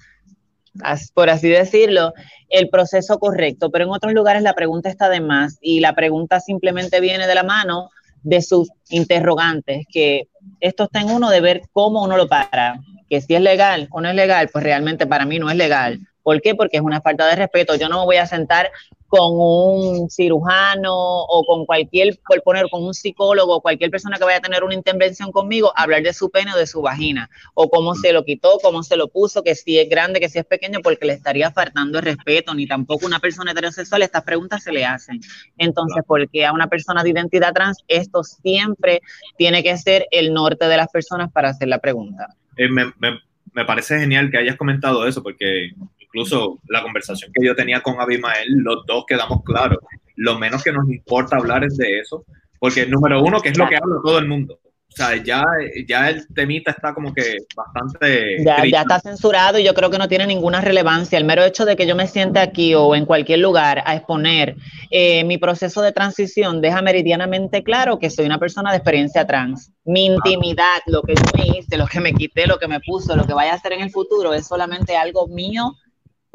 por 1.14 1.30
así 1.30 1.48
decirlo, 1.48 2.12
el 2.50 2.68
proceso 2.68 3.18
correcto. 3.18 3.70
Pero 3.70 3.86
en 3.86 3.90
otros 3.90 4.12
lugares 4.12 4.42
la 4.42 4.54
pregunta 4.54 4.90
está 4.90 5.08
de 5.08 5.20
más 5.20 5.58
y 5.62 5.80
la 5.80 5.94
pregunta 5.94 6.38
simplemente 6.40 7.00
viene 7.00 7.26
de 7.26 7.34
la 7.34 7.44
mano 7.44 7.90
de 8.22 8.42
sus 8.42 8.68
interrogantes, 8.90 9.86
que 9.90 10.28
esto 10.60 10.84
está 10.84 11.00
en 11.00 11.10
uno 11.10 11.30
de 11.30 11.40
ver 11.40 11.62
cómo 11.72 12.02
uno 12.02 12.16
lo 12.16 12.28
para, 12.28 12.80
que 13.08 13.20
si 13.20 13.34
es 13.34 13.40
legal 13.40 13.88
o 13.90 14.00
no 14.00 14.08
es 14.08 14.16
legal, 14.16 14.50
pues 14.52 14.64
realmente 14.64 15.06
para 15.06 15.24
mí 15.24 15.38
no 15.38 15.48
es 15.48 15.56
legal. 15.56 16.00
¿Por 16.26 16.42
qué? 16.42 16.56
Porque 16.56 16.78
es 16.78 16.82
una 16.82 17.00
falta 17.00 17.24
de 17.28 17.36
respeto. 17.36 17.76
Yo 17.76 17.88
no 17.88 18.00
me 18.00 18.04
voy 18.04 18.16
a 18.16 18.26
sentar 18.26 18.72
con 19.06 19.30
un 19.34 20.10
cirujano 20.10 20.92
o 20.92 21.44
con 21.46 21.64
cualquier, 21.66 22.18
por 22.26 22.42
poner, 22.42 22.66
con 22.68 22.82
un 22.82 22.94
psicólogo, 22.94 23.60
cualquier 23.60 23.92
persona 23.92 24.18
que 24.18 24.24
vaya 24.24 24.38
a 24.38 24.40
tener 24.40 24.64
una 24.64 24.74
intervención 24.74 25.30
conmigo, 25.30 25.72
hablar 25.76 26.02
de 26.02 26.12
su 26.12 26.28
pene 26.28 26.52
o 26.52 26.56
de 26.56 26.66
su 26.66 26.82
vagina, 26.82 27.30
o 27.54 27.70
cómo 27.70 27.94
se 27.94 28.12
lo 28.12 28.24
quitó, 28.24 28.58
cómo 28.60 28.82
se 28.82 28.96
lo 28.96 29.06
puso, 29.06 29.44
que 29.44 29.54
si 29.54 29.78
es 29.78 29.88
grande, 29.88 30.18
que 30.18 30.28
si 30.28 30.40
es 30.40 30.44
pequeño, 30.44 30.80
porque 30.82 31.06
le 31.06 31.12
estaría 31.12 31.52
faltando 31.52 32.00
el 32.00 32.04
respeto, 32.04 32.56
ni 32.56 32.66
tampoco 32.66 33.06
una 33.06 33.20
persona 33.20 33.52
heterosexual, 33.52 34.02
estas 34.02 34.24
preguntas 34.24 34.64
se 34.64 34.72
le 34.72 34.84
hacen. 34.84 35.20
Entonces, 35.58 36.02
porque 36.04 36.44
a 36.44 36.52
una 36.52 36.66
persona 36.66 37.04
de 37.04 37.10
identidad 37.10 37.52
trans, 37.52 37.84
esto 37.86 38.24
siempre 38.24 39.00
tiene 39.38 39.62
que 39.62 39.76
ser 39.76 40.08
el 40.10 40.34
norte 40.34 40.66
de 40.66 40.76
las 40.76 40.88
personas 40.88 41.30
para 41.30 41.50
hacer 41.50 41.68
la 41.68 41.78
pregunta. 41.78 42.34
Eh, 42.56 42.68
me, 42.68 42.86
me, 42.98 43.20
me 43.52 43.64
parece 43.64 44.00
genial 44.00 44.28
que 44.28 44.38
hayas 44.38 44.56
comentado 44.56 45.06
eso, 45.06 45.22
porque 45.22 45.70
incluso 46.16 46.58
la 46.68 46.82
conversación 46.82 47.30
que 47.34 47.44
yo 47.44 47.54
tenía 47.54 47.82
con 47.82 48.00
Abimael, 48.00 48.48
los 48.48 48.86
dos 48.86 49.04
quedamos 49.06 49.42
claros. 49.44 49.78
Lo 50.16 50.38
menos 50.38 50.64
que 50.64 50.72
nos 50.72 50.88
importa 50.88 51.36
hablar 51.36 51.62
es 51.64 51.76
de 51.76 52.00
eso, 52.00 52.24
porque 52.58 52.86
número 52.86 53.22
uno, 53.22 53.40
que 53.40 53.50
es 53.50 53.58
lo 53.58 53.68
que 53.68 53.76
habla 53.76 53.96
todo 54.02 54.18
el 54.18 54.26
mundo. 54.26 54.58
O 54.64 54.96
sea, 54.96 55.22
ya, 55.22 55.44
ya 55.86 56.08
el 56.08 56.26
temita 56.28 56.70
está 56.70 56.94
como 56.94 57.12
que 57.12 57.36
bastante... 57.54 58.42
Ya, 58.42 58.64
ya, 58.64 58.80
está 58.80 58.98
censurado 58.98 59.58
y 59.58 59.64
yo 59.64 59.74
creo 59.74 59.90
que 59.90 59.98
no 59.98 60.08
tiene 60.08 60.26
ninguna 60.26 60.62
relevancia. 60.62 61.18
El 61.18 61.26
mero 61.26 61.44
hecho 61.44 61.66
de 61.66 61.76
que 61.76 61.86
yo 61.86 61.94
me 61.94 62.06
siente 62.06 62.38
aquí 62.38 62.74
o 62.74 62.94
en 62.94 63.04
cualquier 63.04 63.40
lugar 63.40 63.82
a 63.84 63.94
exponer 63.94 64.56
eh, 64.90 65.22
mi 65.24 65.36
proceso 65.36 65.82
de 65.82 65.92
transición 65.92 66.62
deja 66.62 66.80
meridianamente 66.80 67.62
claro 67.62 67.98
que 67.98 68.08
soy 68.08 68.24
una 68.24 68.38
persona 68.38 68.70
de 68.70 68.78
experiencia 68.78 69.26
trans. 69.26 69.70
Mi 69.84 70.06
intimidad, 70.06 70.80
lo 70.86 71.02
que 71.02 71.14
yo 71.14 71.24
me 71.36 71.58
hice, 71.58 71.76
lo 71.76 71.86
que 71.86 72.00
me 72.00 72.14
quité, 72.14 72.46
lo 72.46 72.58
que 72.58 72.68
me 72.68 72.80
puso, 72.80 73.14
lo 73.16 73.26
que 73.26 73.34
vaya 73.34 73.52
a 73.52 73.56
hacer 73.56 73.74
en 73.74 73.82
el 73.82 73.90
futuro 73.90 74.32
es 74.32 74.46
solamente 74.46 74.96
algo 74.96 75.28
mío 75.28 75.74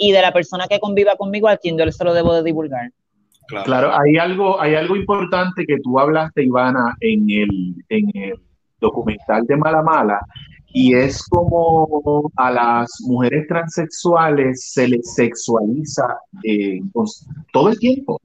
y 0.01 0.11
de 0.11 0.21
la 0.21 0.33
persona 0.33 0.67
que 0.67 0.79
conviva 0.79 1.15
conmigo 1.15 1.47
a 1.47 1.57
quien 1.57 1.77
yo 1.77 1.89
se 1.91 2.03
lo 2.03 2.13
debo 2.13 2.33
de 2.33 2.43
divulgar. 2.43 2.91
Claro. 3.47 3.91
hay 3.93 4.17
algo, 4.17 4.59
hay 4.59 4.75
algo 4.75 4.95
importante 4.95 5.65
que 5.65 5.77
tú 5.83 5.99
hablaste, 5.99 6.43
Ivana, 6.43 6.95
en 7.01 7.29
el, 7.29 7.75
en 7.89 8.09
el 8.13 8.39
documental 8.79 9.45
de 9.45 9.57
Mala 9.57 9.83
Mala, 9.83 10.19
y 10.73 10.95
es 10.95 11.21
como 11.27 12.31
a 12.35 12.49
las 12.49 12.89
mujeres 13.01 13.45
transexuales 13.47 14.71
se 14.71 14.87
les 14.87 15.13
sexualiza 15.13 16.17
eh, 16.43 16.79
todo 17.53 17.69
el 17.69 17.77
tiempo, 17.77 18.19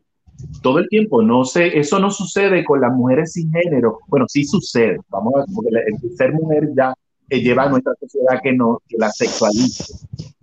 todo 0.62 0.78
el 0.78 0.88
tiempo. 0.88 1.22
No 1.22 1.44
sé, 1.44 1.76
eso 1.78 1.98
no 1.98 2.10
sucede 2.10 2.64
con 2.64 2.80
las 2.80 2.92
mujeres 2.92 3.32
sin 3.32 3.52
género. 3.52 3.98
Bueno, 4.06 4.26
sí 4.28 4.44
sucede, 4.44 4.98
vamos 5.10 5.34
a 5.34 5.44
porque 5.54 5.70
el 5.74 6.16
ser 6.16 6.32
mujer 6.32 6.70
ya 6.74 6.94
eh, 7.28 7.40
lleva 7.40 7.64
a 7.64 7.68
nuestra 7.68 7.92
sociedad 8.00 8.40
que 8.42 8.52
no 8.52 8.80
que 8.88 8.96
la 8.96 9.10
sexualice. 9.10 9.92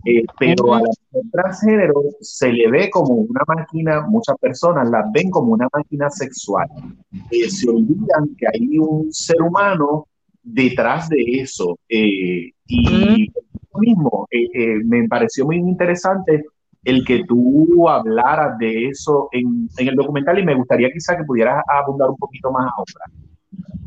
Eh, 0.06 0.22
pero 0.38 0.74
a 0.74 0.80
la 0.80 0.88
mujer 0.88 1.30
transgénero 1.32 1.94
se 2.20 2.52
le 2.52 2.70
ve 2.70 2.90
como 2.90 3.14
una 3.14 3.40
máquina, 3.46 4.06
muchas 4.06 4.36
personas 4.38 4.88
la 4.90 5.04
ven 5.12 5.30
como 5.30 5.52
una 5.52 5.68
máquina 5.72 6.10
sexual. 6.10 6.68
Eh, 7.30 7.48
se 7.48 7.68
olvidan 7.70 8.34
que 8.36 8.46
hay 8.52 8.78
un 8.78 9.12
ser 9.12 9.40
humano 9.40 10.06
detrás 10.42 11.08
de 11.08 11.22
eso. 11.40 11.78
y 11.88 12.52
mismo, 13.80 14.28
me 14.84 15.08
pareció 15.08 15.46
muy 15.46 15.56
interesante 15.56 16.44
el 16.84 17.04
que 17.04 17.24
tú 17.24 17.88
hablaras 17.88 18.58
de 18.58 18.88
eso 18.88 19.28
en, 19.32 19.68
en, 19.78 19.88
el 19.88 19.94
documental 19.94 20.38
y 20.38 20.44
me 20.44 20.54
gustaría 20.54 20.92
quizá 20.92 21.16
que 21.16 21.24
pudieras 21.24 21.62
abundar 21.66 22.10
un 22.10 22.16
poquito 22.16 22.52
más 22.52 22.70
ahora. 22.76 23.33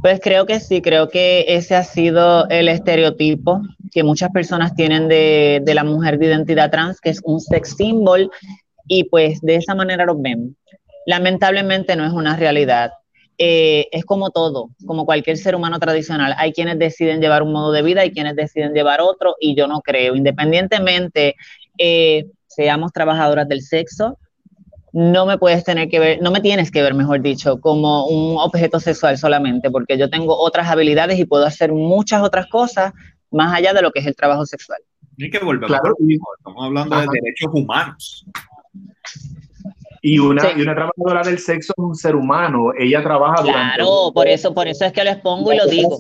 Pues 0.02 0.20
creo 0.22 0.46
que 0.46 0.60
sí, 0.60 0.82
creo 0.82 1.10
que 1.10 1.46
ese 1.48 1.76
ha 1.76 1.84
sido 1.84 2.48
el 2.50 2.70
estereotipo 2.70 3.62
que 3.92 4.04
muchas 4.04 4.30
personas 4.32 4.76
tienen 4.76 5.08
de, 5.08 5.62
la 5.74 5.84
mujer 5.84 6.20
de 6.20 6.28
identidad 6.28 6.70
trans, 6.70 7.02
que 7.02 7.10
es 7.10 7.20
un 7.24 7.40
sex 7.40 7.76
symbol, 7.76 8.30
y 8.88 9.06
pues 9.06 9.42
de 9.42 9.56
esa 9.56 9.76
manera 9.76 10.06
lo 10.06 10.18
ven. 10.18 10.56
Lamentablemente 11.06 11.96
no 11.96 12.06
es 12.06 12.14
una 12.14 12.36
realidad. 12.36 12.92
Eh, 13.40 13.88
es 13.92 14.06
como 14.06 14.30
todo, 14.30 14.70
como 14.86 15.06
cualquier 15.06 15.38
ser 15.38 15.56
humano 15.56 15.80
tradicional. 15.80 16.34
Hay 16.38 16.54
quienes 16.54 16.80
deciden 16.80 17.22
llevar 17.22 17.44
un 17.44 17.52
modo 17.52 17.72
de 17.72 17.82
vida, 17.82 18.02
hay 18.02 18.12
quienes 18.12 18.36
deciden 18.36 18.74
llevar 18.74 19.02
otro, 19.02 19.36
y 19.40 19.56
yo 19.56 19.68
no 19.68 19.82
creo. 19.82 20.16
Independientemente, 20.16 21.36
eh, 21.78 22.26
seamos 22.48 22.92
trabajadoras 22.94 23.48
del 23.48 23.62
sexo, 23.62 24.18
no 24.94 25.26
me 25.26 25.38
puedes 25.38 25.64
tener 25.64 25.90
que 25.90 26.00
ver, 26.00 26.22
no 26.22 26.32
me 26.32 26.42
tienes 26.42 26.72
que 26.72 26.82
ver, 26.82 26.94
mejor 26.94 27.22
dicho, 27.22 27.60
como 27.60 28.08
un 28.08 28.38
objeto 28.38 28.80
sexual 28.80 29.18
solamente, 29.18 29.70
porque 29.70 29.98
yo 29.98 30.10
tengo 30.10 30.38
otras 30.38 30.68
habilidades 30.68 31.20
y 31.20 31.26
puedo 31.26 31.46
hacer 31.46 31.72
muchas 31.72 32.22
otras 32.22 32.48
cosas 32.48 32.94
más 33.32 33.54
allá 33.54 33.74
de 33.74 33.82
lo 33.82 33.92
que 33.92 34.00
es 34.00 34.06
el 34.06 34.16
trabajo 34.16 34.46
sexual. 34.46 34.80
Hay 35.20 35.30
que 35.30 35.40
volver 35.40 35.68
claro. 35.68 35.94
estamos 36.38 36.66
hablando 36.66 36.96
de 36.96 37.08
derechos 37.22 37.50
humanos. 37.54 38.26
Y 40.02 40.20
una, 40.20 40.52
y 40.56 40.62
una 40.62 40.76
trabajadora 40.76 41.24
del 41.24 41.40
sexo 41.40 41.74
es 41.76 41.84
un 41.84 41.96
ser 41.96 42.16
humano. 42.16 42.72
Ella 42.78 43.02
trabaja 43.04 43.44
Claro, 43.44 44.12
por 44.14 44.28
eso, 44.28 44.54
por 44.54 44.68
eso 44.68 44.86
es 44.86 44.94
que 44.94 45.04
lo 45.04 45.10
expongo 45.10 45.54
y 45.54 45.58
lo 45.58 45.66
digo. 45.66 46.00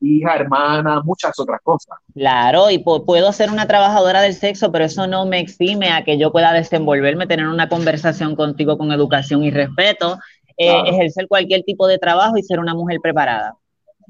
Hija, 0.00 0.36
hermana, 0.36 1.02
muchas 1.02 1.38
otras 1.38 1.60
cosas. 1.62 1.98
Claro, 2.14 2.70
y 2.70 2.78
puedo 2.78 3.32
ser 3.32 3.50
una 3.50 3.66
trabajadora 3.66 4.20
del 4.20 4.34
sexo, 4.34 4.70
pero 4.70 4.84
eso 4.84 5.06
no 5.06 5.26
me 5.26 5.40
exime 5.40 5.90
a 5.90 6.04
que 6.04 6.18
yo 6.18 6.32
pueda 6.32 6.52
desenvolverme, 6.52 7.26
tener 7.26 7.46
una 7.46 7.68
conversación 7.68 8.36
contigo 8.36 8.78
con 8.78 8.92
educación 8.92 9.44
y 9.44 9.50
respeto, 9.50 10.18
eh, 10.56 10.82
ejercer 10.86 11.26
cualquier 11.28 11.62
tipo 11.62 11.86
de 11.86 11.98
trabajo 11.98 12.36
y 12.36 12.42
ser 12.42 12.60
una 12.60 12.74
mujer 12.74 12.98
preparada. 13.02 13.54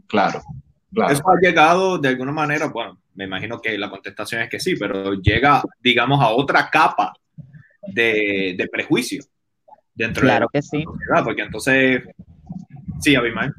Claro, 0.06 0.42
claro. 0.92 1.12
Eso 1.12 1.22
ha 1.28 1.40
llegado 1.40 1.98
de 1.98 2.08
alguna 2.08 2.32
manera, 2.32 2.66
bueno, 2.68 2.98
me 3.14 3.24
imagino 3.24 3.60
que 3.60 3.78
la 3.78 3.88
contestación 3.88 4.42
es 4.42 4.50
que 4.50 4.60
sí, 4.60 4.74
pero 4.76 5.14
llega, 5.14 5.62
digamos, 5.80 6.20
a 6.20 6.30
otra 6.30 6.68
capa 6.70 7.14
de, 7.88 8.68
prejuicio 8.70 9.24
dentro 9.94 10.22
claro 10.22 10.48
de 10.52 10.58
la 10.58 10.60
que 10.60 10.62
sí. 10.62 10.84
porque 11.24 11.42
entonces, 11.42 12.02
sí, 13.00 13.14
Abimael. 13.14 13.52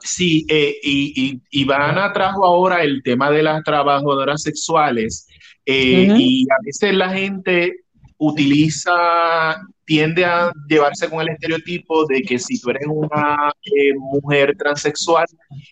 Sí, 0.00 0.46
eh, 0.48 0.74
y, 0.82 1.40
y, 1.50 1.60
Ivana 1.60 2.12
trajo 2.12 2.44
ahora 2.44 2.82
el 2.82 3.02
tema 3.02 3.30
de 3.30 3.42
las 3.42 3.62
trabajadoras 3.62 4.42
sexuales 4.42 5.26
eh, 5.66 6.14
y 6.16 6.46
a 6.50 6.56
veces 6.64 6.94
la 6.94 7.10
gente 7.10 7.80
utiliza, 8.18 9.60
tiende 9.86 10.24
a 10.24 10.52
llevarse 10.68 11.08
con 11.08 11.20
el 11.20 11.30
estereotipo 11.30 12.04
de 12.06 12.22
que 12.22 12.38
si 12.38 12.60
tú 12.60 12.70
eres 12.70 12.86
una 12.86 13.52
eh, 13.62 13.94
mujer 13.94 14.54
transexual, 14.58 15.26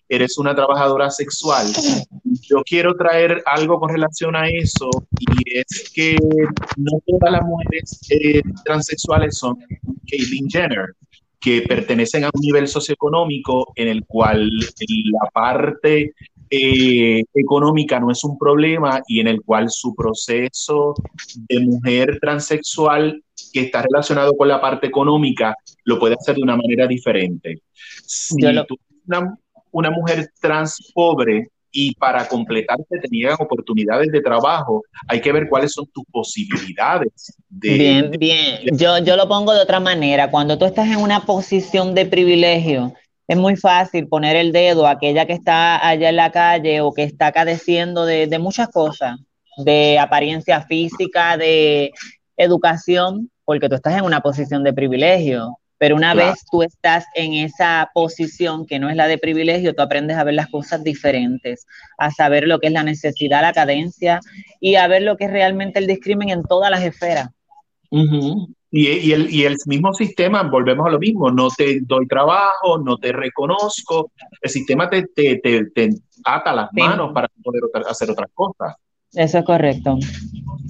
eres 0.08 0.38
una 0.38 0.54
trabajadora 0.54 1.10
sexual. 1.10 1.66
Yo 2.42 2.62
quiero 2.64 2.94
traer 2.94 3.42
algo 3.44 3.78
con 3.78 3.90
relación 3.90 4.36
a 4.36 4.48
eso 4.48 4.88
y 5.18 5.58
es 5.58 5.90
que 5.94 6.16
no 6.76 6.92
todas 7.06 7.32
las 7.32 7.42
mujeres 7.42 8.00
eh, 8.10 8.40
transexuales 8.64 9.36
son 9.36 9.56
Caitlyn 10.08 10.48
Jenner 10.48 10.94
que 11.40 11.60
pertenecen 11.60 12.24
a 12.24 12.30
un 12.32 12.40
nivel 12.40 12.68
socioeconómico 12.68 13.72
en 13.76 13.88
el 13.88 14.06
cual 14.06 14.48
la 14.48 15.30
parte 15.30 16.14
eh, 16.56 17.24
económica 17.34 17.98
no 17.98 18.10
es 18.10 18.22
un 18.22 18.38
problema 18.38 19.02
y 19.08 19.20
en 19.20 19.28
el 19.28 19.42
cual 19.42 19.70
su 19.70 19.94
proceso 19.94 20.94
de 21.48 21.60
mujer 21.60 22.18
transexual 22.20 23.22
que 23.52 23.60
está 23.60 23.82
relacionado 23.82 24.36
con 24.36 24.48
la 24.48 24.60
parte 24.60 24.86
económica 24.86 25.56
lo 25.84 25.98
puede 25.98 26.14
hacer 26.14 26.36
de 26.36 26.42
una 26.42 26.56
manera 26.56 26.86
diferente. 26.86 27.62
Si 28.06 28.36
tú 28.68 28.76
una, 29.06 29.36
una 29.72 29.90
mujer 29.90 30.30
trans 30.40 30.92
pobre 30.94 31.48
y 31.72 31.92
para 31.96 32.28
completarte 32.28 33.00
te 33.00 33.08
niegan 33.10 33.36
oportunidades 33.40 34.12
de 34.12 34.20
trabajo, 34.20 34.84
hay 35.08 35.20
que 35.20 35.32
ver 35.32 35.48
cuáles 35.48 35.72
son 35.72 35.86
tus 35.92 36.04
posibilidades. 36.12 37.36
De, 37.48 37.74
bien, 37.74 38.10
bien. 38.12 38.78
Yo, 38.78 38.98
yo 38.98 39.16
lo 39.16 39.26
pongo 39.26 39.52
de 39.52 39.60
otra 39.60 39.80
manera. 39.80 40.30
Cuando 40.30 40.56
tú 40.56 40.66
estás 40.66 40.86
en 40.86 40.98
una 40.98 41.26
posición 41.26 41.94
de 41.94 42.06
privilegio, 42.06 42.94
es 43.26 43.36
muy 43.36 43.56
fácil 43.56 44.06
poner 44.08 44.36
el 44.36 44.52
dedo 44.52 44.86
a 44.86 44.92
aquella 44.92 45.26
que 45.26 45.32
está 45.32 45.86
allá 45.86 46.10
en 46.10 46.16
la 46.16 46.30
calle 46.30 46.80
o 46.80 46.92
que 46.92 47.04
está 47.04 47.32
cadeciendo 47.32 48.04
de, 48.04 48.26
de 48.26 48.38
muchas 48.38 48.68
cosas, 48.68 49.18
de 49.56 49.98
apariencia 49.98 50.62
física, 50.62 51.36
de 51.36 51.92
educación, 52.36 53.30
porque 53.44 53.68
tú 53.68 53.76
estás 53.76 53.96
en 53.96 54.04
una 54.04 54.20
posición 54.20 54.62
de 54.64 54.72
privilegio. 54.72 55.58
Pero 55.76 55.96
una 55.96 56.14
vez 56.14 56.36
tú 56.50 56.62
estás 56.62 57.04
en 57.14 57.34
esa 57.34 57.90
posición 57.92 58.64
que 58.64 58.78
no 58.78 58.88
es 58.88 58.96
la 58.96 59.08
de 59.08 59.18
privilegio, 59.18 59.74
tú 59.74 59.82
aprendes 59.82 60.16
a 60.16 60.24
ver 60.24 60.34
las 60.34 60.46
cosas 60.46 60.82
diferentes, 60.84 61.66
a 61.98 62.10
saber 62.10 62.46
lo 62.46 62.58
que 62.58 62.68
es 62.68 62.72
la 62.72 62.84
necesidad, 62.84 63.42
la 63.42 63.52
cadencia 63.52 64.20
y 64.60 64.76
a 64.76 64.86
ver 64.86 65.02
lo 65.02 65.16
que 65.16 65.24
es 65.24 65.30
realmente 65.30 65.80
el 65.80 65.86
discrimen 65.86 66.30
en 66.30 66.42
todas 66.42 66.70
las 66.70 66.82
esferas. 66.82 67.28
Y, 68.76 69.12
el, 69.12 69.32
y 69.32 69.44
el 69.44 69.56
mismo 69.66 69.94
sistema, 69.94 70.42
volvemos 70.42 70.88
a 70.88 70.90
lo 70.90 70.98
mismo, 70.98 71.30
no 71.30 71.48
te 71.48 71.78
doy 71.82 72.08
trabajo, 72.08 72.78
no 72.84 72.96
te 72.96 73.12
reconozco, 73.12 74.10
el 74.42 74.50
sistema 74.50 74.90
te, 74.90 75.06
te, 75.14 75.36
te, 75.38 75.90
ata 76.24 76.52
las 76.52 76.70
manos 76.72 77.12
para 77.14 77.28
poder 77.40 77.62
hacer 77.88 78.10
otras 78.10 78.30
cosas. 78.34 78.74
Eso 79.12 79.38
es 79.38 79.44
correcto. 79.44 79.96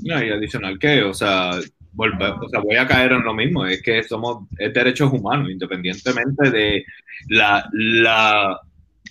y 0.02 0.10
adicional 0.10 0.78
que, 0.78 1.02
o 1.02 1.14
sea, 1.14 1.52
o 1.52 2.48
sea, 2.50 2.60
voy 2.60 2.76
a 2.76 2.86
caer 2.86 3.12
en 3.12 3.24
lo 3.24 3.32
mismo, 3.32 3.64
es 3.64 3.82
que 3.82 4.02
somos 4.02 4.48
derechos 4.50 5.10
humanos, 5.10 5.48
independientemente 5.50 6.50
de 6.50 6.84
la, 7.28 7.66
la 7.72 8.60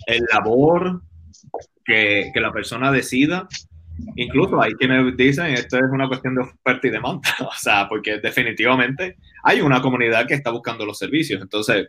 el 0.05 0.23
labor 0.31 1.01
que, 1.83 2.29
que, 2.31 2.39
la 2.39 2.53
persona 2.53 2.91
decida. 2.91 3.47
Incluso 4.15 4.61
hay 4.61 4.73
quienes 4.73 5.15
dicen 5.15 5.47
esto 5.53 5.77
es 5.77 5.91
una 5.91 6.07
cuestión 6.07 6.35
de 6.35 6.41
oferta 6.41 6.87
y 6.87 6.91
demanda, 6.91 7.29
o 7.39 7.51
sea, 7.55 7.87
porque 7.87 8.19
definitivamente 8.19 9.17
hay 9.43 9.61
una 9.61 9.81
comunidad 9.81 10.27
que 10.27 10.33
está 10.33 10.51
buscando 10.51 10.85
los 10.85 10.97
servicios. 10.97 11.41
Entonces, 11.41 11.87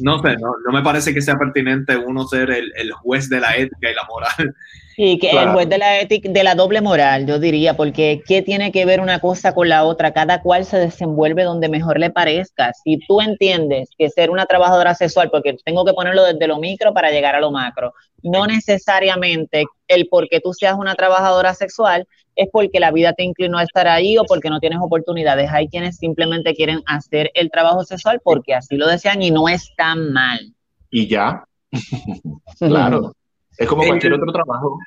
no 0.00 0.20
sé, 0.22 0.36
no, 0.36 0.54
no 0.64 0.72
me 0.72 0.82
parece 0.82 1.12
que 1.12 1.20
sea 1.20 1.36
pertinente 1.36 1.96
uno 1.96 2.26
ser 2.26 2.50
el, 2.50 2.72
el 2.76 2.92
juez 2.92 3.28
de 3.28 3.40
la 3.40 3.56
ética 3.56 3.90
y 3.90 3.94
la 3.94 4.04
moral 4.04 4.54
Sí, 4.94 5.18
que 5.18 5.30
el 5.30 5.48
juez 5.50 5.68
de 5.68 5.78
la 5.78 6.00
ética, 6.00 6.28
de 6.28 6.44
la 6.44 6.54
doble 6.54 6.82
moral, 6.82 7.26
yo 7.26 7.38
diría, 7.38 7.74
porque 7.74 8.20
¿qué 8.26 8.42
tiene 8.42 8.72
que 8.72 8.84
ver 8.84 9.00
una 9.00 9.20
cosa 9.20 9.54
con 9.54 9.68
la 9.68 9.84
otra? 9.84 10.12
Cada 10.12 10.42
cual 10.42 10.66
se 10.66 10.78
desenvuelve 10.78 11.44
donde 11.44 11.70
mejor 11.70 11.98
le 11.98 12.10
parezca. 12.10 12.72
Si 12.84 12.98
tú 13.06 13.22
entiendes 13.22 13.88
que 13.96 14.10
ser 14.10 14.28
una 14.30 14.44
trabajadora 14.44 14.94
sexual, 14.94 15.30
porque 15.30 15.56
tengo 15.64 15.86
que 15.86 15.94
ponerlo 15.94 16.24
desde 16.24 16.46
lo 16.46 16.58
micro 16.58 16.92
para 16.92 17.10
llegar 17.10 17.34
a 17.34 17.40
lo 17.40 17.50
macro, 17.50 17.94
no 18.22 18.46
necesariamente 18.46 19.64
el 19.88 20.08
porque 20.08 20.40
tú 20.40 20.52
seas 20.52 20.74
una 20.78 20.94
trabajadora 20.94 21.54
sexual 21.54 22.06
es 22.36 22.48
porque 22.52 22.80
la 22.80 22.90
vida 22.90 23.14
te 23.14 23.24
inclinó 23.24 23.58
a 23.58 23.62
estar 23.62 23.88
ahí 23.88 24.18
o 24.18 24.24
porque 24.24 24.50
no 24.50 24.60
tienes 24.60 24.78
oportunidades. 24.80 25.50
Hay 25.50 25.68
quienes 25.68 25.96
simplemente 25.96 26.54
quieren 26.54 26.82
hacer 26.86 27.30
el 27.34 27.50
trabajo 27.50 27.84
sexual 27.84 28.20
porque 28.22 28.54
así 28.54 28.76
lo 28.76 28.86
desean 28.86 29.22
y 29.22 29.30
no 29.30 29.48
está 29.48 29.94
mal. 29.94 30.54
Y 30.90 31.06
ya. 31.08 31.44
claro. 32.58 33.14
Es 33.58 33.68
como 33.68 33.84
cualquier 33.84 34.14
otro 34.14 34.32
trabajo. 34.32 34.78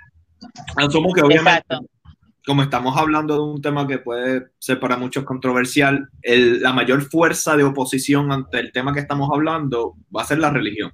Asumo 0.75 1.13
que 1.13 1.21
obviamente, 1.21 1.77
como 2.45 2.61
estamos 2.61 2.95
hablando 2.97 3.35
de 3.35 3.41
un 3.41 3.61
tema 3.61 3.87
que 3.87 3.99
puede 3.99 4.47
ser 4.59 4.79
para 4.79 4.97
muchos 4.97 5.23
controversial, 5.23 6.09
la 6.23 6.73
mayor 6.73 7.01
fuerza 7.03 7.55
de 7.55 7.63
oposición 7.63 8.31
ante 8.31 8.59
el 8.59 8.71
tema 8.71 8.93
que 8.93 8.99
estamos 8.99 9.29
hablando 9.33 9.95
va 10.15 10.21
a 10.21 10.25
ser 10.25 10.39
la 10.39 10.51
religión. 10.51 10.91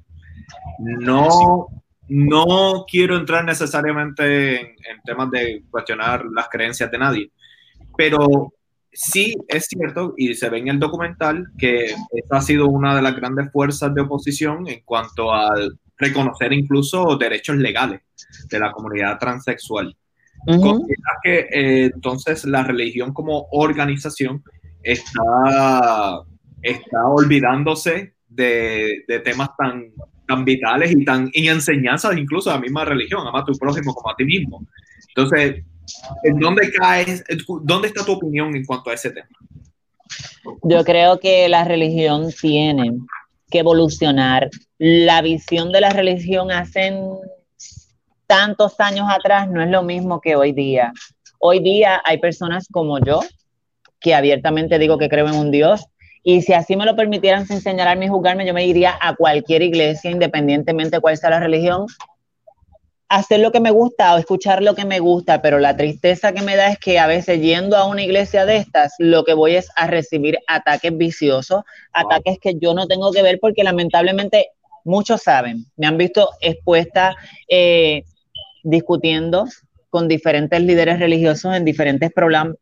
No, 0.80 1.68
no 2.08 2.86
quiero 2.90 3.18
entrar 3.18 3.44
necesariamente 3.44 4.62
en, 4.62 4.68
en 4.68 5.02
temas 5.04 5.32
de 5.32 5.64
cuestionar 5.70 6.26
las 6.34 6.50
creencias 6.50 6.90
de 6.92 6.98
nadie, 6.98 7.32
pero 7.98 8.54
sí 8.92 9.36
es 9.48 9.66
cierto, 9.68 10.14
y 10.18 10.34
se 10.34 10.50
ve 10.50 10.60
en 10.60 10.68
el 10.68 10.80
documental, 10.80 11.48
que 11.58 11.86
esa 12.12 12.38
ha 12.38 12.42
sido 12.42 12.68
una 12.68 12.96
de 12.96 13.02
las 13.02 13.16
grandes 13.16 13.52
fuerzas 13.52 13.94
de 13.94 14.02
oposición 14.02 14.68
en 14.68 14.82
cuanto 14.84 15.34
al 15.34 15.80
reconocer 16.02 16.52
incluso 16.52 17.16
derechos 17.18 17.58
legales 17.58 18.02
de 18.50 18.60
la 18.60 18.72
comunidad 18.72 19.18
transexual. 19.20 19.96
que 21.24 21.48
eh, 21.52 21.92
entonces 21.94 22.46
la 22.46 22.64
religión 22.64 23.14
como 23.14 23.48
organización 23.52 24.44
está, 24.82 26.24
está 26.62 27.06
olvidándose 27.06 28.16
de, 28.28 29.04
de 29.08 29.20
temas 29.20 29.50
tan, 29.58 29.92
tan 30.28 30.44
vitales 30.44 30.92
y 30.92 31.06
tan 31.06 31.30
y 31.34 31.48
enseñanzas 31.48 32.18
incluso 32.18 32.50
de 32.50 32.56
la 32.56 32.62
misma 32.62 32.86
religión, 32.86 33.28
ama 33.28 33.42
a 33.42 33.46
tu 33.46 33.54
prójimo 33.54 33.94
como 33.94 34.12
a 34.12 34.16
ti 34.16 34.26
mismo. 34.26 34.66
Entonces, 35.10 35.64
¿en 36.24 36.40
dónde 36.40 36.72
caes? 36.72 37.24
¿Dónde 37.64 37.90
está 37.90 38.04
tu 38.04 38.14
opinión 38.14 38.56
en 38.56 38.66
cuanto 38.66 38.90
a 38.90 38.94
ese 38.94 39.12
tema? 39.12 39.28
Yo 40.64 40.84
creo 40.84 41.20
que 41.20 41.48
la 41.50 41.64
religión 41.66 42.30
tiene 42.42 42.92
que 43.52 43.60
evolucionar. 43.60 44.50
La 44.80 45.22
visión 45.22 45.72
de 45.72 45.82
la 45.82 45.92
religión 45.92 46.52
hace 46.52 46.98
tantos 48.26 48.80
años 48.80 49.06
atrás 49.10 49.48
no 49.50 49.62
es 49.62 49.70
lo 49.70 49.84
mismo 49.84 50.20
que 50.22 50.36
hoy 50.36 50.54
día. 50.54 50.92
Hoy 51.38 51.60
día 51.60 52.02
hay 52.04 52.18
personas 52.18 52.68
como 52.72 52.98
yo 53.00 53.20
que 54.00 54.16
abiertamente 54.16 54.80
digo 54.80 54.98
que 54.98 55.10
creo 55.10 55.28
en 55.28 55.36
un 55.36 55.52
Dios 55.52 55.86
y 56.24 56.42
si 56.42 56.54
así 56.54 56.76
me 56.76 56.86
lo 56.86 56.96
permitieran 56.96 57.48
sin 57.48 57.62
señalarme 57.62 58.06
y 58.06 58.10
juzgarme, 58.10 58.46
yo 58.46 58.54
me 58.54 58.66
iría 58.66 58.96
a 59.02 59.16
cualquier 59.16 59.64
iglesia, 59.64 60.12
independientemente 60.12 60.98
de 60.98 61.02
cuál 61.02 61.18
sea 61.18 61.32
la 61.32 61.40
religión, 61.40 61.88
hacer 63.12 63.42
lo 63.42 63.52
que 63.52 63.60
me 63.60 63.72
gusta 63.72 64.16
o 64.16 64.18
escuchar 64.18 64.64
lo 64.64 64.74
que 64.74 64.86
me 64.86 65.00
gusta, 65.00 65.42
pero 65.42 65.60
la 65.60 65.76
tristeza 65.76 66.32
que 66.32 66.42
me 66.42 66.56
da 66.56 66.70
es 66.70 66.80
que 66.80 66.98
a 66.98 67.08
veces 67.08 67.42
yendo 67.42 67.76
a 67.76 67.86
una 67.86 68.04
iglesia 68.04 68.46
de 68.46 68.56
estas, 68.56 68.94
lo 69.00 69.26
que 69.26 69.34
voy 69.34 69.58
es 69.58 69.68
a 69.76 69.86
recibir 69.88 70.40
ataques 70.48 70.98
viciosos, 70.98 71.64
ataques 71.92 72.40
que 72.40 72.54
yo 72.58 72.74
no 72.74 72.88
tengo 72.88 73.12
que 73.12 73.22
ver 73.22 73.38
porque 73.42 73.66
lamentablemente 73.66 74.52
muchos 74.86 75.24
saben, 75.24 75.66
me 75.76 75.88
han 75.88 75.98
visto 75.98 76.30
expuesta 76.40 77.14
eh, 77.50 78.06
discutiendo 78.64 79.46
con 79.90 80.08
diferentes 80.08 80.62
líderes 80.62 80.98
religiosos 80.98 81.54
en 81.54 81.66
diferentes 81.66 82.12
programas, 82.14 82.56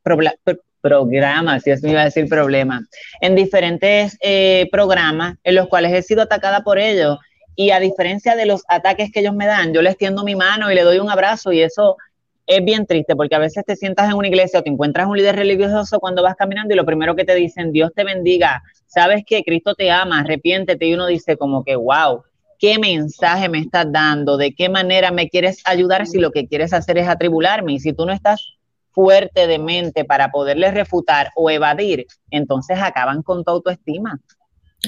si 1.64 1.70
es 1.70 1.84
me 1.84 1.92
iba 1.92 2.02
a 2.02 2.06
decir 2.06 2.28
problema, 2.28 2.82
en 3.22 3.36
diferentes 3.36 4.18
eh, 4.20 4.68
programas 4.72 5.36
en 5.44 5.54
los 5.54 5.68
cuales 5.68 5.94
he 5.94 6.02
sido 6.02 6.24
atacada 6.24 6.62
por 6.64 6.80
ellos 6.80 7.20
y 7.56 7.72
a 7.72 7.80
diferencia 7.80 8.36
de 8.36 8.46
los 8.46 8.64
ataques 8.68 9.12
que 9.12 9.20
ellos 9.20 9.36
me 9.36 9.46
dan, 9.46 9.74
yo 9.74 9.82
les 9.82 9.98
tiendo 9.98 10.24
mi 10.24 10.36
mano 10.36 10.72
y 10.72 10.76
le 10.76 10.84
doy 10.84 11.00
un 11.00 11.10
abrazo 11.10 11.52
y 11.52 11.62
eso 11.62 11.98
es 12.46 12.66
bien 12.66 12.86
triste 12.88 13.16
porque 13.16 13.36
a 13.36 13.40
veces 13.40 13.64
te 13.64 13.76
sientas 13.76 14.10
en 14.10 14.16
una 14.16 14.28
iglesia 14.28 14.60
o 14.60 14.64
te 14.64 14.70
encuentras 14.70 15.08
un 15.08 15.18
líder 15.18 15.36
religioso 15.36 16.00
cuando 16.00 16.24
vas 16.24 16.36
caminando 16.36 16.74
y 16.74 16.78
lo 16.78 16.86
primero 16.86 17.16
que 17.16 17.26
te 17.26 17.36
dicen, 17.36 17.72
Dios 17.72 17.92
te 17.96 18.04
bendiga, 18.04 18.64
sabes 18.88 19.24
que 19.26 19.44
Cristo 19.44 19.76
te 19.76 19.92
ama, 19.92 20.22
arrepiéntete 20.22 20.86
y 20.86 20.94
uno 20.96 21.06
dice 21.06 21.38
como 21.38 21.64
que, 21.64 21.76
wow, 21.76 22.24
¿qué 22.58 22.80
mensaje 22.80 23.50
me 23.50 23.60
estás 23.60 23.92
dando? 23.92 24.36
¿De 24.36 24.54
qué 24.54 24.68
manera 24.68 25.12
me 25.12 25.30
quieres 25.30 25.62
ayudar 25.66 26.08
si 26.08 26.18
lo 26.18 26.32
que 26.32 26.48
quieres 26.48 26.74
hacer 26.74 26.98
es 26.98 27.08
atribularme? 27.08 27.74
Y 27.74 27.80
si 27.80 27.94
tú 27.94 28.06
no 28.06 28.14
estás 28.14 28.56
fuerte 28.92 29.48
de 29.48 29.60
mente 29.60 30.04
para 30.04 30.30
poderles 30.30 30.74
refutar 30.74 31.32
o 31.36 31.50
evadir, 31.50 32.08
entonces 32.32 32.80
acaban 32.82 33.22
con 33.22 33.44
tu 33.44 33.52
autoestima. 33.52 34.20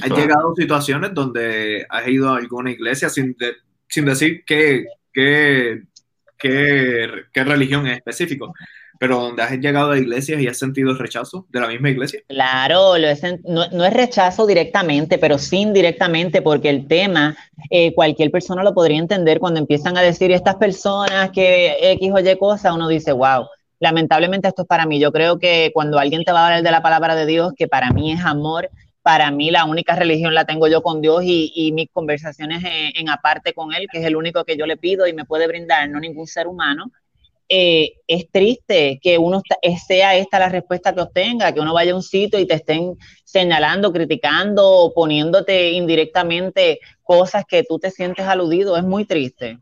¿Has 0.02 0.10
llegado 0.12 0.56
situaciones 0.56 1.14
donde 1.14 1.86
has 1.90 2.08
ido 2.08 2.30
a 2.30 2.38
alguna 2.38 2.72
iglesia 2.72 3.10
sin, 3.10 3.36
sin 3.90 4.06
decir 4.06 4.44
qué, 4.46 4.86
qué, 5.12 5.84
qué, 6.38 7.10
qué 7.34 7.44
religión 7.44 7.88
es 7.88 7.98
específico? 7.98 8.54
pero 9.02 9.20
donde 9.20 9.42
has 9.42 9.52
llegado 9.58 9.94
a 9.94 9.98
iglesias 9.98 10.40
y 10.40 10.48
has 10.48 10.60
sentido 10.60 10.94
rechazo 10.94 11.48
de 11.50 11.60
la 11.60 11.68
misma 11.68 11.90
iglesia? 11.90 12.22
Claro, 12.28 12.94
no, 13.48 13.68
no, 13.72 13.84
es 13.84 13.94
rechazo 13.96 14.46
directamente, 14.46 15.18
pero 15.18 15.40
sí 15.40 15.58
indirectamente, 15.58 16.44
porque 16.44 16.70
el 16.70 16.88
tema, 16.88 17.36
eh, 17.72 17.96
cualquier 17.96 18.30
persona 18.30 18.62
lo 18.62 18.76
podría 18.76 19.00
entender 19.00 19.40
cuando 19.40 19.60
empiezan 19.60 19.98
a 19.98 20.04
decir 20.04 20.32
estas 20.32 20.58
personas 20.58 21.32
que 21.32 21.94
X 21.94 22.12
o 22.14 22.20
Y 22.20 22.38
cosa, 22.38 22.76
uno 22.76 22.88
dice, 22.88 23.12
wow, 23.12 23.48
lamentablemente 23.80 24.48
esto 24.48 24.62
es 24.62 24.68
para 24.68 24.86
mí. 24.86 25.00
Yo 25.00 25.12
creo 25.12 25.40
que 25.40 25.72
cuando 25.74 25.98
alguien 25.98 26.24
te 26.24 26.32
va 26.32 26.42
a 26.42 26.46
hablar 26.46 26.62
de 26.62 26.70
la 26.70 26.84
palabra 26.84 27.16
de 27.16 27.26
Dios, 27.26 27.54
que 27.58 27.68
para 27.68 27.90
mí 27.90 28.12
es 28.12 28.24
amor, 28.24 28.70
para 29.02 29.32
mí 29.32 29.50
la 29.52 29.66
única 29.66 29.96
religión 29.96 30.34
la 30.34 30.46
tengo 30.46 30.68
yo 30.68 30.82
con 30.82 31.02
Dios 31.02 31.22
y, 31.24 31.72
mis 31.74 31.90
conversaciones 31.92 32.64
en, 32.64 33.10
aparte 33.10 33.54
con 33.54 33.74
Él, 33.74 33.88
que 33.92 34.00
es 34.00 34.06
el 34.06 34.16
único 34.16 34.44
que 34.44 34.58
yo 34.58 34.66
le 34.66 34.78
pido 34.78 35.08
y 35.08 35.14
me 35.14 35.26
puede 35.26 35.48
brindar, 35.48 35.90
no 35.90 36.00
ningún 36.00 36.28
ser 36.28 36.48
humano. 36.48 36.92
Eh, 37.54 37.96
es 38.08 38.32
triste 38.32 39.00
que 39.02 39.18
uno 39.18 39.42
sea 39.86 40.16
esta 40.16 40.40
la 40.40 40.48
respuesta 40.48 40.96
que 40.96 41.02
obtenga, 41.02 41.54
que 41.54 41.60
uno 41.60 41.74
vaya 41.74 41.92
a 41.92 41.96
un 41.96 42.04
sitio 42.04 42.40
y 42.40 42.48
te 42.48 42.54
estén 42.54 42.96
señalando, 43.26 43.92
criticando 43.92 44.94
poniéndote 44.96 45.72
indirectamente 45.72 46.80
cosas 47.04 47.44
que 47.46 47.64
tú 47.64 47.78
te 47.78 47.92
sientes 47.92 48.26
aludido. 48.26 48.78
Es 48.78 48.84
muy 48.84 49.06
triste. 49.06 49.60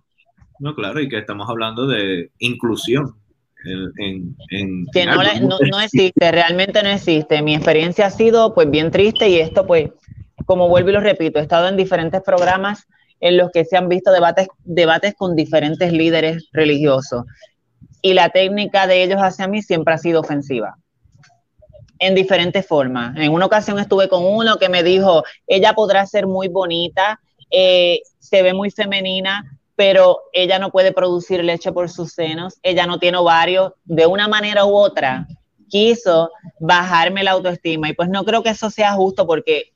No, 0.59 0.75
claro, 0.75 0.99
y 0.99 1.09
que 1.09 1.17
estamos 1.17 1.49
hablando 1.49 1.87
de 1.87 2.29
inclusión 2.37 3.15
que 3.63 5.05
no, 5.05 5.79
existe, 5.81 6.31
realmente 6.31 6.81
no 6.83 6.89
existe. 6.89 7.41
Mi 7.41 7.55
experiencia 7.55 8.07
ha 8.07 8.11
sido 8.11 8.53
pues 8.53 8.69
bien 8.69 8.91
triste 8.91 9.29
y 9.29 9.39
esto 9.39 9.65
pues, 9.67 9.89
como 10.45 10.69
vuelvo 10.69 10.89
y 10.89 10.93
lo 10.93 11.01
repito, 11.01 11.39
he 11.39 11.41
estado 11.41 11.67
en 11.67 11.77
diferentes 11.77 12.21
programas 12.21 12.85
en 13.19 13.37
los 13.37 13.51
que 13.51 13.65
se 13.65 13.75
han 13.75 13.89
visto 13.89 14.11
debates, 14.11 14.47
debates 14.63 15.13
con 15.15 15.35
diferentes 15.35 15.91
líderes 15.91 16.47
religiosos 16.53 17.25
y 18.01 18.13
la 18.13 18.29
técnica 18.29 18.87
de 18.87 19.03
ellos 19.03 19.19
hacia 19.19 19.47
mí 19.47 19.61
siempre 19.61 19.93
ha 19.93 19.97
sido 19.97 20.21
ofensiva 20.21 20.77
en 22.01 22.15
diferentes 22.15 22.65
formas. 22.65 23.17
En 23.17 23.33
una 23.33 23.45
ocasión 23.45 23.77
estuve 23.77 24.07
con 24.07 24.25
uno 24.25 24.57
que 24.57 24.69
me 24.69 24.83
dijo, 24.83 25.23
ella 25.47 25.73
podrá 25.73 26.05
ser 26.05 26.27
muy 26.27 26.47
bonita 26.47 27.19
eh, 27.51 28.01
se 28.19 28.43
ve 28.43 28.53
muy 28.53 28.69
femenina, 28.69 29.58
pero 29.79 30.23
ella 30.33 30.59
no 30.59 30.71
puede 30.71 30.91
producir 30.91 31.41
leche 31.41 31.71
por 31.71 31.89
sus 31.89 32.11
senos, 32.11 32.59
ella 32.63 32.85
no 32.85 32.99
tiene 32.99 33.17
ovarios, 33.17 33.71
de 33.85 34.05
una 34.07 34.27
manera 34.27 34.65
u 34.65 34.75
otra 34.75 35.25
quiso 35.69 36.31
bajarme 36.59 37.23
la 37.23 37.31
autoestima 37.31 37.87
y 37.87 37.93
pues 37.93 38.09
no 38.09 38.25
creo 38.25 38.43
que 38.43 38.49
eso 38.49 38.69
sea 38.69 38.91
justo 38.91 39.25
porque 39.25 39.71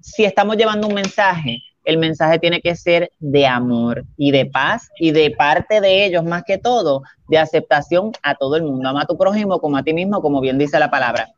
si 0.00 0.24
estamos 0.24 0.56
llevando 0.56 0.88
un 0.88 0.94
mensaje, 0.94 1.62
el 1.84 1.96
mensaje 1.96 2.40
tiene 2.40 2.60
que 2.60 2.74
ser 2.74 3.12
de 3.20 3.46
amor 3.46 4.04
y 4.16 4.32
de 4.32 4.46
paz 4.46 4.88
y 4.98 5.12
de 5.12 5.30
parte 5.30 5.80
de 5.80 6.04
ellos 6.04 6.24
más 6.24 6.42
que 6.42 6.58
todo, 6.58 7.02
de 7.28 7.38
aceptación 7.38 8.10
a 8.24 8.34
todo 8.34 8.56
el 8.56 8.64
mundo. 8.64 8.88
Ama 8.88 9.02
a 9.02 9.06
tu 9.06 9.16
prójimo 9.16 9.60
como 9.60 9.76
a 9.76 9.84
ti 9.84 9.94
mismo, 9.94 10.22
como 10.22 10.40
bien 10.40 10.58
dice 10.58 10.80
la 10.80 10.90
palabra. 10.90 11.28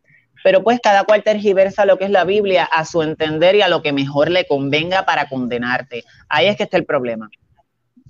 Pero 0.42 0.64
pues 0.64 0.80
cada 0.82 1.04
cual 1.04 1.22
tergiversa 1.22 1.84
lo 1.84 1.98
que 1.98 2.06
es 2.06 2.10
la 2.10 2.24
Biblia 2.24 2.64
a 2.64 2.86
su 2.86 3.02
entender 3.02 3.54
y 3.56 3.60
a 3.60 3.68
lo 3.68 3.82
que 3.82 3.92
mejor 3.92 4.30
le 4.30 4.46
convenga 4.46 5.04
para 5.04 5.28
condenarte. 5.28 6.04
Ahí 6.30 6.46
es 6.46 6.56
que 6.56 6.62
está 6.62 6.78
el 6.78 6.86
problema. 6.86 7.28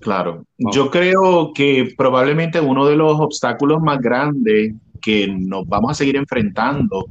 Claro, 0.01 0.45
yo 0.57 0.91
creo 0.91 1.53
que 1.53 1.93
probablemente 1.97 2.61
uno 2.61 2.87
de 2.87 2.97
los 2.97 3.19
obstáculos 3.19 3.83
más 3.83 3.99
grandes 4.01 4.75
que 5.03 5.27
nos 5.29 5.67
vamos 5.67 5.91
a 5.91 5.95
seguir 5.95 6.17
enfrentando 6.17 7.07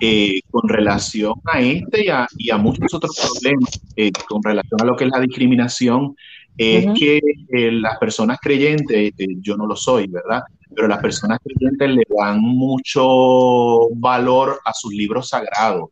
eh, 0.00 0.40
con 0.50 0.68
relación 0.68 1.34
a 1.44 1.60
este 1.60 2.06
y 2.38 2.50
a, 2.50 2.56
muchos 2.56 2.94
otros 2.94 3.16
problemas 3.16 3.80
eh, 3.96 4.12
con 4.28 4.42
relación 4.42 4.80
a 4.80 4.84
lo 4.84 4.96
que 4.96 5.04
es 5.04 5.10
la 5.10 5.20
discriminación, 5.20 6.14
es 6.56 6.86
que 6.98 7.20
eh, 7.48 7.72
las 7.72 7.98
personas 7.98 8.38
creyentes, 8.40 9.12
yo 9.40 9.56
no 9.56 9.66
lo 9.66 9.74
soy, 9.74 10.06
¿verdad? 10.06 10.42
Pero 10.74 10.88
las 10.88 10.98
personas 10.98 11.38
creyentes 11.42 11.90
le 11.90 12.02
dan 12.16 12.40
mucho 12.40 13.88
valor 13.96 14.60
a 14.64 14.72
sus 14.72 14.92
libros 14.92 15.28
sagrados 15.30 15.88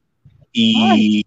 y, 0.53 1.25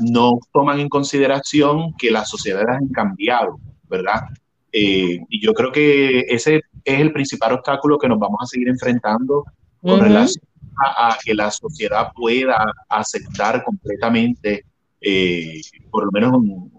no 0.00 0.38
toman 0.52 0.80
en 0.80 0.88
consideración 0.88 1.92
que 1.98 2.10
las 2.10 2.28
sociedades 2.28 2.68
han 2.68 2.88
cambiado, 2.88 3.58
¿verdad? 3.88 4.22
y 4.70 5.40
yo 5.40 5.54
creo 5.54 5.72
que 5.72 6.20
ese 6.28 6.60
es 6.84 7.00
el 7.00 7.12
principal 7.12 7.52
obstáculo 7.52 7.98
que 7.98 8.08
nos 8.08 8.18
vamos 8.18 8.38
a 8.42 8.46
seguir 8.46 8.68
enfrentando 8.68 9.44
con 9.80 10.00
relación 10.00 10.44
a, 10.84 11.16
que 11.24 11.34
la 11.34 11.50
sociedad 11.50 12.12
pueda 12.14 12.72
aceptar 12.88 13.64
completamente, 13.64 14.64
eh, 15.00 15.60
por 15.90 16.04
lo 16.04 16.10
menos 16.12 16.32
un, 16.34 16.78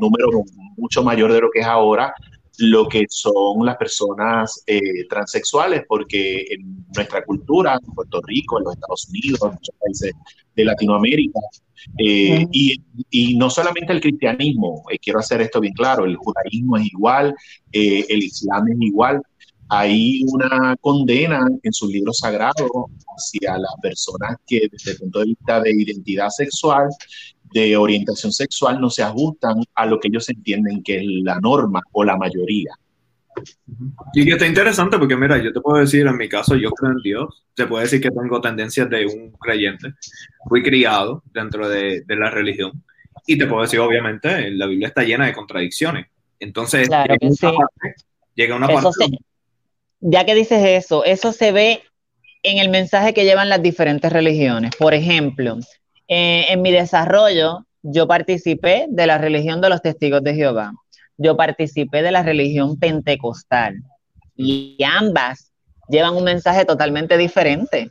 número 0.00 0.42
mucho 0.76 1.04
mayor 1.04 1.32
de 1.32 1.40
lo 1.40 1.50
que 1.50 1.60
es 1.60 1.66
ahora, 1.66 2.12
lo 2.62 2.88
que 2.88 3.04
son 3.08 3.64
las 3.64 3.76
personas 3.76 4.62
eh, 4.66 5.06
transexuales, 5.08 5.82
porque 5.88 6.46
en 6.50 6.84
nuestra 6.94 7.24
cultura, 7.24 7.78
en 7.80 7.94
Puerto 7.94 8.20
Rico, 8.24 8.58
en 8.58 8.64
los 8.64 8.74
Estados 8.74 9.08
Unidos, 9.08 9.40
en 9.42 9.50
muchos 9.50 9.74
países 9.80 10.12
de 10.54 10.64
Latinoamérica, 10.64 11.40
eh, 11.98 12.46
y, 12.52 12.80
y, 13.10 13.36
no 13.36 13.50
solamente 13.50 13.92
el 13.92 14.00
cristianismo, 14.00 14.84
quiero 15.02 15.18
hacer 15.18 15.40
esto 15.40 15.60
bien 15.60 15.74
claro, 15.74 16.04
el 16.04 16.16
judaísmo 16.16 16.76
es 16.76 16.86
igual, 16.86 17.34
el 17.72 18.22
islam 18.22 18.68
es 18.68 18.76
igual, 18.80 19.20
hay 19.74 20.22
una 20.26 20.76
condena 20.82 21.48
en 21.62 21.72
sus 21.72 21.90
libros 21.90 22.18
sagrados 22.18 22.68
hacia 23.16 23.56
las 23.56 23.72
personas 23.80 24.36
que 24.46 24.68
desde 24.70 24.90
el 24.90 24.98
punto 24.98 25.20
de 25.20 25.24
vista 25.24 25.60
de 25.60 25.72
identidad 25.72 26.28
sexual, 26.28 26.88
de 27.52 27.76
orientación 27.76 28.32
sexual, 28.32 28.80
no 28.80 28.90
se 28.90 29.02
ajustan 29.02 29.62
a 29.74 29.86
lo 29.86 29.98
que 30.00 30.08
ellos 30.08 30.28
entienden 30.28 30.82
que 30.82 30.98
es 30.98 31.04
la 31.24 31.38
norma 31.40 31.82
o 31.92 32.04
la 32.04 32.16
mayoría. 32.16 32.72
Y 34.14 34.24
que 34.24 34.32
está 34.32 34.46
interesante 34.46 34.98
porque, 34.98 35.16
mira, 35.16 35.42
yo 35.42 35.52
te 35.52 35.60
puedo 35.60 35.80
decir, 35.80 36.06
en 36.06 36.16
mi 36.16 36.28
caso, 36.28 36.54
yo 36.56 36.70
creo 36.70 36.92
en 36.92 37.02
Dios. 37.02 37.44
Se 37.56 37.66
puede 37.66 37.84
decir 37.84 38.00
que 38.00 38.10
tengo 38.10 38.40
tendencias 38.40 38.88
de 38.90 39.06
un 39.06 39.32
creyente. 39.32 39.94
Fui 40.48 40.62
criado 40.62 41.22
dentro 41.32 41.68
de, 41.68 42.04
la 42.08 42.30
religión. 42.30 42.84
Y 43.26 43.38
te 43.38 43.46
puedo 43.46 43.62
decir, 43.62 43.80
obviamente, 43.80 44.50
la 44.50 44.66
Biblia 44.66 44.88
está 44.88 45.02
llena 45.02 45.26
de 45.26 45.32
contradicciones. 45.32 46.06
Entonces, 46.40 46.88
llega, 48.34 48.56
una 48.56 48.68
parte, 48.68 48.90
ya 50.00 50.26
que 50.26 50.34
dices 50.34 50.62
eso, 50.64 51.04
eso 51.04 51.32
se 51.32 51.52
ve 51.52 51.82
en 52.42 52.58
el 52.58 52.68
mensaje 52.68 53.14
que 53.14 53.24
llevan 53.24 53.48
las 53.48 53.62
diferentes 53.62 54.12
religiones. 54.12 54.74
Por 54.76 54.94
ejemplo, 54.94 55.58
eh, 56.14 56.52
en 56.52 56.60
mi 56.60 56.70
desarrollo, 56.70 57.66
yo 57.82 58.06
participé 58.06 58.86
de 58.90 59.06
la 59.06 59.16
religión 59.16 59.62
de 59.62 59.70
los 59.70 59.80
testigos 59.80 60.22
de 60.22 60.34
Jehová. 60.34 60.72
Yo 61.16 61.36
participé 61.38 62.02
de 62.02 62.12
la 62.12 62.22
religión 62.22 62.78
pentecostal. 62.78 63.76
Y 64.36 64.76
ambas 64.84 65.52
llevan 65.88 66.14
un 66.14 66.24
mensaje 66.24 66.64
totalmente 66.66 67.16
diferente 67.16 67.90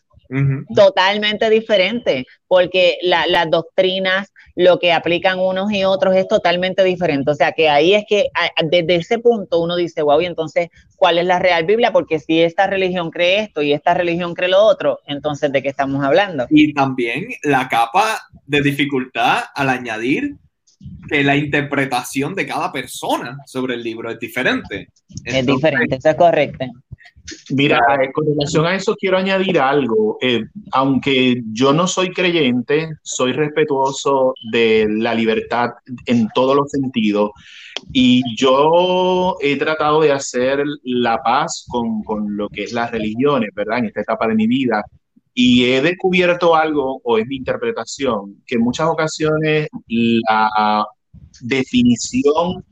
totalmente 0.73 1.49
diferente, 1.49 2.25
porque 2.47 2.97
las 3.03 3.49
doctrinas, 3.49 4.30
lo 4.55 4.79
que 4.79 4.93
aplican 4.93 5.39
unos 5.39 5.71
y 5.71 5.83
otros 5.83 6.15
es 6.15 6.27
totalmente 6.27 6.83
diferente. 6.83 7.31
O 7.31 7.35
sea 7.35 7.51
que 7.51 7.69
ahí 7.69 7.93
es 7.93 8.03
que 8.07 8.27
desde 8.69 8.95
ese 8.95 9.19
punto 9.19 9.59
uno 9.59 9.75
dice, 9.75 10.01
wow, 10.01 10.21
y 10.21 10.25
entonces, 10.25 10.69
¿cuál 10.95 11.17
es 11.17 11.25
la 11.25 11.39
real 11.39 11.65
Biblia? 11.65 11.91
Porque 11.91 12.19
si 12.19 12.41
esta 12.41 12.67
religión 12.67 13.11
cree 13.11 13.39
esto 13.39 13.61
y 13.61 13.73
esta 13.73 13.93
religión 13.93 14.33
cree 14.33 14.49
lo 14.49 14.63
otro, 14.63 14.99
entonces, 15.05 15.51
¿de 15.51 15.61
qué 15.61 15.69
estamos 15.69 16.03
hablando? 16.03 16.47
Y 16.49 16.73
también 16.73 17.27
la 17.43 17.67
capa 17.69 18.21
de 18.45 18.61
dificultad 18.61 19.43
al 19.55 19.69
añadir 19.69 20.35
que 21.07 21.23
la 21.23 21.35
interpretación 21.35 22.33
de 22.33 22.47
cada 22.47 22.71
persona 22.71 23.37
sobre 23.45 23.75
el 23.75 23.83
libro 23.83 24.09
es 24.09 24.19
diferente. 24.19 24.87
es 25.25 25.45
diferente, 25.45 25.95
eso 25.95 26.09
es 26.09 26.15
correcto. 26.15 26.65
Mira, 27.51 27.79
eh, 28.01 28.11
con 28.11 28.25
relación 28.25 28.65
a 28.65 28.75
eso 28.75 28.95
quiero 28.95 29.17
añadir 29.17 29.59
algo. 29.59 30.17
Eh, 30.21 30.43
aunque 30.71 31.41
yo 31.51 31.73
no 31.73 31.87
soy 31.87 32.11
creyente, 32.11 32.89
soy 33.01 33.33
respetuoso 33.33 34.33
de 34.51 34.87
la 34.89 35.13
libertad 35.13 35.69
en 36.05 36.27
todos 36.33 36.55
los 36.55 36.69
sentidos. 36.69 37.31
Y 37.91 38.23
yo 38.37 39.35
he 39.41 39.57
tratado 39.57 40.01
de 40.01 40.11
hacer 40.11 40.63
la 40.83 41.17
paz 41.21 41.65
con, 41.67 42.03
con 42.03 42.35
lo 42.35 42.49
que 42.49 42.63
es 42.63 42.73
las 42.73 42.91
religiones, 42.91 43.49
¿verdad? 43.55 43.79
En 43.79 43.85
esta 43.85 44.01
etapa 44.01 44.27
de 44.27 44.35
mi 44.35 44.47
vida. 44.47 44.83
Y 45.33 45.65
he 45.65 45.81
descubierto 45.81 46.55
algo, 46.55 46.99
o 47.03 47.17
es 47.17 47.25
mi 47.25 47.37
interpretación, 47.37 48.43
que 48.45 48.55
en 48.55 48.61
muchas 48.61 48.87
ocasiones 48.87 49.69
la 49.87 50.85
definición 51.41 52.63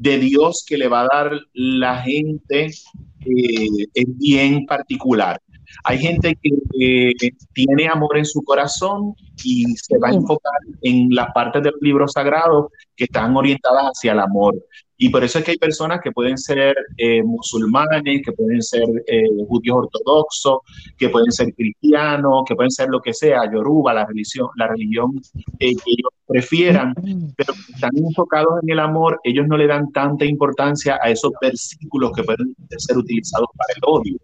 de 0.00 0.18
Dios 0.18 0.64
que 0.66 0.78
le 0.78 0.88
va 0.88 1.02
a 1.02 1.08
dar 1.12 1.30
la 1.52 2.00
gente 2.02 2.66
eh, 2.66 3.86
es 3.94 4.18
bien 4.18 4.64
particular. 4.64 5.38
Hay 5.84 5.98
gente 5.98 6.36
que 6.42 7.12
tiene 7.52 7.86
amor 7.86 8.16
en 8.16 8.24
su 8.24 8.42
corazón 8.42 9.14
y 9.44 9.64
se 9.76 9.98
va 9.98 10.08
a 10.08 10.14
enfocar 10.14 10.58
en 10.82 11.10
las 11.10 11.28
partes 11.32 11.62
del 11.62 11.74
libro 11.80 12.08
sagrado 12.08 12.70
que 12.96 13.04
están 13.04 13.36
orientadas 13.36 13.84
hacia 13.84 14.12
el 14.12 14.20
amor. 14.20 14.54
Y 15.02 15.08
por 15.08 15.24
eso 15.24 15.38
es 15.38 15.44
que 15.46 15.52
hay 15.52 15.56
personas 15.56 16.00
que 16.02 16.12
pueden 16.12 16.36
ser 16.36 16.76
eh, 16.98 17.22
musulmanes, 17.22 18.20
que 18.22 18.32
pueden 18.32 18.60
ser 18.60 18.84
eh, 19.06 19.24
judíos 19.48 19.78
ortodoxos, 19.78 20.58
que 20.98 21.08
pueden 21.08 21.32
ser 21.32 21.54
cristianos, 21.54 22.42
que 22.46 22.54
pueden 22.54 22.70
ser 22.70 22.90
lo 22.90 23.00
que 23.00 23.14
sea, 23.14 23.50
yoruba, 23.50 23.94
la 23.94 24.04
religión, 24.04 24.48
la 24.56 24.66
religión 24.66 25.18
que 25.58 25.68
ellos 25.68 26.10
prefieran, 26.26 26.92
pero 27.34 27.54
están 27.74 27.92
enfocados 27.96 28.62
en 28.62 28.68
el 28.68 28.78
amor, 28.78 29.18
ellos 29.24 29.48
no 29.48 29.56
le 29.56 29.66
dan 29.66 29.90
tanta 29.90 30.26
importancia 30.26 30.98
a 31.02 31.08
esos 31.08 31.32
versículos 31.40 32.12
que 32.12 32.22
pueden 32.22 32.54
ser 32.76 32.98
utilizados 32.98 33.48
para 33.56 33.72
el 33.74 33.82
odio. 33.86 34.18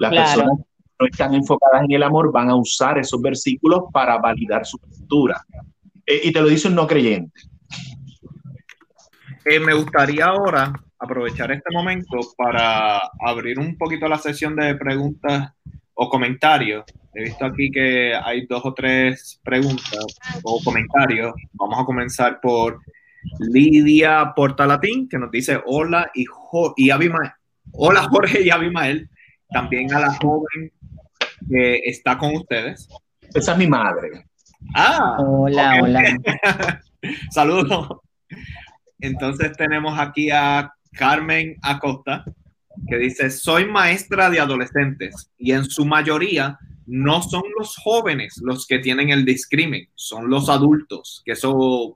Las 0.00 0.12
personas 0.12 0.58
no 0.98 1.06
están 1.06 1.34
enfocadas 1.34 1.84
en 1.84 1.92
el 1.92 2.02
amor 2.02 2.32
van 2.32 2.50
a 2.50 2.56
usar 2.56 2.98
esos 2.98 3.22
versículos 3.22 3.84
para 3.92 4.18
validar 4.18 4.66
su 4.66 4.76
postura. 4.78 5.40
Eh, 6.04 6.22
y 6.24 6.32
te 6.32 6.40
lo 6.40 6.48
dice 6.48 6.66
un 6.66 6.74
no 6.74 6.88
creyente. 6.88 7.42
Eh, 9.48 9.60
me 9.60 9.74
gustaría 9.74 10.24
ahora 10.24 10.72
aprovechar 10.98 11.52
este 11.52 11.70
momento 11.72 12.18
para 12.36 13.00
abrir 13.24 13.60
un 13.60 13.78
poquito 13.78 14.08
la 14.08 14.18
sesión 14.18 14.56
de 14.56 14.74
preguntas 14.74 15.52
o 15.94 16.08
comentarios. 16.08 16.84
He 17.14 17.22
visto 17.22 17.44
aquí 17.44 17.70
que 17.70 18.12
hay 18.12 18.44
dos 18.46 18.62
o 18.64 18.74
tres 18.74 19.40
preguntas 19.44 20.04
o 20.42 20.60
comentarios. 20.64 21.32
Vamos 21.52 21.78
a 21.78 21.84
comenzar 21.84 22.40
por 22.40 22.80
Lidia 23.38 24.32
Portalatín, 24.34 25.08
que 25.08 25.16
nos 25.16 25.30
dice 25.30 25.60
hola 25.64 26.10
y, 26.12 26.24
y 26.76 26.90
Abimael. 26.90 27.30
Hola 27.70 28.02
Jorge 28.10 28.42
y 28.42 28.50
Abimael. 28.50 29.08
También 29.48 29.94
a 29.94 30.00
la 30.00 30.14
joven 30.14 30.72
que 31.48 31.82
está 31.84 32.18
con 32.18 32.34
ustedes. 32.34 32.88
Esa 33.32 33.52
es 33.52 33.58
mi 33.58 33.68
madre. 33.68 34.26
Ah, 34.74 35.18
hola, 35.20 35.78
hola. 35.80 36.02
Saludos. 37.30 38.00
Entonces 38.98 39.52
tenemos 39.56 39.98
aquí 39.98 40.30
a 40.30 40.72
Carmen 40.92 41.56
Acosta, 41.62 42.24
que 42.88 42.98
dice, 42.98 43.30
soy 43.30 43.66
maestra 43.66 44.30
de 44.30 44.40
adolescentes 44.40 45.30
y 45.38 45.52
en 45.52 45.64
su 45.64 45.84
mayoría 45.84 46.58
no 46.86 47.20
son 47.22 47.42
los 47.58 47.76
jóvenes 47.76 48.40
los 48.42 48.66
que 48.66 48.78
tienen 48.78 49.10
el 49.10 49.24
discrimen, 49.24 49.88
son 49.94 50.30
los 50.30 50.48
adultos, 50.48 51.22
que 51.24 51.32
eso... 51.32 51.94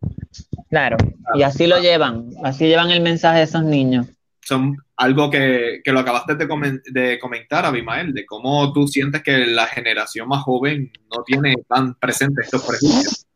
Claro, 0.69 0.97
y 1.35 1.43
así 1.43 1.67
lo 1.67 1.81
llevan, 1.81 2.31
así 2.45 2.67
llevan 2.67 2.91
el 2.91 3.01
mensaje 3.01 3.39
de 3.39 3.45
esos 3.45 3.65
niños. 3.65 4.07
Son 4.43 4.77
algo 4.97 5.31
que, 5.31 5.81
lo 5.85 6.01
acabaste 6.01 6.35
de, 6.35 7.19
comentar, 7.19 7.65
Abimael, 7.65 8.13
de 8.13 8.27
cómo 8.27 8.73
tú 8.73 8.89
sientes 8.89 9.23
que 9.23 9.47
la 9.47 9.67
generación 9.67 10.29
más 10.29 10.43
joven 10.43 10.91
no 11.15 11.23
tiene 11.25 11.55
tan 11.69 11.95
presente 11.95 12.43
estos 12.43 12.67
prejuicios. 12.67 13.27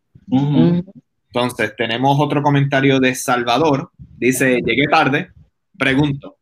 Entonces, 1.35 1.75
tenemos 1.77 2.17
otro 2.21 2.43
comentario 2.43 3.01
de 3.01 3.13
Salvador. 3.17 3.91
Dice, 3.99 4.61
llegué 4.65 4.87
tarde. 4.89 5.33
Pregunto, 5.77 6.37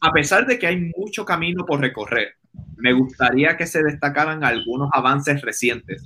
a 0.00 0.10
pesar 0.12 0.46
de 0.46 0.58
que 0.58 0.66
hay 0.66 0.90
mucho 0.96 1.26
camino 1.26 1.66
por 1.66 1.78
recorrer, 1.78 2.36
me 2.78 2.94
gustaría 2.94 3.58
que 3.58 3.66
se 3.66 3.82
destacaran 3.82 4.42
algunos 4.42 4.88
avances 4.94 5.42
recientes 5.42 6.02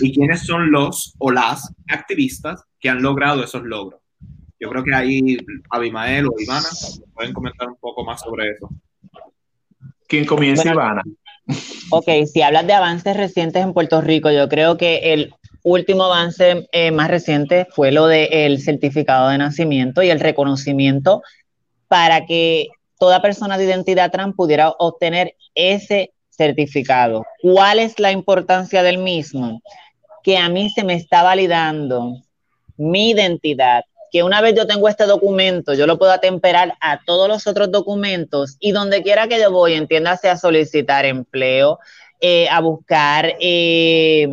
y 0.00 0.14
quiénes 0.14 0.42
son 0.42 0.70
los 0.70 1.14
o 1.18 1.32
las 1.32 1.74
activistas 1.88 2.62
que 2.78 2.88
han 2.88 3.02
logrado 3.02 3.42
esos 3.42 3.64
logros. 3.64 4.00
Yo 4.60 4.70
creo 4.70 4.84
que 4.84 4.94
ahí 4.94 5.36
Abimael 5.70 6.26
o 6.26 6.34
Ivana 6.38 6.68
pueden 7.14 7.32
comentar 7.32 7.68
un 7.68 7.76
poco 7.80 8.04
más 8.04 8.20
sobre 8.20 8.50
eso. 8.50 8.70
¿Quién 10.06 10.24
comienza, 10.24 10.72
Ivana? 10.72 11.02
Ok, 11.90 12.08
si 12.32 12.42
hablas 12.42 12.66
de 12.66 12.74
avances 12.74 13.16
recientes 13.16 13.64
en 13.64 13.72
Puerto 13.72 14.00
Rico, 14.00 14.30
yo 14.30 14.48
creo 14.48 14.76
que 14.76 15.12
el 15.12 15.34
último 15.66 16.04
avance 16.04 16.68
eh, 16.70 16.92
más 16.92 17.08
reciente 17.08 17.66
fue 17.72 17.90
lo 17.90 18.06
del 18.06 18.62
certificado 18.62 19.30
de 19.30 19.38
nacimiento 19.38 20.00
y 20.00 20.10
el 20.10 20.20
reconocimiento 20.20 21.22
para 21.88 22.24
que 22.24 22.68
toda 23.00 23.20
persona 23.20 23.58
de 23.58 23.64
identidad 23.64 24.12
trans 24.12 24.36
pudiera 24.36 24.70
obtener 24.78 25.34
ese 25.56 26.12
certificado. 26.30 27.24
¿Cuál 27.42 27.80
es 27.80 27.98
la 27.98 28.12
importancia 28.12 28.84
del 28.84 28.98
mismo? 28.98 29.60
Que 30.22 30.38
a 30.38 30.48
mí 30.48 30.70
se 30.70 30.84
me 30.84 30.94
está 30.94 31.24
validando 31.24 32.12
mi 32.76 33.10
identidad, 33.10 33.82
que 34.12 34.22
una 34.22 34.40
vez 34.40 34.54
yo 34.54 34.68
tengo 34.68 34.88
este 34.88 35.04
documento, 35.04 35.74
yo 35.74 35.88
lo 35.88 35.98
puedo 35.98 36.12
atemperar 36.12 36.74
a 36.80 37.00
todos 37.04 37.26
los 37.28 37.48
otros 37.48 37.72
documentos 37.72 38.56
y 38.60 38.70
donde 38.70 39.02
quiera 39.02 39.26
que 39.26 39.40
yo 39.40 39.50
voy, 39.50 39.74
entiéndase 39.74 40.28
a 40.28 40.36
solicitar 40.36 41.06
empleo, 41.06 41.80
eh, 42.20 42.48
a 42.50 42.60
buscar 42.60 43.34
eh, 43.40 44.28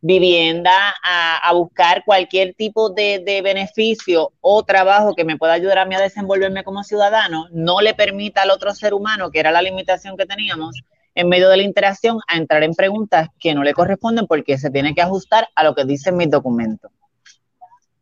vivienda, 0.00 0.94
a, 1.02 1.52
buscar 1.52 2.04
cualquier 2.04 2.54
tipo 2.54 2.90
de, 2.90 3.22
de, 3.24 3.42
beneficio 3.42 4.32
o 4.40 4.62
trabajo 4.62 5.14
que 5.14 5.24
me 5.24 5.36
pueda 5.36 5.52
ayudar 5.52 5.78
a 5.78 5.84
mí 5.84 5.94
a 5.94 6.00
desenvolverme 6.00 6.64
como 6.64 6.84
ciudadano, 6.84 7.46
no 7.52 7.80
le 7.80 7.94
permita 7.94 8.42
al 8.42 8.50
otro 8.50 8.74
ser 8.74 8.94
humano, 8.94 9.30
que 9.30 9.40
era 9.40 9.50
la 9.50 9.60
limitación 9.60 10.16
que 10.16 10.26
teníamos, 10.26 10.80
en 11.14 11.28
medio 11.28 11.48
de 11.50 11.58
la 11.58 11.62
interacción, 11.64 12.18
a 12.28 12.36
entrar 12.36 12.62
en 12.62 12.74
preguntas 12.74 13.28
que 13.38 13.54
no 13.54 13.62
le 13.62 13.74
corresponden 13.74 14.26
porque 14.26 14.56
se 14.56 14.70
tiene 14.70 14.94
que 14.94 15.02
ajustar 15.02 15.48
a 15.54 15.64
lo 15.64 15.74
que 15.74 15.84
dicen 15.84 16.16
mis 16.16 16.30
documentos. 16.30 16.90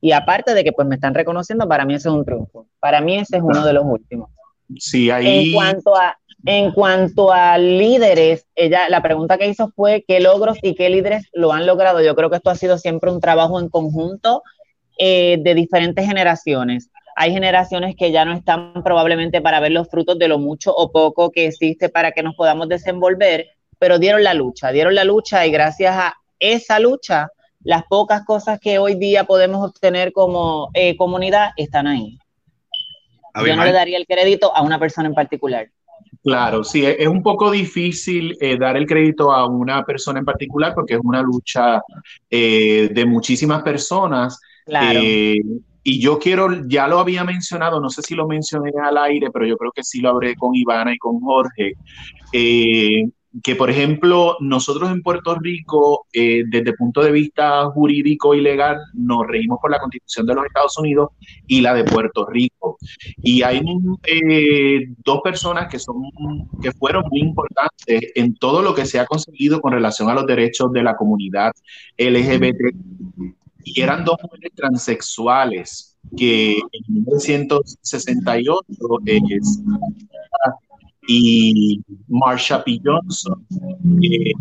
Y 0.00 0.12
aparte 0.12 0.54
de 0.54 0.62
que 0.62 0.72
pues 0.72 0.86
me 0.86 0.94
están 0.94 1.14
reconociendo, 1.14 1.66
para 1.66 1.84
mí 1.84 1.94
ese 1.94 2.08
es 2.08 2.14
un 2.14 2.24
triunfo. 2.24 2.66
Para 2.78 3.00
mí 3.00 3.16
ese 3.16 3.38
es 3.38 3.42
uno 3.42 3.64
de 3.64 3.72
los 3.72 3.84
últimos. 3.84 4.30
Sí, 4.76 5.10
ahí... 5.10 5.48
En 5.48 5.52
cuanto 5.54 5.96
a, 5.96 6.17
en 6.46 6.72
cuanto 6.72 7.32
a 7.32 7.58
líderes, 7.58 8.46
ella, 8.54 8.88
la 8.88 9.02
pregunta 9.02 9.38
que 9.38 9.48
hizo 9.48 9.72
fue 9.74 10.04
qué 10.06 10.20
logros 10.20 10.58
y 10.62 10.74
qué 10.74 10.88
líderes 10.88 11.28
lo 11.32 11.52
han 11.52 11.66
logrado. 11.66 12.00
Yo 12.00 12.14
creo 12.14 12.30
que 12.30 12.36
esto 12.36 12.50
ha 12.50 12.54
sido 12.54 12.78
siempre 12.78 13.10
un 13.10 13.20
trabajo 13.20 13.58
en 13.58 13.68
conjunto 13.68 14.42
eh, 14.98 15.38
de 15.40 15.54
diferentes 15.54 16.06
generaciones. 16.06 16.90
Hay 17.16 17.32
generaciones 17.32 17.96
que 17.96 18.12
ya 18.12 18.24
no 18.24 18.32
están 18.32 18.82
probablemente 18.84 19.40
para 19.40 19.58
ver 19.58 19.72
los 19.72 19.88
frutos 19.88 20.18
de 20.18 20.28
lo 20.28 20.38
mucho 20.38 20.72
o 20.74 20.92
poco 20.92 21.32
que 21.32 21.46
existe 21.46 21.88
para 21.88 22.12
que 22.12 22.22
nos 22.22 22.36
podamos 22.36 22.68
desenvolver, 22.68 23.48
pero 23.80 23.98
dieron 23.98 24.22
la 24.22 24.34
lucha, 24.34 24.70
dieron 24.70 24.94
la 24.94 25.04
lucha 25.04 25.44
y 25.44 25.50
gracias 25.50 25.96
a 25.96 26.14
esa 26.38 26.78
lucha 26.78 27.28
las 27.64 27.82
pocas 27.84 28.24
cosas 28.24 28.60
que 28.60 28.78
hoy 28.78 28.94
día 28.94 29.24
podemos 29.24 29.68
obtener 29.68 30.12
como 30.12 30.70
eh, 30.74 30.96
comunidad 30.96 31.50
están 31.56 31.88
ahí. 31.88 32.18
Yo 33.44 33.56
no 33.56 33.64
le 33.64 33.72
daría 33.72 33.98
el 33.98 34.06
crédito 34.06 34.54
a 34.54 34.62
una 34.62 34.78
persona 34.78 35.08
en 35.08 35.14
particular. 35.14 35.68
Claro, 36.22 36.64
sí, 36.64 36.84
es 36.84 37.06
un 37.06 37.22
poco 37.22 37.50
difícil 37.50 38.36
eh, 38.40 38.58
dar 38.58 38.76
el 38.76 38.86
crédito 38.86 39.32
a 39.32 39.46
una 39.46 39.84
persona 39.84 40.18
en 40.18 40.24
particular 40.24 40.74
porque 40.74 40.94
es 40.94 41.00
una 41.02 41.22
lucha 41.22 41.82
eh, 42.30 42.90
de 42.92 43.06
muchísimas 43.06 43.62
personas. 43.62 44.40
Claro. 44.64 45.00
y 45.02 45.98
yo 45.98 46.18
quiero, 46.18 46.68
ya 46.68 46.86
lo 46.86 46.98
había 46.98 47.24
mencionado, 47.24 47.80
no 47.80 47.88
sé 47.88 48.02
si 48.02 48.14
lo 48.14 48.28
mencioné 48.28 48.70
al 48.82 48.98
aire, 48.98 49.30
pero 49.32 49.46
yo 49.46 49.56
creo 49.56 49.72
que 49.72 49.82
sí 49.82 50.00
lo 50.00 50.10
hablé 50.10 50.36
con 50.36 50.54
Ivana 50.54 50.92
y 50.92 50.98
con 50.98 51.18
Jorge 51.20 51.72
que, 53.42 53.56
por 53.56 53.70
ejemplo, 53.70 54.36
nosotros 54.40 54.90
en 54.90 55.02
Puerto 55.02 55.34
Rico, 55.34 56.06
eh, 56.12 56.44
desde 56.48 56.70
el 56.70 56.76
punto 56.76 57.02
de 57.02 57.12
vista 57.12 57.66
jurídico 57.66 58.34
y 58.34 58.40
legal, 58.40 58.78
nos 58.94 59.26
reímos 59.26 59.58
por 59.60 59.70
la 59.70 59.78
Constitución 59.78 60.26
de 60.26 60.34
los 60.34 60.46
Estados 60.46 60.78
Unidos 60.78 61.10
y 61.46 61.60
la 61.60 61.74
de 61.74 61.84
Puerto 61.84 62.26
Rico. 62.26 62.78
Y 63.18 63.42
hay 63.42 63.62
eh, 64.06 64.88
dos 65.04 65.20
personas 65.22 65.68
que, 65.68 65.78
son, 65.78 65.96
que 66.62 66.72
fueron 66.72 67.04
muy 67.10 67.20
importantes 67.20 68.12
en 68.14 68.34
todo 68.34 68.62
lo 68.62 68.74
que 68.74 68.86
se 68.86 68.98
ha 68.98 69.06
conseguido 69.06 69.60
con 69.60 69.72
relación 69.72 70.08
a 70.08 70.14
los 70.14 70.26
derechos 70.26 70.72
de 70.72 70.82
la 70.82 70.96
comunidad 70.96 71.52
LGBT. 71.96 72.74
Y 73.64 73.80
eran 73.80 74.04
dos 74.04 74.16
mujeres 74.22 74.52
transexuales 74.54 75.98
que 76.16 76.52
en 76.52 76.94
1968 76.94 78.60
es 79.04 79.62
y 81.08 81.82
Marsha 82.06 82.62
P. 82.62 82.78
Johnson, 82.84 83.44
que 84.00 84.32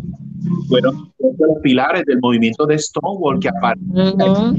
fueron 0.68 1.10
los 1.18 1.58
pilares 1.62 2.04
del 2.04 2.20
movimiento 2.20 2.66
de 2.66 2.78
Stonewall 2.78 3.40
que 3.40 3.48
apareció 3.48 4.54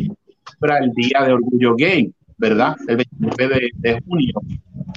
para 0.59 0.79
el 0.79 0.91
Día 0.91 1.23
de 1.25 1.33
Orgullo 1.33 1.75
Gay, 1.75 2.11
¿verdad? 2.39 2.75
El 2.87 2.97
29 2.97 3.69
de, 3.75 4.01
junio. 4.01 4.33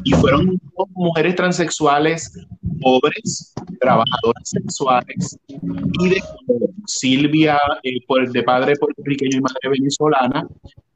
Y 0.04 0.12
fueron 0.12 0.60
dos 0.76 0.88
mujeres 0.94 1.34
transexuales 1.34 2.32
pobres, 2.80 3.52
trabajadoras 3.80 4.42
sexuales 4.48 5.38
y 6.00 6.08
de 6.08 6.22
Silvia, 6.86 7.58
eh, 7.82 7.98
de 8.32 8.42
padre 8.42 8.74
puertorriqueño 8.76 9.38
y 9.38 9.40
madre 9.40 9.68
venezolana, 9.70 10.46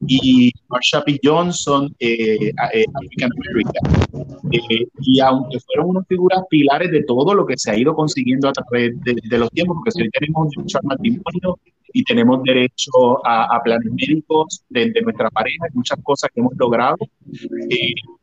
y 0.05 0.51
Marsha 0.69 1.03
P. 1.03 1.19
Johnson, 1.23 1.93
eh, 1.99 2.51
eh, 2.73 2.85
African 2.93 3.31
American. 3.49 4.51
Eh, 4.51 4.87
y 5.01 5.19
aunque 5.19 5.59
fueron 5.59 5.91
unas 5.91 6.07
figuras 6.07 6.41
pilares 6.49 6.91
de 6.91 7.03
todo 7.03 7.33
lo 7.33 7.45
que 7.45 7.57
se 7.57 7.71
ha 7.71 7.77
ido 7.77 7.95
consiguiendo 7.95 8.47
a 8.49 8.53
través 8.53 8.93
de, 9.01 9.37
los 9.37 9.49
tiempos, 9.51 9.77
porque 9.77 9.91
si 9.91 10.01
hoy 10.03 10.09
tenemos 10.09 10.49
al 10.75 10.83
matrimonio 10.83 11.59
y 11.93 12.03
tenemos 12.03 12.43
derecho 12.43 13.25
a, 13.25 13.59
planes 13.63 13.91
médicos 13.91 14.63
de, 14.69 14.91
nuestra 15.01 15.29
pareja, 15.29 15.65
muchas 15.73 15.99
cosas 16.03 16.29
que 16.33 16.41
hemos 16.41 16.53
logrado, 16.57 16.97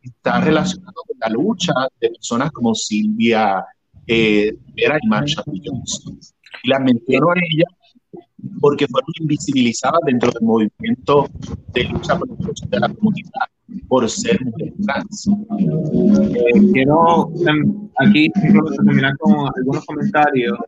está 0.03 0.41
relacionado 0.41 0.95
con 1.07 1.17
la 1.21 1.29
lucha 1.29 1.73
de 2.01 2.11
personas 2.11 2.51
como 2.53 2.75
Silvia 2.75 3.65
Vera 4.07 4.99
y 5.01 5.09
Marsha 5.09 5.43
P. 5.43 5.53
Johnson. 5.65 6.19
Y 6.63 6.69
las 6.69 6.81
menciono 6.81 7.31
a 7.31 7.35
ellas 7.35 7.84
porque 8.61 8.87
fueron 8.89 9.11
invisibilizadas 9.21 10.01
dentro 10.07 10.31
del 10.31 10.43
movimiento 10.43 11.29
de 11.73 11.85
lucha 11.85 12.19
por 12.19 12.29
los 12.29 12.39
derechos 12.39 12.71
de 12.71 12.81
la 12.81 12.89
comunidad 12.89 13.49
por 13.89 14.09
ser 14.09 14.39
mujeres 14.45 14.75
trans. 14.85 15.29
Eh, 15.59 16.73
quiero 16.73 17.31
em, 17.47 17.89
aquí 17.99 18.31
terminar 18.31 19.17
con 19.19 19.49
algunos 19.57 19.85
comentarios. 19.87 20.59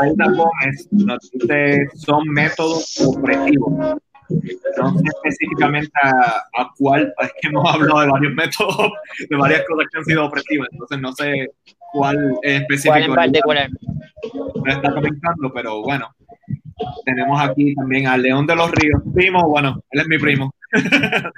Aida 0.00 0.26
Gómez 0.26 0.88
nos 0.90 1.30
dice 1.32 1.86
son 1.94 2.28
métodos 2.28 2.98
opresivos. 3.06 3.96
No 4.76 4.98
sé 4.98 5.04
específicamente 5.16 5.90
a, 6.02 6.70
cuál, 6.78 7.12
es 7.22 7.32
que 7.40 7.48
hemos 7.48 7.68
hablado 7.74 8.00
de 8.00 8.06
varios 8.08 8.34
métodos, 8.34 8.92
de 9.28 9.36
varias 9.36 9.64
cosas 9.66 9.86
que 9.90 9.98
han 9.98 10.04
sido 10.04 10.26
opresivas, 10.26 10.68
entonces 10.72 11.00
no 11.00 11.12
sé 11.12 11.50
cuál 11.92 12.38
es 12.42 12.60
específico. 12.60 12.92
¿Cuál 12.92 13.04
en 13.04 13.14
particular? 13.14 13.70
Me 14.64 14.72
está 14.72 14.92
comentando, 14.92 15.52
pero 15.54 15.82
bueno, 15.82 16.14
tenemos 17.04 17.40
aquí 17.40 17.74
también 17.74 18.06
a 18.06 18.16
León 18.16 18.46
de 18.46 18.56
los 18.56 18.70
Ríos, 18.70 19.02
primo, 19.14 19.48
bueno, 19.48 19.82
él 19.90 20.00
es 20.00 20.08
mi 20.08 20.18
primo. 20.18 20.54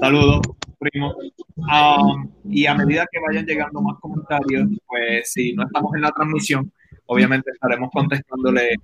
Saludos, 0.00 0.40
primo. 0.78 1.14
Um, 1.56 2.30
y 2.48 2.66
a 2.66 2.74
medida 2.74 3.06
que 3.10 3.20
vayan 3.20 3.46
llegando 3.46 3.80
más 3.80 3.98
comentarios, 4.00 4.68
pues 4.86 5.32
si 5.32 5.52
no 5.52 5.64
estamos 5.64 5.94
en 5.94 6.02
la 6.02 6.10
transmisión, 6.10 6.72
obviamente 7.06 7.50
estaremos 7.50 7.90
contestándole 7.92 8.76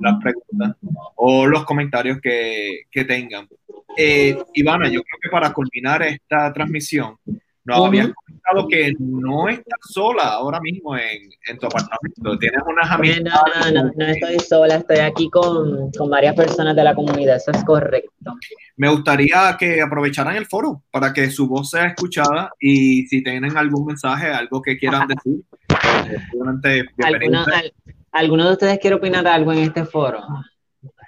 las 0.00 0.16
preguntas 0.22 0.76
o 1.16 1.46
los 1.46 1.64
comentarios 1.64 2.18
que, 2.20 2.82
que 2.90 3.04
tengan. 3.04 3.46
Eh, 3.96 4.36
Ivana, 4.54 4.88
yo 4.88 5.02
creo 5.02 5.20
que 5.22 5.30
para 5.30 5.52
culminar 5.52 6.02
esta 6.02 6.52
transmisión, 6.52 7.16
nos 7.64 7.86
habías 7.86 8.10
comentado 8.44 8.68
que 8.68 8.92
no 8.98 9.48
estás 9.48 9.78
sola 9.90 10.24
ahora 10.24 10.60
mismo 10.60 10.96
en, 10.96 11.30
en 11.48 11.58
tu 11.58 11.66
apartamento. 11.66 12.38
Tienes 12.38 12.60
unas 12.66 12.90
amigas. 12.90 13.20
No, 13.22 13.70
no, 13.70 13.82
no, 13.82 13.92
no 13.96 14.06
estoy 14.06 14.38
sola. 14.40 14.76
Estoy 14.76 14.98
aquí 14.98 15.28
con, 15.30 15.90
con, 15.92 16.10
varias 16.10 16.34
personas 16.34 16.76
de 16.76 16.84
la 16.84 16.94
comunidad. 16.94 17.36
Eso 17.36 17.50
es 17.50 17.64
correcto. 17.64 18.34
Me 18.76 18.88
gustaría 18.88 19.56
que 19.58 19.80
aprovecharan 19.80 20.36
el 20.36 20.46
foro 20.46 20.82
para 20.90 21.12
que 21.12 21.30
su 21.30 21.48
voz 21.48 21.70
sea 21.70 21.86
escuchada 21.86 22.50
y 22.60 23.06
si 23.06 23.22
tienen 23.22 23.56
algún 23.56 23.86
mensaje, 23.86 24.28
algo 24.28 24.60
que 24.60 24.76
quieran 24.76 25.08
decir, 25.08 25.44
eh, 26.64 26.84
¿Alguno, 27.02 27.44
¿Alguno 28.12 28.46
de 28.46 28.52
ustedes 28.52 28.78
quiere 28.78 28.96
opinar 28.96 29.26
algo 29.26 29.52
en 29.52 29.58
este 29.58 29.84
foro? 29.84 30.20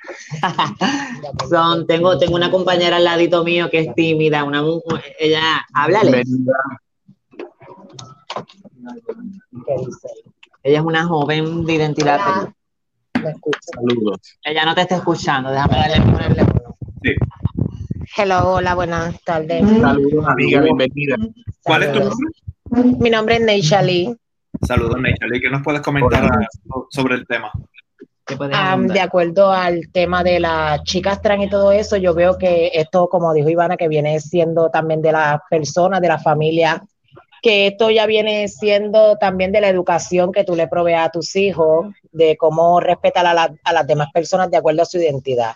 Son, 1.51 1.87
tengo, 1.87 2.19
tengo 2.19 2.37
una 2.37 2.51
compañera 2.51 2.97
al 2.97 3.05
ladito 3.05 3.45
mío 3.45 3.69
que 3.71 3.81
es 3.81 3.95
tímida, 3.95 4.45
una 4.45 4.63
ella, 5.19 5.67
háblale. 5.75 6.23
Ella 10.63 10.79
es 10.79 10.85
una 10.85 11.07
joven 11.07 11.65
de 11.65 11.73
identidad. 11.75 12.21
Saludos. 13.15 14.39
Ella 14.43 14.65
no 14.65 14.75
te 14.75 14.83
está 14.83 14.97
escuchando, 14.97 15.51
déjame 15.51 15.77
darle 15.77 15.97
el 15.97 16.35
teléfono. 16.35 16.77
Hello, 18.17 18.55
hola, 18.55 18.75
buenas 18.75 19.23
tardes. 19.23 19.63
Saludos, 19.81 20.27
amiga, 20.27 20.61
bienvenida. 20.61 21.17
¿Cuál 21.63 21.83
es 21.83 21.93
tu 21.93 21.99
nombre? 22.01 22.99
Mi 22.99 23.11
nombre 23.11 23.37
es 23.37 23.41
Neisha 23.43 23.83
Lee. 23.83 24.17
Saludos, 24.63 25.01
Neisha 25.01 25.27
Lee. 25.27 25.41
¿Qué 25.41 25.51
nos 25.51 25.63
puedes 25.63 25.83
comentar 25.83 26.31
sobre 26.91 27.15
el 27.15 27.27
tema? 27.27 27.53
Um, 28.29 28.89
de 28.89 29.01
acuerdo 29.01 29.53
al 29.53 29.93
tema 29.93 30.25
de 30.25 30.41
las 30.41 30.83
chicas 30.83 31.23
trans 31.23 31.45
y 31.45 31.49
todo 31.49 31.71
eso, 31.71 31.97
yo 31.97 32.13
veo 32.13 32.37
que 32.37 32.73
esto, 32.75 33.09
como 33.09 33.33
dijo 33.33 33.49
Ivana, 33.49 33.77
que 33.77 33.87
viene 33.87 34.19
siendo 34.19 34.69
también 34.69 35.01
de 35.01 35.13
las 35.13 35.41
personas, 35.49 36.01
de 36.01 36.09
la 36.09 36.19
familia, 36.19 36.83
que 37.43 37.69
esto 37.69 37.91
ya 37.91 38.07
viene 38.07 38.49
siendo 38.49 39.17
también 39.17 39.53
de 39.53 39.61
la 39.61 39.69
educación 39.69 40.33
que 40.33 40.45
tú 40.45 40.57
le 40.57 40.69
provees 40.69 40.99
a 40.99 41.11
tus 41.11 41.37
hijos, 41.37 41.87
de 42.13 42.37
cómo 42.37 42.81
respetar 42.81 43.27
a, 43.27 43.55
a 43.63 43.73
las 43.73 43.87
demás 43.87 44.09
personas 44.13 44.51
de 44.51 44.57
acuerdo 44.57 44.83
a 44.83 44.87
su 44.87 44.99
identidad. 44.99 45.55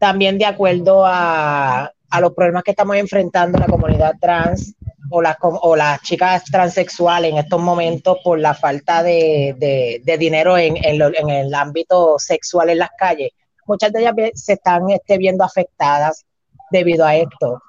También 0.00 0.38
de 0.38 0.46
acuerdo 0.46 1.04
a, 1.06 1.92
a 2.10 2.20
los 2.20 2.32
problemas 2.32 2.64
que 2.64 2.72
estamos 2.72 2.96
enfrentando 2.96 3.58
la 3.58 3.66
comunidad 3.66 4.14
trans, 4.20 4.74
o 5.12 5.20
las, 5.20 5.36
o 5.40 5.76
las 5.76 6.00
chicas 6.00 6.44
transexuales 6.44 7.30
en 7.30 7.38
estos 7.38 7.60
momentos 7.60 8.18
por 8.24 8.38
la 8.38 8.54
falta 8.54 9.02
de, 9.02 9.54
de, 10.02 10.18
dinero 10.18 10.56
en, 10.56 10.76
en, 10.82 11.30
el 11.30 11.54
ámbito 11.54 12.18
sexual 12.18 12.70
en 12.70 12.78
las 12.78 12.90
calles. 12.96 13.30
Muchas 13.66 13.92
de 13.92 14.00
ellas 14.00 14.14
se 14.34 14.54
están 14.54 14.88
este, 14.90 15.18
viendo 15.18 15.44
afectadas 15.44 16.24
debido 16.70 17.04
a 17.04 17.14
esto, 17.14 17.60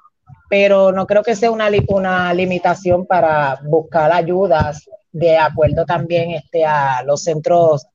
pero 0.54 0.92
no 0.92 1.04
creo 1.04 1.24
que 1.24 1.34
sea 1.34 1.50
una, 1.50 1.68
una 1.88 2.32
limitación 2.32 3.06
para 3.06 3.58
buscar 3.64 4.12
ayudas 4.12 4.88
de 5.10 5.36
acuerdo 5.36 5.84
también 5.84 6.30
este, 6.30 6.64
a 6.64 7.02
los 7.02 7.24
centros 7.24 7.88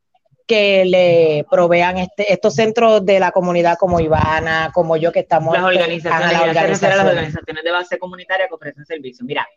que 0.45 0.83
le 0.83 1.45
provean 1.49 1.99
este, 1.99 2.33
estos 2.33 2.55
centros 2.55 3.05
de 3.05 3.17
la 3.17 3.31
comunidad 3.31 3.77
como 3.77 4.01
Ivana, 4.01 4.71
como 4.73 4.97
yo 4.97 5.13
que 5.13 5.21
estamos... 5.21 5.53
Las 5.53 5.63
organizaciones, 5.63 6.33
las 6.81 7.05
organizaciones 7.05 7.63
de 7.63 7.71
base 7.71 7.97
comunitaria 7.97 8.49
que 8.49 8.55
ofrecen 8.55 8.85
servicios. 8.85 9.25
Mira, 9.25 9.47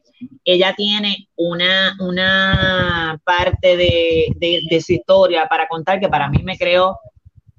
ella 0.45 0.73
tiene 0.77 1.29
una, 1.35 1.97
una 1.99 3.21
parte 3.25 3.77
de, 3.77 4.29
de, 4.37 4.81
su 4.81 4.93
historia 4.93 5.49
para 5.49 5.67
contar 5.67 5.99
que 5.99 6.09
para 6.09 6.29
mí 6.29 6.41
me 6.45 6.57
creó 6.57 7.01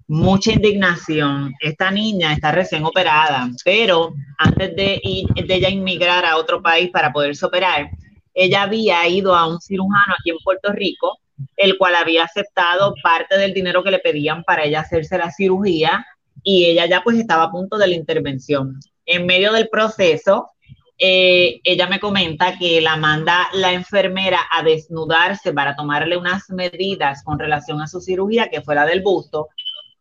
mucha 0.07 0.51
indignación. 0.51 1.53
Esta 1.59 1.91
niña 1.91 2.33
está 2.33 2.51
recién 2.51 2.83
operada, 2.85 3.49
pero 3.63 4.13
antes 4.37 4.75
de, 4.75 4.99
ir, 5.03 5.27
de 5.27 5.55
ella 5.55 5.69
inmigrar 5.69 6.25
a 6.25 6.37
otro 6.37 6.61
país 6.61 6.89
para 6.91 7.11
poderse 7.11 7.45
operar, 7.45 7.89
ella 8.33 8.63
había 8.63 9.07
ido 9.07 9.35
a 9.35 9.47
un 9.47 9.61
cirujano 9.61 10.15
aquí 10.19 10.31
en 10.31 10.37
Puerto 10.43 10.71
Rico 10.71 11.19
el 11.57 11.77
cual 11.77 11.95
había 11.95 12.23
aceptado 12.23 12.93
parte 13.01 13.37
del 13.37 13.53
dinero 13.53 13.83
que 13.83 13.91
le 13.91 13.99
pedían 13.99 14.43
para 14.43 14.63
ella 14.63 14.81
hacerse 14.81 15.17
la 15.17 15.31
cirugía 15.31 16.05
y 16.43 16.65
ella 16.65 16.85
ya 16.85 17.01
pues 17.03 17.17
estaba 17.17 17.43
a 17.43 17.51
punto 17.51 17.77
de 17.77 17.87
la 17.87 17.95
intervención. 17.95 18.79
En 19.05 19.25
medio 19.25 19.51
del 19.53 19.69
proceso, 19.69 20.49
eh, 20.97 21.59
ella 21.63 21.87
me 21.87 21.99
comenta 21.99 22.57
que 22.57 22.79
la 22.81 22.97
manda 22.97 23.49
la 23.53 23.73
enfermera 23.73 24.39
a 24.51 24.63
desnudarse 24.63 25.53
para 25.53 25.75
tomarle 25.75 26.17
unas 26.17 26.49
medidas 26.49 27.23
con 27.23 27.39
relación 27.39 27.81
a 27.81 27.87
su 27.87 27.99
cirugía, 27.99 28.49
que 28.49 28.61
fue 28.61 28.75
la 28.75 28.85
del 28.85 29.01
busto. 29.01 29.49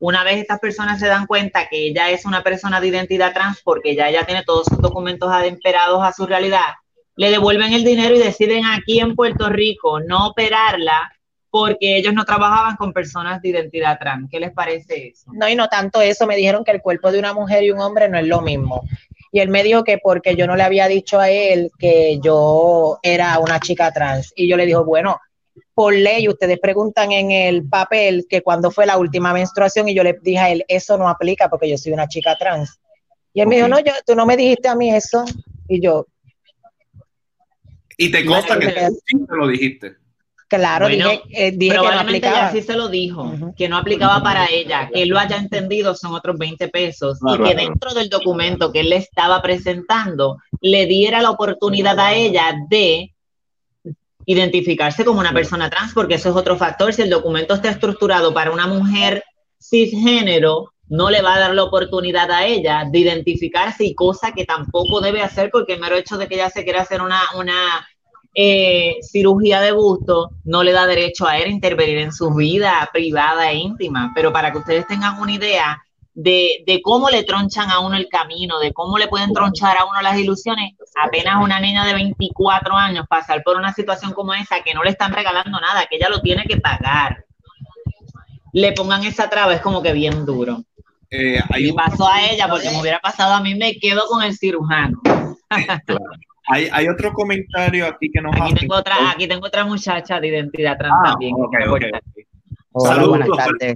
Una 0.03 0.24
vez 0.24 0.38
estas 0.38 0.59
personas 0.59 0.98
se 0.98 1.07
dan 1.07 1.26
cuenta 1.26 1.68
que 1.68 1.86
ella 1.86 2.11
es 2.11 2.24
una 2.24 2.42
persona 2.42 2.80
de 2.80 2.88
identidad 2.88 3.32
trans, 3.32 3.61
porque 3.62 3.94
ya 3.94 4.09
ella 4.09 4.24
tiene 4.26 4.42
todos 4.42 4.66
sus 4.66 4.78
documentos 4.78 5.30
ademperados 5.30 6.03
a 6.03 6.12
su 6.12 6.26
realidad, 6.26 6.74
le 7.14 7.30
devuelven 7.30 7.72
el 7.72 7.84
dinero 7.84 8.16
y 8.16 8.18
deciden 8.18 8.64
aquí 8.66 8.98
en 8.98 9.14
Puerto 9.14 9.48
Rico 9.48 10.00
no 10.00 10.26
operarla 10.26 11.12
porque 11.50 11.98
ellos 11.98 12.14
no 12.14 12.24
trabajaban 12.24 12.74
con 12.74 12.92
personas 12.92 13.40
de 13.42 13.50
identidad 13.50 13.96
trans. 14.00 14.28
¿Qué 14.28 14.40
les 14.40 14.50
parece 14.50 15.09
eso? 15.09 15.30
No, 15.34 15.48
y 15.48 15.55
no 15.55 15.68
tanto 15.68 16.00
eso, 16.00 16.26
me 16.26 16.34
dijeron 16.34 16.64
que 16.64 16.72
el 16.72 16.82
cuerpo 16.82 17.12
de 17.12 17.20
una 17.20 17.32
mujer 17.32 17.62
y 17.62 17.70
un 17.70 17.78
hombre 17.78 18.09
no 18.09 18.18
es 18.18 18.26
lo 18.26 18.40
mismo. 18.40 18.82
Y 19.30 19.38
él 19.38 19.50
me 19.50 19.62
dijo 19.62 19.84
que 19.84 19.98
porque 19.98 20.34
yo 20.34 20.48
no 20.48 20.57
le 20.57 20.64
había 20.64 20.88
dicho 20.88 21.20
a 21.20 21.30
él 21.30 21.70
que 21.78 22.18
yo 22.20 22.98
era 23.05 23.38
una 23.38 23.61
chica 23.61 23.92
trans. 23.92 24.32
Y 24.34 24.48
yo 24.48 24.57
le 24.57 24.66
dijo, 24.66 24.84
bueno, 24.84 25.20
por 25.74 25.94
ley, 25.94 26.28
ustedes 26.28 26.58
preguntan 26.60 27.12
en 27.12 27.30
el 27.30 27.68
papel 27.68 28.26
que 28.28 28.42
cuando 28.42 28.70
fue 28.70 28.86
la 28.86 28.98
última 28.98 29.32
menstruación 29.32 29.88
y 29.88 29.94
yo 29.94 30.02
le 30.02 30.18
dije 30.22 30.38
a 30.38 30.50
él, 30.50 30.64
eso 30.68 30.98
no 30.98 31.08
aplica 31.08 31.48
porque 31.48 31.70
yo 31.70 31.78
soy 31.78 31.92
una 31.92 32.08
chica 32.08 32.36
trans. 32.38 32.78
Y 33.34 33.40
él 33.40 33.46
me 33.46 33.56
dijo, 33.56 33.68
no, 33.68 33.78
yo, 33.80 33.92
tú 34.06 34.14
no 34.14 34.26
me 34.26 34.36
dijiste 34.36 34.68
a 34.68 34.74
mí 34.74 34.94
eso. 34.94 35.24
Y 35.68 35.80
yo... 35.80 36.06
Y 37.96 38.10
te 38.10 38.24
consta 38.24 38.58
que 38.58 38.68
tú 39.10 39.26
te 39.26 39.36
lo 39.36 39.46
dijiste. 39.48 39.96
Claro, 40.48 40.86
dije, 40.86 41.22
eh, 41.30 41.58
que 41.58 41.68
no 41.70 41.88
aplicaba. 41.88 42.48
Así 42.48 42.60
se 42.60 42.76
lo 42.76 42.88
dijo, 42.88 43.32
que 43.56 43.70
no 43.70 43.78
aplicaba 43.78 44.22
para 44.22 44.50
ella, 44.50 44.90
que 44.92 45.04
él 45.04 45.08
lo 45.08 45.18
haya 45.18 45.38
entendido 45.38 45.94
son 45.94 46.12
otros 46.12 46.36
20 46.36 46.68
pesos 46.68 47.18
y 47.26 47.42
que 47.42 47.54
dentro 47.54 47.94
del 47.94 48.10
documento 48.10 48.70
que 48.70 48.80
él 48.80 48.90
le 48.90 48.96
estaba 48.96 49.40
presentando 49.40 50.36
le 50.60 50.84
diera 50.84 51.22
la 51.22 51.30
oportunidad 51.30 51.98
a 51.98 52.12
ella 52.12 52.54
de 52.68 53.11
identificarse 54.26 55.04
como 55.04 55.20
una 55.20 55.32
persona 55.32 55.70
trans, 55.70 55.92
porque 55.92 56.14
eso 56.14 56.30
es 56.30 56.36
otro 56.36 56.56
factor. 56.56 56.92
Si 56.92 57.02
el 57.02 57.10
documento 57.10 57.54
está 57.54 57.70
estructurado 57.70 58.32
para 58.32 58.50
una 58.50 58.66
mujer 58.66 59.24
cisgénero, 59.60 60.72
no 60.88 61.10
le 61.10 61.22
va 61.22 61.34
a 61.34 61.40
dar 61.40 61.54
la 61.54 61.64
oportunidad 61.64 62.30
a 62.30 62.46
ella 62.46 62.84
de 62.90 62.98
identificarse 62.98 63.84
y 63.84 63.94
cosa 63.94 64.32
que 64.32 64.44
tampoco 64.44 65.00
debe 65.00 65.22
hacer 65.22 65.50
porque 65.50 65.74
el 65.74 65.80
mero 65.80 65.96
hecho 65.96 66.18
de 66.18 66.28
que 66.28 66.34
ella 66.34 66.50
se 66.50 66.64
quiera 66.64 66.82
hacer 66.82 67.00
una, 67.00 67.20
una 67.36 67.86
eh, 68.34 68.96
cirugía 69.02 69.60
de 69.60 69.72
busto 69.72 70.30
no 70.44 70.62
le 70.62 70.72
da 70.72 70.86
derecho 70.86 71.26
a 71.26 71.38
él 71.38 71.44
a 71.44 71.52
intervenir 71.52 71.98
en 71.98 72.12
su 72.12 72.32
vida 72.34 72.88
privada 72.92 73.50
e 73.50 73.56
íntima, 73.56 74.12
pero 74.14 74.32
para 74.32 74.52
que 74.52 74.58
ustedes 74.58 74.86
tengan 74.86 75.20
una 75.20 75.32
idea 75.32 75.82
de, 76.14 76.62
de, 76.66 76.82
cómo 76.82 77.08
le 77.08 77.24
tronchan 77.24 77.70
a 77.70 77.80
uno 77.80 77.96
el 77.96 78.08
camino, 78.08 78.58
de 78.58 78.72
cómo 78.72 78.98
le 78.98 79.08
pueden 79.08 79.32
tronchar 79.32 79.78
a 79.78 79.86
uno 79.86 80.02
las 80.02 80.18
ilusiones, 80.18 80.74
apenas 81.02 81.42
una 81.42 81.58
niña 81.60 81.86
de 81.86 81.94
24 81.94 82.74
años 82.74 83.06
pasar 83.08 83.42
por 83.42 83.56
una 83.56 83.72
situación 83.72 84.12
como 84.12 84.34
esa, 84.34 84.62
que 84.62 84.74
no 84.74 84.82
le 84.82 84.90
están 84.90 85.12
regalando 85.12 85.58
nada, 85.58 85.86
que 85.86 85.96
ella 85.96 86.08
lo 86.08 86.20
tiene 86.20 86.44
que 86.44 86.58
pagar, 86.58 87.24
le 88.52 88.72
pongan 88.72 89.04
esa 89.04 89.30
traba, 89.30 89.54
es 89.54 89.60
como 89.60 89.82
que 89.82 89.92
bien 89.92 90.26
duro. 90.26 90.62
Eh, 91.10 91.40
y 91.58 91.72
pasó 91.72 92.08
a 92.08 92.22
ella, 92.22 92.48
porque 92.48 92.70
me 92.70 92.80
hubiera 92.80 92.98
pasado 92.98 93.34
a 93.34 93.40
mí, 93.40 93.54
me 93.54 93.74
quedo 93.76 94.02
con 94.08 94.22
el 94.22 94.36
cirujano. 94.36 95.00
Hay, 96.48 96.68
hay, 96.72 96.88
otro 96.88 97.12
comentario 97.12 97.86
aquí 97.86 98.10
que 98.10 98.20
nos 98.20 98.34
aquí 98.34 98.52
tengo 98.54 98.74
otra 98.74 99.12
Aquí 99.12 99.28
tengo 99.28 99.46
otra 99.46 99.64
muchacha 99.64 100.18
de 100.18 100.26
identidad 100.26 100.76
trans 100.76 100.92
ah, 100.98 101.10
también. 101.10 101.36
Hola, 102.72 103.06
buenas 103.06 103.28
tardes. 103.28 103.74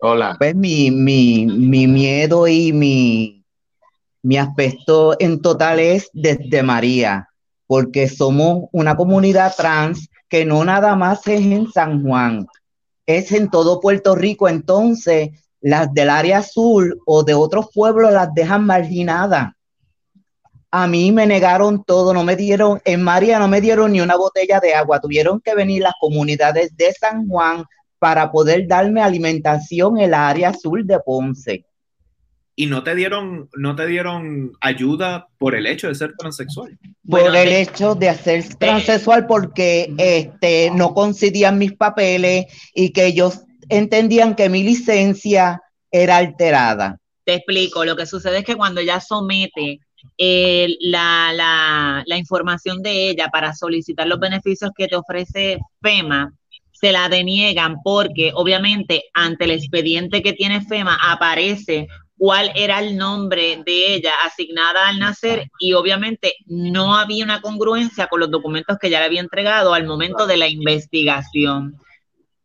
Hola. 0.00 0.36
Pues 0.38 0.54
mi, 0.54 0.90
mi, 0.90 1.46
mi 1.46 1.86
miedo 1.86 2.46
y 2.46 2.72
mi, 2.72 3.44
mi 4.22 4.36
aspecto 4.36 5.16
en 5.18 5.40
total 5.40 5.80
es 5.80 6.10
desde 6.12 6.62
María, 6.62 7.28
porque 7.66 8.08
somos 8.08 8.68
una 8.72 8.96
comunidad 8.96 9.54
trans 9.56 10.08
que 10.28 10.44
no 10.44 10.64
nada 10.64 10.94
más 10.94 11.26
es 11.26 11.40
en 11.40 11.70
San 11.70 12.02
Juan, 12.02 12.46
es 13.06 13.32
en 13.32 13.50
todo 13.50 13.80
Puerto 13.80 14.14
Rico. 14.14 14.48
Entonces, 14.48 15.30
las 15.60 15.92
del 15.94 16.10
área 16.10 16.38
azul 16.38 17.00
o 17.06 17.24
de 17.24 17.34
otros 17.34 17.68
pueblos 17.74 18.12
las 18.12 18.32
dejan 18.34 18.64
marginadas 18.64 19.52
a 20.70 20.86
mí 20.86 21.12
me 21.12 21.26
negaron 21.26 21.82
todo, 21.84 22.12
no 22.12 22.24
me 22.24 22.36
dieron, 22.36 22.80
en 22.84 23.02
María 23.02 23.38
no 23.38 23.48
me 23.48 23.60
dieron 23.60 23.92
ni 23.92 24.00
una 24.00 24.16
botella 24.16 24.60
de 24.60 24.74
agua, 24.74 25.00
tuvieron 25.00 25.40
que 25.40 25.54
venir 25.54 25.82
las 25.82 25.94
comunidades 25.98 26.76
de 26.76 26.92
San 26.92 27.26
Juan 27.26 27.64
para 27.98 28.30
poder 28.30 28.66
darme 28.66 29.02
alimentación 29.02 29.98
en 29.98 30.12
la 30.12 30.28
área 30.28 30.50
azul 30.50 30.86
de 30.86 30.98
Ponce. 31.00 31.64
¿Y 32.54 32.66
no 32.66 32.82
te 32.82 32.96
dieron, 32.96 33.48
no 33.56 33.76
te 33.76 33.86
dieron 33.86 34.52
ayuda 34.60 35.28
por 35.38 35.54
el 35.54 35.64
hecho 35.66 35.86
de 35.86 35.94
ser 35.94 36.14
transexual? 36.18 36.76
Por 37.08 37.36
el 37.36 37.52
hecho 37.52 37.94
de 37.94 38.12
ser 38.14 38.44
transexual 38.56 39.28
porque 39.28 39.94
este, 39.96 40.72
no 40.72 40.92
coincidían 40.92 41.56
mis 41.56 41.74
papeles 41.74 42.46
y 42.74 42.90
que 42.90 43.06
ellos 43.06 43.42
entendían 43.68 44.34
que 44.34 44.48
mi 44.48 44.64
licencia 44.64 45.62
era 45.90 46.16
alterada. 46.16 46.98
Te 47.22 47.34
explico, 47.34 47.84
lo 47.84 47.94
que 47.94 48.06
sucede 48.06 48.38
es 48.38 48.44
que 48.44 48.56
cuando 48.56 48.80
ella 48.80 49.00
somete 49.00 49.78
eh, 50.16 50.68
la, 50.80 51.32
la, 51.32 52.02
la, 52.06 52.16
información 52.16 52.82
de 52.82 53.10
ella 53.10 53.28
para 53.28 53.54
solicitar 53.54 54.08
los 54.08 54.18
beneficios 54.18 54.72
que 54.76 54.88
te 54.88 54.96
ofrece 54.96 55.58
FEMA, 55.80 56.32
se 56.80 56.92
la 56.92 57.08
deniegan 57.08 57.82
porque 57.82 58.30
obviamente 58.34 59.04
ante 59.14 59.44
el 59.44 59.52
expediente 59.52 60.22
que 60.22 60.32
tiene 60.32 60.60
FEMA 60.60 60.98
aparece 61.02 61.88
cuál 62.16 62.50
era 62.54 62.80
el 62.80 62.96
nombre 62.96 63.62
de 63.64 63.94
ella 63.94 64.12
asignada 64.24 64.88
al 64.88 64.98
nacer 64.98 65.50
y 65.58 65.72
obviamente 65.72 66.34
no 66.46 66.96
había 66.96 67.24
una 67.24 67.40
congruencia 67.40 68.08
con 68.08 68.20
los 68.20 68.30
documentos 68.30 68.76
que 68.78 68.90
ya 68.90 69.00
le 69.00 69.06
había 69.06 69.20
entregado 69.20 69.72
al 69.72 69.86
momento 69.86 70.26
de 70.26 70.36
la 70.36 70.48
investigación. 70.48 71.76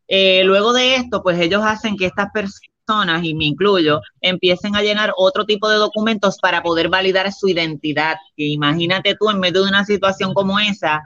Eh, 0.08 0.44
luego 0.44 0.74
de 0.74 0.96
esto, 0.96 1.24
pues 1.24 1.40
ellos 1.40 1.62
hacen 1.64 1.98
que 1.98 2.06
estas 2.06 2.28
personas 2.32 3.24
y 3.24 3.34
me 3.34 3.46
incluyo, 3.46 4.02
empiecen 4.22 4.76
a 4.76 4.82
llenar 4.82 5.14
otro 5.16 5.46
tipo 5.46 5.70
de 5.70 5.78
documentos 5.78 6.38
para 6.38 6.62
poder 6.62 6.90
validar 6.90 7.32
su 7.32 7.48
identidad. 7.48 8.18
Que 8.36 8.46
imagínate 8.46 9.16
tú 9.20 9.30
en 9.30 9.40
medio 9.40 9.64
de 9.64 9.70
una 9.70 9.86
situación 9.86 10.34
como 10.34 10.60
esa, 10.60 11.02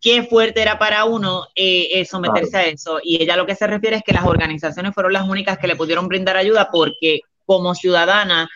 qué 0.00 0.22
fuerte 0.24 0.62
era 0.62 0.78
para 0.78 1.04
uno 1.04 1.44
eh, 1.54 1.88
eh, 1.92 2.04
someterse 2.04 2.56
a 2.56 2.62
eso. 2.64 2.98
Y 3.02 3.22
ella 3.22 3.36
lo 3.36 3.46
que 3.46 3.54
se 3.54 3.66
refiere 3.66 3.96
es 3.96 4.02
que 4.02 4.12
las 4.12 4.26
organizaciones 4.26 4.94
fueron 4.94 5.12
las 5.12 5.28
únicas 5.28 5.58
que 5.58 5.66
le 5.66 5.76
pudieron 5.76 6.08
brindar 6.08 6.36
ayuda 6.36 6.68
porque 6.70 7.20
como 7.44 7.74
ciudadana 7.74 8.48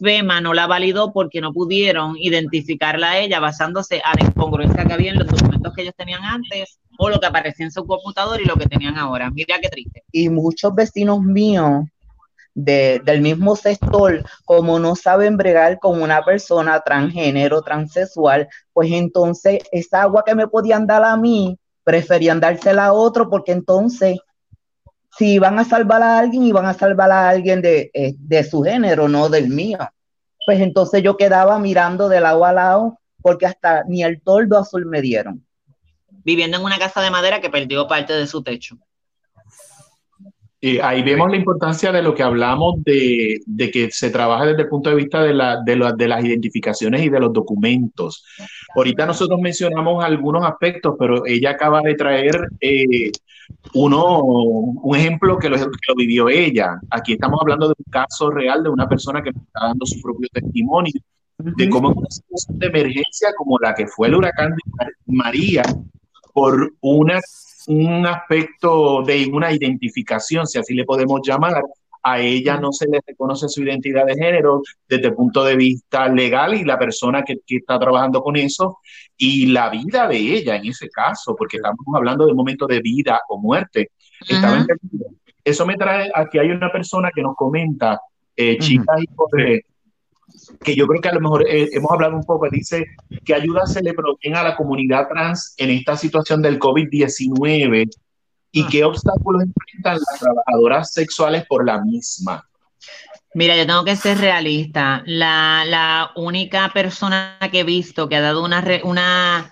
FEMA 0.00 0.40
no 0.40 0.54
la 0.54 0.66
validó 0.66 1.12
porque 1.12 1.40
no 1.40 1.52
pudieron 1.52 2.16
identificarla 2.18 3.12
a 3.12 3.18
ella 3.18 3.40
basándose 3.40 4.00
a 4.04 4.14
la 4.18 4.26
incongruencia 4.26 4.84
que 4.84 4.92
había 4.92 5.12
en 5.12 5.18
los 5.18 5.28
documentos 5.28 5.72
que 5.74 5.82
ellos 5.82 5.94
tenían 5.96 6.24
antes 6.24 6.78
o 6.98 7.08
lo 7.08 7.20
que 7.20 7.26
aparecía 7.26 7.66
en 7.66 7.72
su 7.72 7.86
computador 7.86 8.40
y 8.40 8.44
lo 8.44 8.56
que 8.56 8.66
tenían 8.66 8.96
ahora. 8.98 9.30
Mira 9.30 9.58
qué 9.60 9.68
triste. 9.68 10.02
Y 10.12 10.28
muchos 10.28 10.74
vecinos 10.74 11.22
míos 11.22 11.84
del 12.54 13.20
mismo 13.20 13.56
sector, 13.56 14.24
como 14.44 14.78
no 14.78 14.94
saben 14.94 15.36
bregar 15.36 15.78
con 15.80 16.00
una 16.00 16.24
persona 16.24 16.80
transgénero, 16.80 17.62
transexual, 17.62 18.48
pues 18.72 18.92
entonces 18.92 19.60
esa 19.72 20.02
agua 20.02 20.22
que 20.24 20.36
me 20.36 20.46
podían 20.46 20.86
dar 20.86 21.04
a 21.04 21.16
mí, 21.16 21.58
preferían 21.82 22.40
dársela 22.40 22.86
a 22.86 22.92
otro 22.92 23.28
porque 23.28 23.52
entonces 23.52 24.18
si 25.16 25.34
iban 25.34 25.58
a 25.58 25.64
salvar 25.64 26.02
a 26.02 26.18
alguien, 26.18 26.44
iban 26.44 26.66
a 26.66 26.74
salvar 26.74 27.10
a 27.10 27.28
alguien 27.28 27.60
de, 27.60 27.90
eh, 27.92 28.14
de 28.18 28.44
su 28.44 28.62
género, 28.62 29.08
no 29.08 29.28
del 29.28 29.48
mío. 29.48 29.78
Pues 30.46 30.60
entonces 30.60 31.02
yo 31.02 31.16
quedaba 31.16 31.58
mirando 31.58 32.08
de 32.08 32.20
lado 32.20 32.44
a 32.44 32.52
lado 32.52 32.98
porque 33.22 33.46
hasta 33.46 33.84
ni 33.84 34.02
el 34.02 34.20
toldo 34.20 34.58
azul 34.58 34.86
me 34.86 35.00
dieron. 35.00 35.46
Viviendo 36.24 36.56
en 36.56 36.64
una 36.64 36.78
casa 36.78 37.00
de 37.00 37.10
madera 37.10 37.40
que 37.40 37.50
perdió 37.50 37.86
parte 37.86 38.12
de 38.12 38.26
su 38.26 38.42
techo. 38.42 38.76
Y 40.64 40.78
ahí 40.78 41.02
vemos 41.02 41.30
la 41.30 41.36
importancia 41.36 41.92
de 41.92 42.00
lo 42.00 42.14
que 42.14 42.22
hablamos 42.22 42.82
de, 42.84 43.38
de, 43.44 43.70
que 43.70 43.90
se 43.90 44.08
trabaja 44.08 44.46
desde 44.46 44.62
el 44.62 44.68
punto 44.68 44.88
de 44.88 44.96
vista 44.96 45.22
de, 45.22 45.34
la, 45.34 45.62
de, 45.62 45.92
de, 45.94 46.08
las 46.08 46.24
identificaciones 46.24 47.02
y 47.02 47.10
de 47.10 47.20
los 47.20 47.34
documentos. 47.34 48.24
Ahorita 48.74 49.04
nosotros 49.04 49.38
mencionamos 49.42 50.02
algunos 50.02 50.42
aspectos, 50.42 50.94
pero 50.98 51.26
ella 51.26 51.50
acaba 51.50 51.82
de 51.82 51.94
traer 51.96 52.48
eh, 52.62 53.12
uno, 53.74 54.22
un 54.22 54.96
ejemplo 54.96 55.36
que 55.36 55.50
lo, 55.50 55.58
que 55.58 55.66
lo, 55.86 55.94
vivió 55.94 56.30
ella. 56.30 56.80
Aquí 56.88 57.12
estamos 57.12 57.40
hablando 57.42 57.68
de 57.68 57.74
un 57.76 57.92
caso 57.92 58.30
real 58.30 58.62
de 58.62 58.70
una 58.70 58.88
persona 58.88 59.22
que 59.22 59.28
está 59.28 59.66
dando 59.66 59.84
su 59.84 60.00
propio 60.00 60.28
testimonio 60.32 60.98
de 61.36 61.68
cómo 61.68 61.90
en 61.90 61.98
una 61.98 62.08
situación 62.08 62.58
de 62.58 62.66
emergencia 62.68 63.28
como 63.36 63.58
la 63.58 63.74
que 63.74 63.86
fue 63.86 64.08
el 64.08 64.14
huracán 64.14 64.52
de 64.52 64.86
María, 65.08 65.62
por 66.32 66.72
una 66.80 67.20
un 67.68 68.06
aspecto 68.06 69.02
de 69.02 69.26
una 69.32 69.52
identificación, 69.52 70.46
si 70.46 70.58
así 70.58 70.74
le 70.74 70.84
podemos 70.84 71.20
llamar. 71.24 71.62
A 72.06 72.20
ella 72.20 72.58
no 72.58 72.70
se 72.70 72.86
le 72.86 73.00
reconoce 73.06 73.48
su 73.48 73.62
identidad 73.62 74.04
de 74.04 74.14
género 74.14 74.60
desde 74.86 75.06
el 75.06 75.14
punto 75.14 75.42
de 75.42 75.56
vista 75.56 76.06
legal 76.06 76.54
y 76.54 76.62
la 76.62 76.78
persona 76.78 77.22
que, 77.22 77.38
está 77.46 77.78
trabajando 77.78 78.20
con 78.20 78.36
eso 78.36 78.78
y 79.16 79.46
la 79.46 79.70
vida 79.70 80.06
de 80.06 80.18
ella 80.18 80.56
en 80.56 80.66
ese 80.66 80.90
caso, 80.90 81.34
porque 81.34 81.56
estamos 81.56 81.78
hablando 81.94 82.26
de 82.26 82.32
un 82.32 82.36
momento 82.36 82.66
de 82.66 82.80
vida 82.80 83.22
o 83.28 83.38
muerte. 83.38 83.92
Eso 85.42 85.64
me 85.64 85.76
trae 85.76 86.10
a 86.14 86.26
que 86.26 86.40
hay 86.40 86.50
una 86.50 86.70
persona 86.70 87.10
que 87.14 87.22
nos 87.22 87.34
comenta, 87.36 87.98
eh, 88.36 88.58
chicas 88.58 89.00
y 89.00 89.06
que 90.62 90.74
yo 90.74 90.86
creo 90.86 91.00
que 91.00 91.08
a 91.08 91.14
lo 91.14 91.20
mejor 91.20 91.46
eh, 91.48 91.68
hemos 91.72 91.90
hablado 91.90 92.16
un 92.16 92.24
poco, 92.24 92.48
dice 92.50 92.86
que 93.24 93.34
ayuda 93.34 93.66
se 93.66 93.82
le 93.82 93.94
proveen 93.94 94.36
a 94.36 94.42
la 94.42 94.56
comunidad 94.56 95.08
trans 95.08 95.54
en 95.56 95.70
esta 95.70 95.96
situación 95.96 96.42
del 96.42 96.58
COVID-19 96.58 97.90
y 98.52 98.62
ah. 98.62 98.68
qué 98.70 98.84
obstáculos 98.84 99.42
enfrentan 99.42 99.98
las 99.98 100.20
trabajadoras 100.20 100.92
sexuales 100.92 101.44
por 101.46 101.66
la 101.66 101.80
misma. 101.82 102.48
Mira, 103.34 103.56
yo 103.56 103.66
tengo 103.66 103.84
que 103.84 103.96
ser 103.96 104.18
realista. 104.18 105.02
La, 105.06 105.64
la 105.66 106.12
única 106.14 106.70
persona 106.72 107.36
que 107.50 107.60
he 107.60 107.64
visto 107.64 108.08
que 108.08 108.14
ha 108.14 108.20
dado 108.20 108.44
una, 108.44 108.64
una, 108.84 109.50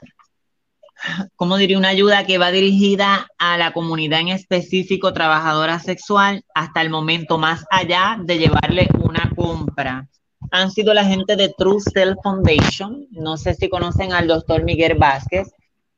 ¿cómo 1.34 1.56
diría? 1.56 1.78
Una 1.78 1.88
ayuda 1.88 2.24
que 2.24 2.38
va 2.38 2.52
dirigida 2.52 3.26
a 3.38 3.58
la 3.58 3.72
comunidad 3.72 4.20
en 4.20 4.28
específico, 4.28 5.12
trabajadora 5.12 5.80
sexual, 5.80 6.44
hasta 6.54 6.80
el 6.80 6.90
momento, 6.90 7.38
más 7.38 7.64
allá 7.70 8.18
de 8.22 8.38
llevarle 8.38 8.88
una 9.02 9.32
compra 9.34 10.08
han 10.50 10.70
sido 10.70 10.94
la 10.94 11.04
gente 11.04 11.36
de 11.36 11.48
True 11.56 11.80
Self 11.80 12.18
Foundation. 12.22 13.06
No 13.10 13.36
sé 13.36 13.54
si 13.54 13.68
conocen 13.68 14.12
al 14.12 14.26
doctor 14.26 14.64
Miguel 14.64 14.94
Vázquez. 14.94 15.48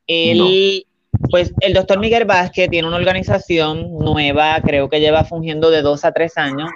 Él, 0.07 0.87
pues 1.31 1.53
el 1.61 1.73
doctor 1.73 1.99
Miguel 1.99 2.25
Vázquez 2.25 2.69
tiene 2.69 2.89
una 2.89 2.97
organización 2.97 3.95
nueva, 3.99 4.61
creo 4.61 4.89
que 4.89 5.01
lleva 5.01 5.25
fungiendo 5.25 5.71
de 5.71 5.83
dos 5.83 6.05
a 6.05 6.13
tres 6.13 6.37
años. 6.37 6.71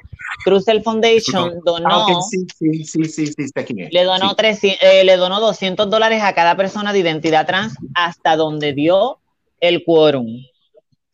True 0.44 0.60
Self 0.60 0.84
Foundation 0.84 1.60
donó, 1.64 1.88
ah, 1.90 2.20
sí, 2.30 2.84
sí, 2.84 2.84
sí, 2.84 3.26
sí, 3.26 3.44
le 3.90 4.04
donó, 4.04 4.36
eh, 4.40 5.04
le 5.04 5.16
donó 5.16 5.40
200 5.40 5.90
dólares 5.90 6.22
a 6.22 6.32
cada 6.34 6.56
persona 6.56 6.92
de 6.92 7.00
identidad 7.00 7.46
trans 7.46 7.74
hasta 7.94 8.36
donde 8.36 8.72
dio 8.72 9.18
el 9.60 9.84
quórum. 9.84 10.26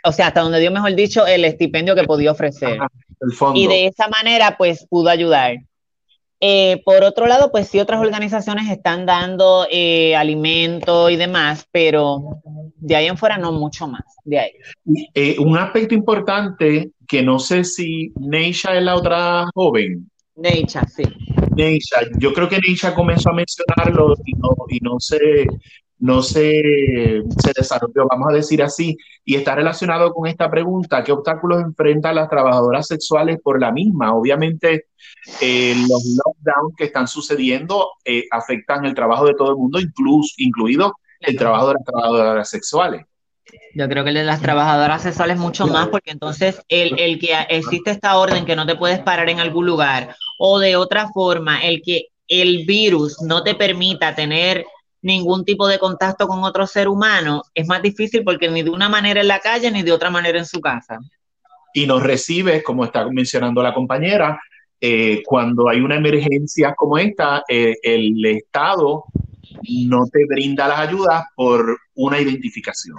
O 0.05 0.13
sea, 0.13 0.29
hasta 0.29 0.43
donde 0.43 0.61
dio, 0.61 0.71
mejor 0.71 0.95
dicho, 0.95 1.27
el 1.27 1.45
estipendio 1.45 1.95
que 1.95 2.05
podía 2.05 2.33
ofrecer. 2.33 2.79
y 3.55 3.67
de 3.67 3.87
esa 3.87 4.09
manera, 4.09 4.57
pues 4.59 4.87
pudo 4.89 5.09
ayudar. 5.09 5.57
Eh, 6.41 6.83
por 6.85 7.03
otro 7.05 7.27
lado, 7.27 7.51
pues 7.51 7.69
sí, 7.69 7.81
otras 7.81 8.01
organizaciones 8.01 8.71
están 8.71 9.07
dando 9.07 9.67
eh, 9.71 10.15
alimento 10.17 11.09
y 11.09 11.17
demás, 11.17 11.67
pero 11.71 12.41
de 12.77 12.97
ahí 12.97 13.07
en 13.07 13.17
fuera 13.17 13.39
no 13.39 13.53
mucho 13.53 13.87
más. 13.87 14.03
De 14.25 14.39
ahí. 14.39 14.51
Eh, 15.15 15.37
un 15.39 15.57
aspecto 15.57 15.95
importante 15.95 16.91
que 17.07 17.23
no 17.23 17.39
sé 17.39 17.65
si 17.65 18.13
Neisha 18.17 18.77
es 18.77 18.83
la 18.83 18.97
otra 18.97 19.47
joven. 19.55 20.11
Neisha, 20.37 20.85
sí. 20.87 21.05
Neisha, 21.57 22.01
yo 22.19 22.33
creo 22.33 22.49
que 22.49 22.59
Neisha 22.59 22.95
comenzó 22.95 23.31
a 23.31 23.35
mencionarlo 23.35 24.15
y 24.25 24.33
no, 24.33 24.49
y 24.69 24.79
no 24.81 24.99
sé 24.99 25.47
no 26.05 26.23
se, 26.23 27.23
se 27.39 27.53
desarrolló, 27.57 28.07
vamos 28.11 28.29
a 28.29 28.35
decir 28.35 28.63
así, 28.63 28.95
y 29.25 29.37
está 29.37 29.55
relacionado 29.55 30.13
con 30.13 30.29
esta 30.29 30.51
pregunta, 30.51 31.03
¿qué 31.03 31.13
obstáculos 31.13 31.63
enfrentan 31.63 32.17
las 32.17 32.29
trabajadoras 32.29 32.87
sexuales 32.87 33.39
por 33.43 33.59
la 33.59 33.73
misma? 33.73 34.15
Obviamente, 34.15 34.89
eh, 35.41 35.75
los 35.89 36.05
lockdowns 36.05 36.77
que 36.77 36.85
están 36.85 37.09
sucediendo 37.09 37.93
eh, 38.05 38.25
afectan 38.31 38.85
el 38.85 38.95
trabajo 38.95 39.25
de 39.25 39.33
todo 39.33 39.53
el 39.53 39.57
mundo, 39.57 39.81
incluso, 39.81 40.35
incluido 40.37 40.93
el 41.21 41.39
trabajo 41.39 41.69
de 41.69 41.75
las 41.75 41.85
trabajadoras 41.85 42.51
sexuales. 42.51 43.07
Yo 43.75 43.89
creo 43.89 44.05
que 44.05 44.11
el 44.11 44.17
de 44.17 44.25
las 44.25 44.43
trabajadoras 44.43 45.01
sexuales 45.01 45.39
mucho 45.39 45.67
más, 45.67 45.89
porque 45.89 46.11
entonces 46.11 46.61
el, 46.69 46.99
el 46.99 47.19
que 47.19 47.35
existe 47.49 47.91
esta 47.91 48.19
orden 48.19 48.45
que 48.45 48.57
no 48.57 48.67
te 48.67 48.77
puedes 48.77 48.99
parar 48.99 49.31
en 49.31 49.41
algún 49.41 49.65
lugar, 49.65 50.15
o 50.39 50.59
de 50.59 50.77
otra 50.77 51.09
forma, 51.15 51.65
el 51.65 51.81
que 51.81 52.09
el 52.29 52.67
virus 52.67 53.23
no 53.23 53.43
te 53.43 53.55
permita 53.55 54.15
tener 54.15 54.67
ningún 55.05 55.45
tipo 55.45 55.69
de 55.69 55.79
contacto 55.79 56.27
con 56.27 56.43
otro 56.43 56.67
ser 56.67 56.89
humano, 56.89 57.43
es 57.55 57.69
más 57.69 57.83
difícil 57.83 58.25
porque 58.25 58.49
ni 58.49 58.63
de 58.63 58.71
una 58.71 58.89
manera 58.89 59.21
en 59.21 59.29
la 59.29 59.39
calle 59.39 59.71
ni 59.71 59.83
de 59.83 59.93
otra 59.93 60.11
manera 60.11 60.39
en 60.39 60.47
su 60.47 60.61
casa. 60.61 60.99
Y 61.75 61.87
nos 61.87 62.03
recibes, 62.03 62.65
como 62.65 62.85
está 62.85 63.07
mencionando 63.11 63.63
la 63.63 63.75
compañera, 63.75 64.41
eh, 64.81 65.23
cuando 65.27 65.69
hay 65.69 65.81
una 65.81 65.97
emergencia 65.97 66.75
como 66.75 66.97
esta, 66.97 67.43
eh, 67.49 67.75
el 67.83 68.25
Estado 68.25 69.05
no 69.87 70.07
te 70.07 70.25
brinda 70.27 70.69
las 70.69 70.79
ayudas 70.79 71.25
por 71.37 71.79
una 71.95 72.19
identificación. 72.19 72.97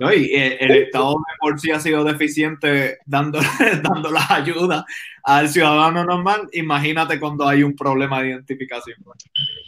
Eh, 0.00 0.56
el, 0.60 0.70
Estado 0.72 1.10
de 1.12 1.34
por 1.40 1.60
sí 1.60 1.70
ha 1.70 1.78
sido 1.78 2.02
deficiente 2.02 2.98
dando, 3.06 3.38
dando 3.82 4.10
las 4.10 4.30
ayudas 4.30 4.84
al 5.22 5.48
ciudadano 5.48 6.04
normal. 6.04 6.48
Imagínate 6.52 7.20
cuando 7.20 7.46
hay 7.46 7.62
un 7.62 7.76
problema 7.76 8.20
de 8.20 8.30
identificación. 8.30 8.96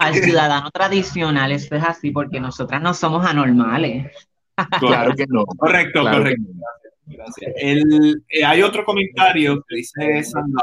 Al 0.01 0.15
ciudadano 0.15 0.71
tradicional, 0.71 1.53
esto 1.53 1.77
es 1.77 1.85
así 1.85 2.11
porque 2.11 2.41
nosotras 2.41 2.83
no 2.83 2.93
somos 2.93 3.25
anormales. 3.25 4.13
Claro 4.81 5.15
que 5.15 5.27
no. 5.29 5.45
Correcto, 5.45 6.03
correcto. 6.03 6.43
Gracias. 7.09 7.53
El, 7.57 8.25
eh, 8.29 8.45
hay 8.45 8.63
otro 8.63 8.85
comentario 8.85 9.63
que 9.69 9.77
dice 9.77 10.25
Sandra. 10.25 10.61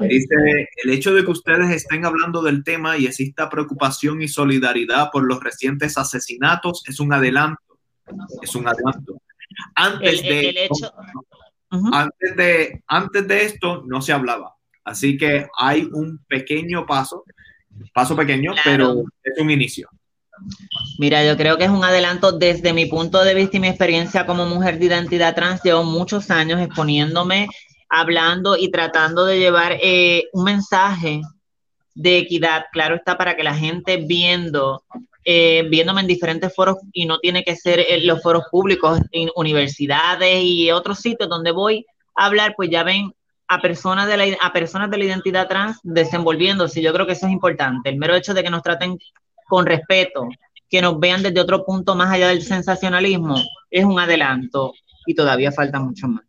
Dice, 0.00 0.34
el 0.82 0.90
hecho 0.90 1.14
de 1.14 1.24
que 1.24 1.30
ustedes 1.30 1.70
estén 1.70 2.04
hablando 2.04 2.42
del 2.42 2.64
tema 2.64 2.96
y 2.96 3.06
exista 3.06 3.48
preocupación 3.48 4.22
y 4.22 4.28
solidaridad 4.28 5.10
por 5.12 5.24
los 5.24 5.40
recientes 5.40 5.96
asesinatos 5.98 6.82
es 6.88 6.98
un 6.98 7.12
adelanto 7.12 7.65
es 8.42 8.54
un 8.54 8.68
adelanto. 8.68 9.20
Antes, 9.74 10.22
de, 10.22 10.68
antes, 11.70 12.36
de, 12.36 12.82
antes 12.86 13.28
de 13.28 13.44
esto 13.44 13.82
no 13.86 14.02
se 14.02 14.12
hablaba. 14.12 14.54
Así 14.84 15.16
que 15.16 15.48
hay 15.58 15.88
un 15.92 16.24
pequeño 16.28 16.86
paso, 16.86 17.24
paso 17.92 18.14
pequeño, 18.14 18.52
pero 18.64 19.02
es 19.22 19.38
un 19.38 19.50
inicio. 19.50 19.88
Mira, 20.98 21.24
yo 21.24 21.36
creo 21.36 21.56
que 21.56 21.64
es 21.64 21.70
un 21.70 21.84
adelanto 21.84 22.32
desde 22.32 22.72
mi 22.72 22.86
punto 22.86 23.24
de 23.24 23.34
vista 23.34 23.56
y 23.56 23.60
mi 23.60 23.68
experiencia 23.68 24.26
como 24.26 24.46
mujer 24.46 24.78
de 24.78 24.86
identidad 24.86 25.34
trans. 25.34 25.62
Llevo 25.62 25.82
muchos 25.82 26.30
años 26.30 26.60
exponiéndome, 26.60 27.48
hablando 27.88 28.56
y 28.56 28.70
tratando 28.70 29.24
de 29.24 29.38
llevar 29.38 29.76
eh, 29.80 30.24
un 30.32 30.44
mensaje 30.44 31.22
de 31.94 32.18
equidad, 32.18 32.66
claro 32.72 32.94
está, 32.94 33.16
para 33.16 33.34
que 33.36 33.42
la 33.42 33.54
gente 33.54 33.96
viendo 33.96 34.84
eh, 35.28 35.66
viéndome 35.68 36.02
en 36.02 36.06
diferentes 36.06 36.54
foros 36.54 36.76
y 36.92 37.04
no 37.04 37.18
tiene 37.18 37.42
que 37.42 37.56
ser 37.56 37.84
los 38.04 38.22
foros 38.22 38.44
públicos, 38.48 39.00
en 39.10 39.28
universidades 39.34 40.40
y 40.40 40.70
otros 40.70 41.00
sitios 41.00 41.28
donde 41.28 41.50
voy 41.50 41.84
a 42.14 42.26
hablar, 42.26 42.54
pues 42.56 42.70
ya 42.70 42.84
ven 42.84 43.12
a 43.48 43.60
personas 43.60 44.06
de 44.06 44.16
la, 44.16 44.24
a 44.40 44.52
personas 44.52 44.88
de 44.88 44.98
la 44.98 45.04
identidad 45.04 45.48
trans 45.48 45.80
desenvolviéndose. 45.82 46.80
Yo 46.80 46.92
creo 46.92 47.06
que 47.06 47.14
eso 47.14 47.26
es 47.26 47.32
importante. 47.32 47.90
El 47.90 47.96
mero 47.96 48.14
hecho 48.14 48.34
de 48.34 48.44
que 48.44 48.50
nos 48.50 48.62
traten 48.62 48.98
con 49.48 49.66
respeto, 49.66 50.28
que 50.70 50.80
nos 50.80 51.00
vean 51.00 51.24
desde 51.24 51.40
otro 51.40 51.64
punto 51.64 51.96
más 51.96 52.12
allá 52.12 52.28
del 52.28 52.42
sensacionalismo, 52.42 53.34
es 53.68 53.84
un 53.84 53.98
adelanto 53.98 54.74
y 55.06 55.14
todavía 55.16 55.50
falta 55.50 55.80
mucho 55.80 56.06
más. 56.06 56.24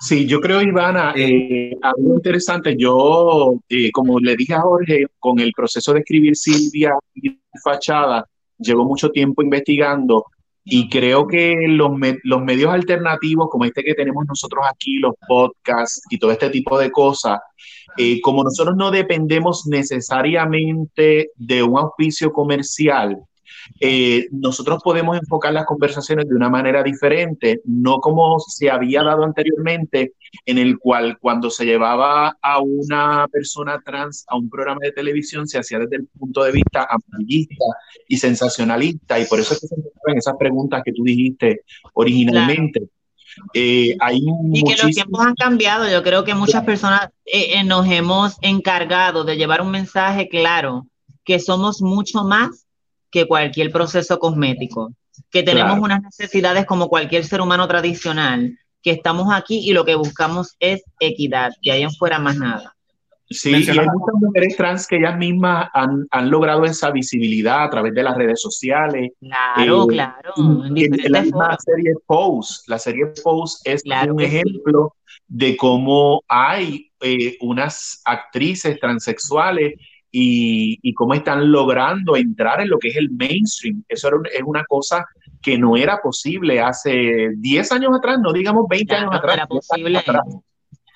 Sí, 0.00 0.26
yo 0.26 0.40
creo, 0.40 0.60
Ivana, 0.62 1.14
eh, 1.16 1.76
algo 1.80 2.16
interesante. 2.16 2.74
Yo, 2.76 3.54
eh, 3.68 3.92
como 3.92 4.18
le 4.18 4.34
dije 4.34 4.54
a 4.54 4.60
Jorge, 4.60 5.06
con 5.20 5.38
el 5.38 5.52
proceso 5.52 5.92
de 5.92 6.00
escribir 6.00 6.36
Silvia 6.36 6.92
Fachada, 7.62 8.26
llevo 8.58 8.84
mucho 8.84 9.10
tiempo 9.10 9.42
investigando 9.42 10.24
y 10.64 10.88
creo 10.88 11.28
que 11.28 11.54
los, 11.68 11.92
los 12.24 12.42
medios 12.42 12.72
alternativos, 12.72 13.48
como 13.50 13.64
este 13.64 13.84
que 13.84 13.94
tenemos 13.94 14.24
nosotros 14.26 14.64
aquí, 14.68 14.98
los 14.98 15.14
podcasts 15.26 16.02
y 16.10 16.18
todo 16.18 16.32
este 16.32 16.50
tipo 16.50 16.76
de 16.76 16.90
cosas, 16.90 17.38
eh, 17.96 18.20
como 18.20 18.42
nosotros 18.42 18.76
no 18.76 18.90
dependemos 18.90 19.66
necesariamente 19.66 21.30
de 21.36 21.62
un 21.62 21.78
auspicio 21.78 22.32
comercial, 22.32 23.16
eh, 23.80 24.26
nosotros 24.30 24.80
podemos 24.82 25.16
enfocar 25.18 25.52
las 25.52 25.66
conversaciones 25.66 26.28
de 26.28 26.34
una 26.34 26.48
manera 26.48 26.82
diferente, 26.82 27.60
no 27.64 27.98
como 27.98 28.38
se 28.40 28.70
había 28.70 29.02
dado 29.02 29.24
anteriormente, 29.24 30.12
en 30.44 30.58
el 30.58 30.78
cual 30.78 31.18
cuando 31.18 31.50
se 31.50 31.64
llevaba 31.64 32.36
a 32.40 32.60
una 32.60 33.26
persona 33.28 33.80
trans 33.84 34.24
a 34.28 34.36
un 34.36 34.50
programa 34.50 34.80
de 34.82 34.92
televisión 34.92 35.46
se 35.46 35.58
hacía 35.58 35.78
desde 35.78 35.96
el 35.96 36.06
punto 36.18 36.44
de 36.44 36.52
vista 36.52 36.86
amarillista 36.88 37.64
y 38.08 38.16
sensacionalista, 38.16 39.18
y 39.18 39.26
por 39.26 39.40
eso 39.40 39.54
es 39.54 39.60
que 39.60 39.68
se 39.68 39.74
encuentran 39.74 40.18
esas 40.18 40.36
preguntas 40.38 40.82
que 40.84 40.92
tú 40.92 41.04
dijiste 41.04 41.62
originalmente. 41.94 42.88
Eh, 43.52 43.94
hay 44.00 44.20
y 44.52 44.64
que 44.64 44.82
los 44.82 44.92
tiempos 44.92 45.20
han 45.20 45.34
cambiado. 45.34 45.88
Yo 45.90 46.02
creo 46.02 46.24
que 46.24 46.34
muchas 46.34 46.64
personas 46.64 47.10
eh, 47.26 47.62
nos 47.64 47.86
hemos 47.86 48.36
encargado 48.40 49.24
de 49.24 49.36
llevar 49.36 49.60
un 49.60 49.70
mensaje 49.70 50.28
claro, 50.28 50.86
que 51.24 51.38
somos 51.38 51.82
mucho 51.82 52.24
más 52.24 52.66
que 53.10 53.26
cualquier 53.26 53.70
proceso 53.72 54.18
cosmético, 54.18 54.92
que 55.30 55.42
tenemos 55.42 55.78
unas 55.78 56.02
necesidades 56.02 56.66
como 56.66 56.88
cualquier 56.88 57.24
ser 57.24 57.40
humano 57.40 57.66
tradicional, 57.68 58.58
que 58.86 58.92
estamos 58.92 59.26
aquí 59.34 59.68
y 59.68 59.72
lo 59.72 59.84
que 59.84 59.96
buscamos 59.96 60.54
es 60.60 60.80
equidad, 61.00 61.50
que 61.60 61.72
ahí 61.72 61.82
en 61.82 61.90
fuera 61.90 62.20
más 62.20 62.36
nada. 62.36 62.76
Sí, 63.28 63.50
y 63.50 63.68
hay 63.68 63.86
muchas 63.88 64.14
mujeres 64.20 64.56
trans 64.56 64.86
que 64.86 64.98
ellas 64.98 65.18
mismas 65.18 65.68
han, 65.74 66.06
han, 66.12 66.30
logrado 66.30 66.64
esa 66.64 66.92
visibilidad 66.92 67.64
a 67.64 67.70
través 67.70 67.92
de 67.94 68.04
las 68.04 68.16
redes 68.16 68.40
sociales. 68.40 69.10
Claro, 69.18 69.82
eh, 69.82 69.86
claro. 69.88 70.34
En 70.36 71.12
la 71.12 71.22
misma 71.22 71.56
serie 71.58 71.94
Pose, 72.06 72.62
la 72.68 72.78
serie 72.78 73.06
Pose 73.24 73.58
es 73.64 73.82
un 73.84 74.20
ejemplo 74.20 74.94
de 75.26 75.56
cómo 75.56 76.22
hay 76.28 76.92
eh, 77.00 77.36
unas 77.40 78.00
actrices 78.04 78.78
transexuales 78.78 79.74
y, 80.10 80.94
cómo 80.94 81.14
están 81.14 81.50
logrando 81.50 82.16
entrar 82.16 82.60
en 82.60 82.70
lo 82.70 82.78
que 82.78 82.88
es 82.88 82.96
el 82.96 83.10
mainstream. 83.10 83.84
Eso 83.88 84.08
es 84.32 84.42
una 84.44 84.64
cosa 84.64 85.04
que 85.42 85.58
no 85.58 85.76
era 85.76 85.98
posible 85.98 86.60
hace 86.60 87.30
10 87.36 87.72
años 87.72 87.92
atrás, 87.96 88.18
no 88.20 88.32
digamos 88.32 88.66
20 88.68 88.94
años 88.94 89.10
atrás. 89.12 89.36
Era 89.36 89.46
posible. 89.46 89.98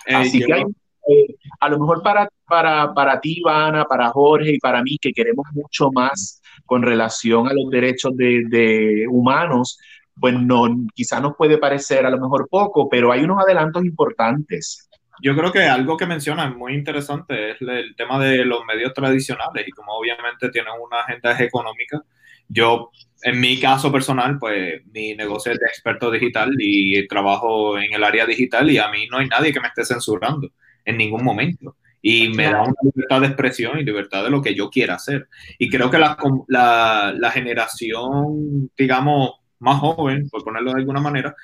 Eh, 0.06 0.14
Así 0.14 0.40
que 0.40 0.52
hay, 0.52 0.62
eh, 0.62 1.34
a 1.60 1.68
lo 1.68 1.78
mejor 1.78 2.02
para, 2.02 2.28
para, 2.46 2.94
para 2.94 3.20
ti, 3.20 3.38
Ivana, 3.38 3.84
para 3.84 4.10
Jorge 4.10 4.54
y 4.54 4.58
para 4.58 4.82
mí, 4.82 4.96
que 5.00 5.12
queremos 5.12 5.46
mucho 5.52 5.90
más 5.92 6.40
con 6.64 6.82
relación 6.82 7.48
a 7.48 7.52
los 7.52 7.70
derechos 7.70 8.16
de, 8.16 8.44
de 8.48 9.06
humanos, 9.08 9.78
pues 10.18 10.34
no, 10.34 10.66
quizás 10.94 11.22
nos 11.22 11.36
puede 11.36 11.58
parecer 11.58 12.04
a 12.06 12.10
lo 12.10 12.20
mejor 12.20 12.48
poco, 12.48 12.88
pero 12.88 13.10
hay 13.10 13.22
unos 13.22 13.42
adelantos 13.42 13.84
importantes. 13.84 14.89
Yo 15.22 15.36
creo 15.36 15.52
que 15.52 15.62
algo 15.62 15.96
que 15.96 16.06
mencionas 16.06 16.54
muy 16.54 16.74
interesante 16.74 17.52
es 17.52 17.60
el 17.60 17.94
tema 17.96 18.18
de 18.18 18.44
los 18.44 18.64
medios 18.64 18.94
tradicionales 18.94 19.66
y 19.66 19.70
como 19.70 19.92
obviamente 19.92 20.48
tienen 20.50 20.72
una 20.80 21.00
agenda 21.00 21.38
económica. 21.38 22.02
Yo, 22.48 22.90
en 23.22 23.40
mi 23.40 23.60
caso 23.60 23.92
personal, 23.92 24.38
pues 24.38 24.82
mi 24.92 25.14
negocio 25.14 25.52
es 25.52 25.58
de 25.58 25.66
experto 25.66 26.10
digital 26.10 26.50
y 26.58 27.06
trabajo 27.06 27.78
en 27.78 27.92
el 27.92 28.02
área 28.02 28.26
digital 28.26 28.70
y 28.70 28.78
a 28.78 28.88
mí 28.88 29.06
no 29.08 29.18
hay 29.18 29.28
nadie 29.28 29.52
que 29.52 29.60
me 29.60 29.68
esté 29.68 29.84
censurando 29.84 30.50
en 30.84 30.96
ningún 30.96 31.24
momento. 31.24 31.76
Y 32.02 32.28
me 32.30 32.44
da 32.44 32.62
una 32.62 32.74
libertad 32.82 33.20
de 33.20 33.26
expresión 33.26 33.78
y 33.78 33.84
libertad 33.84 34.24
de 34.24 34.30
lo 34.30 34.40
que 34.40 34.54
yo 34.54 34.70
quiera 34.70 34.94
hacer. 34.94 35.28
Y 35.58 35.68
creo 35.68 35.90
que 35.90 35.98
la, 35.98 36.16
la, 36.48 37.14
la 37.16 37.30
generación, 37.30 38.70
digamos, 38.76 39.32
más 39.58 39.78
joven, 39.78 40.28
por 40.30 40.42
ponerlo 40.42 40.72
de 40.72 40.80
alguna 40.80 41.00
manera, 41.00 41.34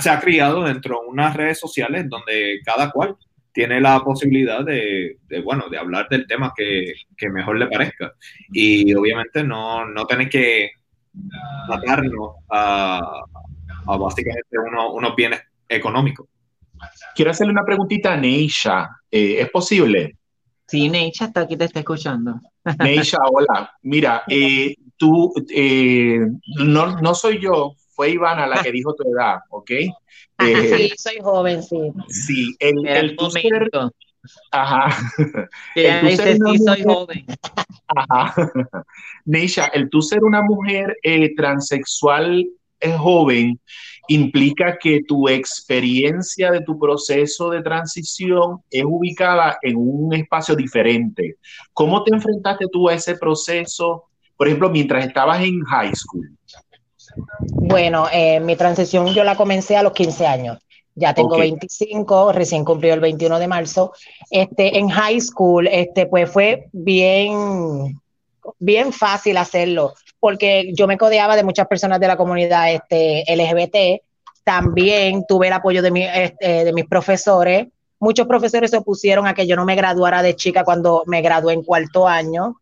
se 0.00 0.10
ha 0.10 0.20
criado 0.20 0.64
dentro 0.64 1.00
de 1.00 1.08
unas 1.08 1.36
redes 1.36 1.58
sociales 1.58 2.06
donde 2.08 2.60
cada 2.64 2.90
cual 2.90 3.16
tiene 3.52 3.80
la 3.80 4.00
posibilidad 4.00 4.64
de, 4.64 5.16
bueno, 5.44 5.68
de 5.68 5.78
hablar 5.78 6.08
del 6.08 6.26
tema 6.26 6.52
que, 6.56 6.92
mejor 7.30 7.56
le 7.56 7.68
parezca. 7.68 8.12
Y 8.52 8.92
obviamente 8.94 9.44
no, 9.44 9.86
no 9.86 10.06
tener 10.06 10.28
que 10.28 10.70
matarnos 11.68 12.32
a, 12.50 13.00
básicamente 13.86 14.58
unos 14.58 15.14
bienes 15.14 15.40
económicos. 15.68 16.26
Quiero 17.14 17.30
hacerle 17.30 17.52
una 17.52 17.64
preguntita 17.64 18.14
a 18.14 18.16
Neisha. 18.16 18.90
Eh, 19.10 19.36
¿Es 19.40 19.50
posible? 19.50 20.16
Sí, 20.66 20.88
Neisha 20.88 21.26
está 21.26 21.42
aquí, 21.42 21.56
te 21.56 21.64
está 21.64 21.78
escuchando. 21.78 22.40
Neisha, 22.80 23.18
hola. 23.30 23.70
Mira, 23.82 24.24
eh, 24.28 24.74
tú, 24.96 25.32
eh, 25.54 26.20
no, 26.58 27.00
no 27.00 27.14
soy 27.14 27.40
yo, 27.40 27.76
fue 27.94 28.10
Ivana 28.10 28.46
la 28.46 28.62
que 28.62 28.72
dijo 28.72 28.94
tu 28.94 29.04
edad, 29.08 29.38
¿ok? 29.50 29.70
sí, 29.70 29.90
eh, 30.40 30.92
soy 30.96 31.18
joven, 31.20 31.62
sí. 31.62 31.92
Sí, 32.08 32.56
el, 32.58 32.86
el 32.86 33.16
tu 33.16 33.30
ser, 33.30 33.70
Ajá. 34.50 34.96
el 35.74 36.00
tú 36.00 36.16
ser 36.16 36.36
sí, 36.36 36.58
soy 36.58 36.82
joven. 36.82 37.26
Ajá. 37.88 38.34
Neisha, 39.24 39.66
el 39.66 39.88
tú 39.90 40.02
ser 40.02 40.24
una 40.24 40.42
mujer 40.42 40.96
eh, 41.02 41.34
transexual 41.34 42.46
eh, 42.80 42.92
joven 42.92 43.58
implica 44.08 44.76
que 44.78 45.00
tu 45.06 45.28
experiencia 45.28 46.50
de 46.50 46.60
tu 46.60 46.78
proceso 46.78 47.48
de 47.50 47.62
transición 47.62 48.58
es 48.70 48.84
ubicada 48.84 49.56
en 49.62 49.76
un 49.76 50.12
espacio 50.14 50.54
diferente. 50.54 51.36
¿Cómo 51.72 52.02
te 52.02 52.14
enfrentaste 52.14 52.66
tú 52.70 52.88
a 52.88 52.94
ese 52.94 53.16
proceso, 53.16 54.04
por 54.36 54.46
ejemplo, 54.46 54.68
mientras 54.68 55.06
estabas 55.06 55.42
en 55.42 55.60
high 55.62 55.94
school? 55.94 56.36
Bueno, 57.38 58.06
eh, 58.12 58.40
mi 58.40 58.56
transición 58.56 59.06
yo 59.14 59.24
la 59.24 59.36
comencé 59.36 59.76
a 59.76 59.82
los 59.82 59.92
15 59.92 60.26
años. 60.26 60.58
Ya 60.96 61.12
tengo 61.12 61.36
25, 61.36 62.32
recién 62.32 62.64
cumplió 62.64 62.94
el 62.94 63.00
21 63.00 63.38
de 63.38 63.48
marzo. 63.48 63.92
Este, 64.30 64.78
en 64.78 64.88
high 64.88 65.20
school, 65.20 65.66
este, 65.66 66.06
pues 66.06 66.30
fue 66.30 66.68
bien, 66.72 68.00
bien 68.60 68.92
fácil 68.92 69.36
hacerlo, 69.36 69.94
porque 70.20 70.72
yo 70.74 70.86
me 70.86 70.96
codeaba 70.96 71.34
de 71.34 71.42
muchas 71.42 71.66
personas 71.66 71.98
de 71.98 72.06
la 72.06 72.16
comunidad 72.16 72.72
este, 72.72 73.24
LGBT. 73.28 74.02
También 74.44 75.24
tuve 75.26 75.48
el 75.48 75.54
apoyo 75.54 75.82
de, 75.82 75.90
mi, 75.90 76.04
este, 76.04 76.64
de 76.64 76.72
mis 76.72 76.86
profesores. 76.86 77.66
Muchos 77.98 78.28
profesores 78.28 78.70
se 78.70 78.76
opusieron 78.76 79.26
a 79.26 79.34
que 79.34 79.46
yo 79.46 79.56
no 79.56 79.64
me 79.64 79.74
graduara 79.74 80.22
de 80.22 80.36
chica 80.36 80.62
cuando 80.62 81.02
me 81.06 81.22
gradué 81.22 81.54
en 81.54 81.64
cuarto 81.64 82.06
año 82.06 82.60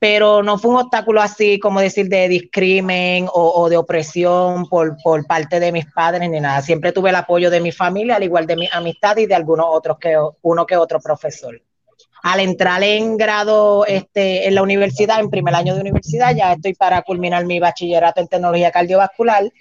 pero 0.00 0.42
no 0.42 0.58
fue 0.58 0.70
un 0.70 0.78
obstáculo 0.78 1.20
así 1.20 1.60
como 1.60 1.78
decir 1.78 2.08
de 2.08 2.26
discrimen 2.26 3.28
o, 3.30 3.68
de 3.68 3.76
opresión 3.76 4.66
por, 4.66 4.96
por, 5.04 5.26
parte 5.26 5.60
de 5.60 5.72
mis 5.72 5.84
padres 5.92 6.28
ni 6.30 6.40
nada. 6.40 6.62
Siempre 6.62 6.90
tuve 6.90 7.10
el 7.10 7.16
apoyo 7.16 7.50
de 7.50 7.60
mi 7.60 7.70
familia, 7.70 8.16
al 8.16 8.22
igual 8.22 8.46
de 8.46 8.56
mi 8.56 8.68
amistad 8.72 9.18
y 9.18 9.26
de 9.26 9.34
algunos 9.34 9.66
otros 9.68 9.98
que 10.00 10.16
uno 10.40 10.64
que 10.64 10.78
otro 10.78 11.00
profesor. 11.00 11.60
Al 12.22 12.40
entrar 12.40 12.82
en 12.82 13.18
grado 13.18 13.84
este, 13.84 14.48
en 14.48 14.54
la 14.54 14.62
universidad, 14.62 15.20
en 15.20 15.28
primer 15.28 15.54
año 15.54 15.74
de 15.74 15.82
universidad, 15.82 16.34
ya 16.34 16.54
estoy 16.54 16.72
para 16.72 17.02
culminar 17.02 17.44
mi 17.44 17.60
bachillerato 17.60 18.22
en 18.22 18.28
tecnología 18.28 18.70
cardiovascular, 18.70 19.52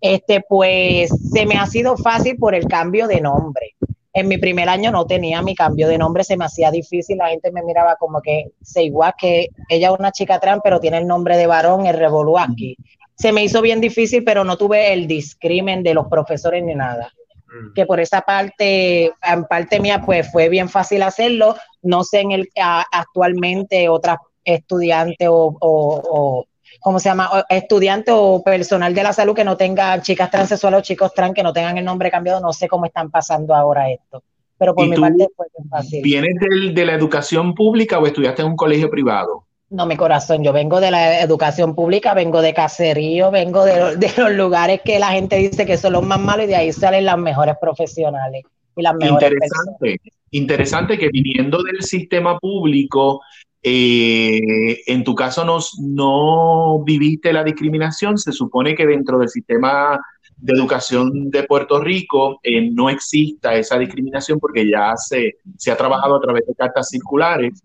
este, 0.00 0.44
pues 0.48 1.10
se 1.32 1.44
me 1.44 1.56
ha 1.56 1.66
sido 1.66 1.96
fácil 1.96 2.36
por 2.36 2.54
el 2.54 2.68
cambio 2.68 3.08
de 3.08 3.20
nombre 3.20 3.74
en 4.20 4.28
mi 4.28 4.38
primer 4.38 4.68
año 4.68 4.90
no 4.90 5.06
tenía 5.06 5.42
mi 5.42 5.54
cambio 5.54 5.88
de 5.88 5.98
nombre, 5.98 6.24
se 6.24 6.36
me 6.36 6.44
hacía 6.44 6.70
difícil, 6.70 7.18
la 7.18 7.28
gente 7.28 7.52
me 7.52 7.62
miraba 7.62 7.96
como 7.96 8.20
que 8.20 8.52
se 8.62 8.82
igual 8.82 9.14
que 9.18 9.48
ella 9.68 9.88
es 9.88 9.98
una 9.98 10.12
chica 10.12 10.40
trans, 10.40 10.60
pero 10.62 10.80
tiene 10.80 10.98
el 10.98 11.06
nombre 11.06 11.36
de 11.36 11.46
varón, 11.46 11.86
el 11.86 11.98
aquí. 12.38 12.76
Se 13.14 13.32
me 13.32 13.44
hizo 13.44 13.62
bien 13.62 13.80
difícil, 13.80 14.24
pero 14.24 14.44
no 14.44 14.56
tuve 14.56 14.92
el 14.92 15.06
discrimen 15.06 15.82
de 15.82 15.94
los 15.94 16.06
profesores 16.08 16.62
ni 16.62 16.74
nada. 16.74 17.12
Mm. 17.46 17.74
Que 17.74 17.86
por 17.86 18.00
esa 18.00 18.20
parte, 18.20 19.12
en 19.22 19.44
parte 19.44 19.80
mía, 19.80 20.02
pues 20.04 20.30
fue 20.30 20.48
bien 20.48 20.68
fácil 20.68 21.02
hacerlo. 21.02 21.56
No 21.82 22.04
sé 22.04 22.20
en 22.20 22.32
el 22.32 22.48
actualmente 22.92 23.88
otras 23.88 24.18
estudiantes 24.44 25.28
o 25.30 26.44
¿cómo 26.80 26.98
se 26.98 27.08
llama? 27.08 27.44
Estudiante 27.48 28.10
o 28.12 28.42
personal 28.42 28.94
de 28.94 29.02
la 29.02 29.12
salud 29.12 29.34
que 29.34 29.44
no 29.44 29.56
tengan 29.56 30.02
chicas 30.02 30.30
transexuales 30.30 30.80
o 30.80 30.82
chicos 30.82 31.12
trans 31.14 31.34
que 31.34 31.42
no 31.42 31.52
tengan 31.52 31.78
el 31.78 31.84
nombre 31.84 32.10
cambiado, 32.10 32.40
no 32.40 32.52
sé 32.52 32.68
cómo 32.68 32.86
están 32.86 33.10
pasando 33.10 33.54
ahora 33.54 33.90
esto. 33.90 34.22
Pero 34.58 34.74
por 34.74 34.88
mi 34.88 34.96
parte 34.96 35.28
fue 35.36 35.46
fácil. 35.70 36.02
¿Vienes 36.02 36.34
de 36.74 36.86
la 36.86 36.94
educación 36.94 37.54
pública 37.54 37.98
o 37.98 38.06
estudiaste 38.06 38.42
en 38.42 38.48
un 38.48 38.56
colegio 38.56 38.90
privado? 38.90 39.44
No, 39.70 39.84
mi 39.84 39.96
corazón, 39.96 40.42
yo 40.42 40.52
vengo 40.52 40.80
de 40.80 40.90
la 40.90 41.20
educación 41.20 41.74
pública, 41.74 42.14
vengo 42.14 42.40
de 42.40 42.54
caserío, 42.54 43.30
vengo 43.30 43.64
de, 43.64 43.96
de, 43.96 44.12
los 44.16 44.32
lugares 44.32 44.80
que 44.82 44.98
la 44.98 45.08
gente 45.08 45.36
dice 45.36 45.66
que 45.66 45.76
son 45.76 45.92
los 45.92 46.02
más 46.04 46.18
malos 46.18 46.46
y 46.46 46.48
de 46.48 46.56
ahí 46.56 46.72
salen 46.72 47.04
las 47.04 47.18
mejores 47.18 47.56
profesionales 47.60 48.44
y 48.76 48.82
las 48.82 48.94
mejores 48.94 49.30
Interesante, 49.30 50.00
interesante 50.30 50.98
que 50.98 51.08
viniendo 51.08 51.62
del 51.62 51.82
sistema 51.82 52.38
público 52.38 53.20
eh, 53.62 54.82
en 54.86 55.02
tu 55.04 55.14
caso 55.14 55.44
no, 55.44 55.58
no 55.80 56.82
viviste 56.84 57.32
la 57.32 57.42
discriminación, 57.42 58.16
se 58.16 58.32
supone 58.32 58.74
que 58.74 58.86
dentro 58.86 59.18
del 59.18 59.28
sistema 59.28 59.98
de 60.36 60.52
Educación 60.52 61.30
de 61.30 61.42
Puerto 61.42 61.80
Rico 61.80 62.38
eh, 62.42 62.70
no 62.70 62.88
exista 62.88 63.54
esa 63.56 63.78
discriminación 63.78 64.38
porque 64.38 64.68
ya 64.70 64.96
se, 64.96 65.36
se 65.56 65.72
ha 65.72 65.76
trabajado 65.76 66.16
a 66.16 66.20
través 66.20 66.46
de 66.46 66.54
cartas 66.54 66.88
circulares. 66.88 67.60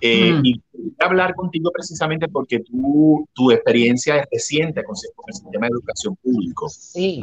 Eh, 0.00 0.32
mm. 0.32 0.40
Y 0.44 0.60
quería 0.60 0.96
hablar 0.98 1.34
contigo 1.34 1.70
precisamente 1.72 2.28
porque 2.28 2.60
tú, 2.60 3.28
tu 3.32 3.50
experiencia 3.52 4.16
es 4.16 4.26
reciente 4.32 4.82
con, 4.82 4.96
el 5.28 5.34
sistema 5.34 5.66
de 5.66 5.72
educación 5.72 6.16
público. 6.16 6.68
Sí. 6.68 7.20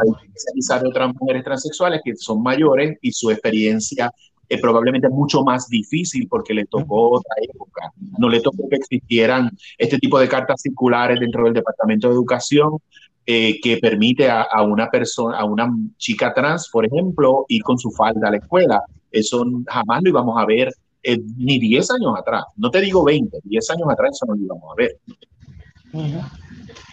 Hay 0.71 0.81
otras 0.85 1.13
mujeres 1.13 1.43
transexuales 1.43 2.01
que 2.03 2.15
son 2.15 2.41
mayores 2.41 2.97
y 3.01 3.11
su 3.11 3.29
experiencia 3.29 4.11
es 4.49 4.61
probablemente 4.61 5.09
mucho 5.09 5.43
más 5.43 5.67
difícil 5.67 6.27
porque 6.27 6.53
le 6.53 6.65
tocó 6.65 7.11
otra 7.11 7.35
época. 7.41 7.91
No 8.17 8.29
le 8.29 8.41
tocó 8.41 8.67
que 8.69 8.75
existieran 8.75 9.49
este 9.77 9.97
tipo 9.97 10.19
de 10.19 10.27
cartas 10.27 10.61
circulares 10.61 11.19
dentro 11.19 11.45
del 11.45 11.53
Departamento 11.53 12.07
de 12.07 12.13
Educación 12.13 12.77
eh, 13.25 13.59
que 13.61 13.77
permite 13.77 14.29
a, 14.29 14.61
una 14.63 14.89
persona, 14.89 15.37
a 15.37 15.45
una 15.45 15.73
chica 15.97 16.33
trans, 16.33 16.69
por 16.69 16.85
ejemplo, 16.85 17.45
ir 17.47 17.63
con 17.63 17.77
su 17.77 17.89
falda 17.91 18.27
a 18.27 18.31
la 18.31 18.37
escuela. 18.37 18.81
Eso 19.11 19.45
jamás 19.67 20.01
lo 20.03 20.09
íbamos 20.09 20.41
a 20.41 20.45
ver 20.45 20.73
eh, 21.03 21.19
ni 21.37 21.57
10 21.59 21.91
años 21.91 22.13
atrás. 22.17 22.43
No 22.57 22.69
te 22.69 22.81
digo 22.81 23.03
20, 23.03 23.39
10 23.43 23.69
años 23.71 23.87
atrás 23.89 24.11
eso 24.13 24.25
no 24.25 24.35
lo 24.35 24.43
íbamos 24.43 24.71
a 24.71 24.75
ver. 24.75 24.97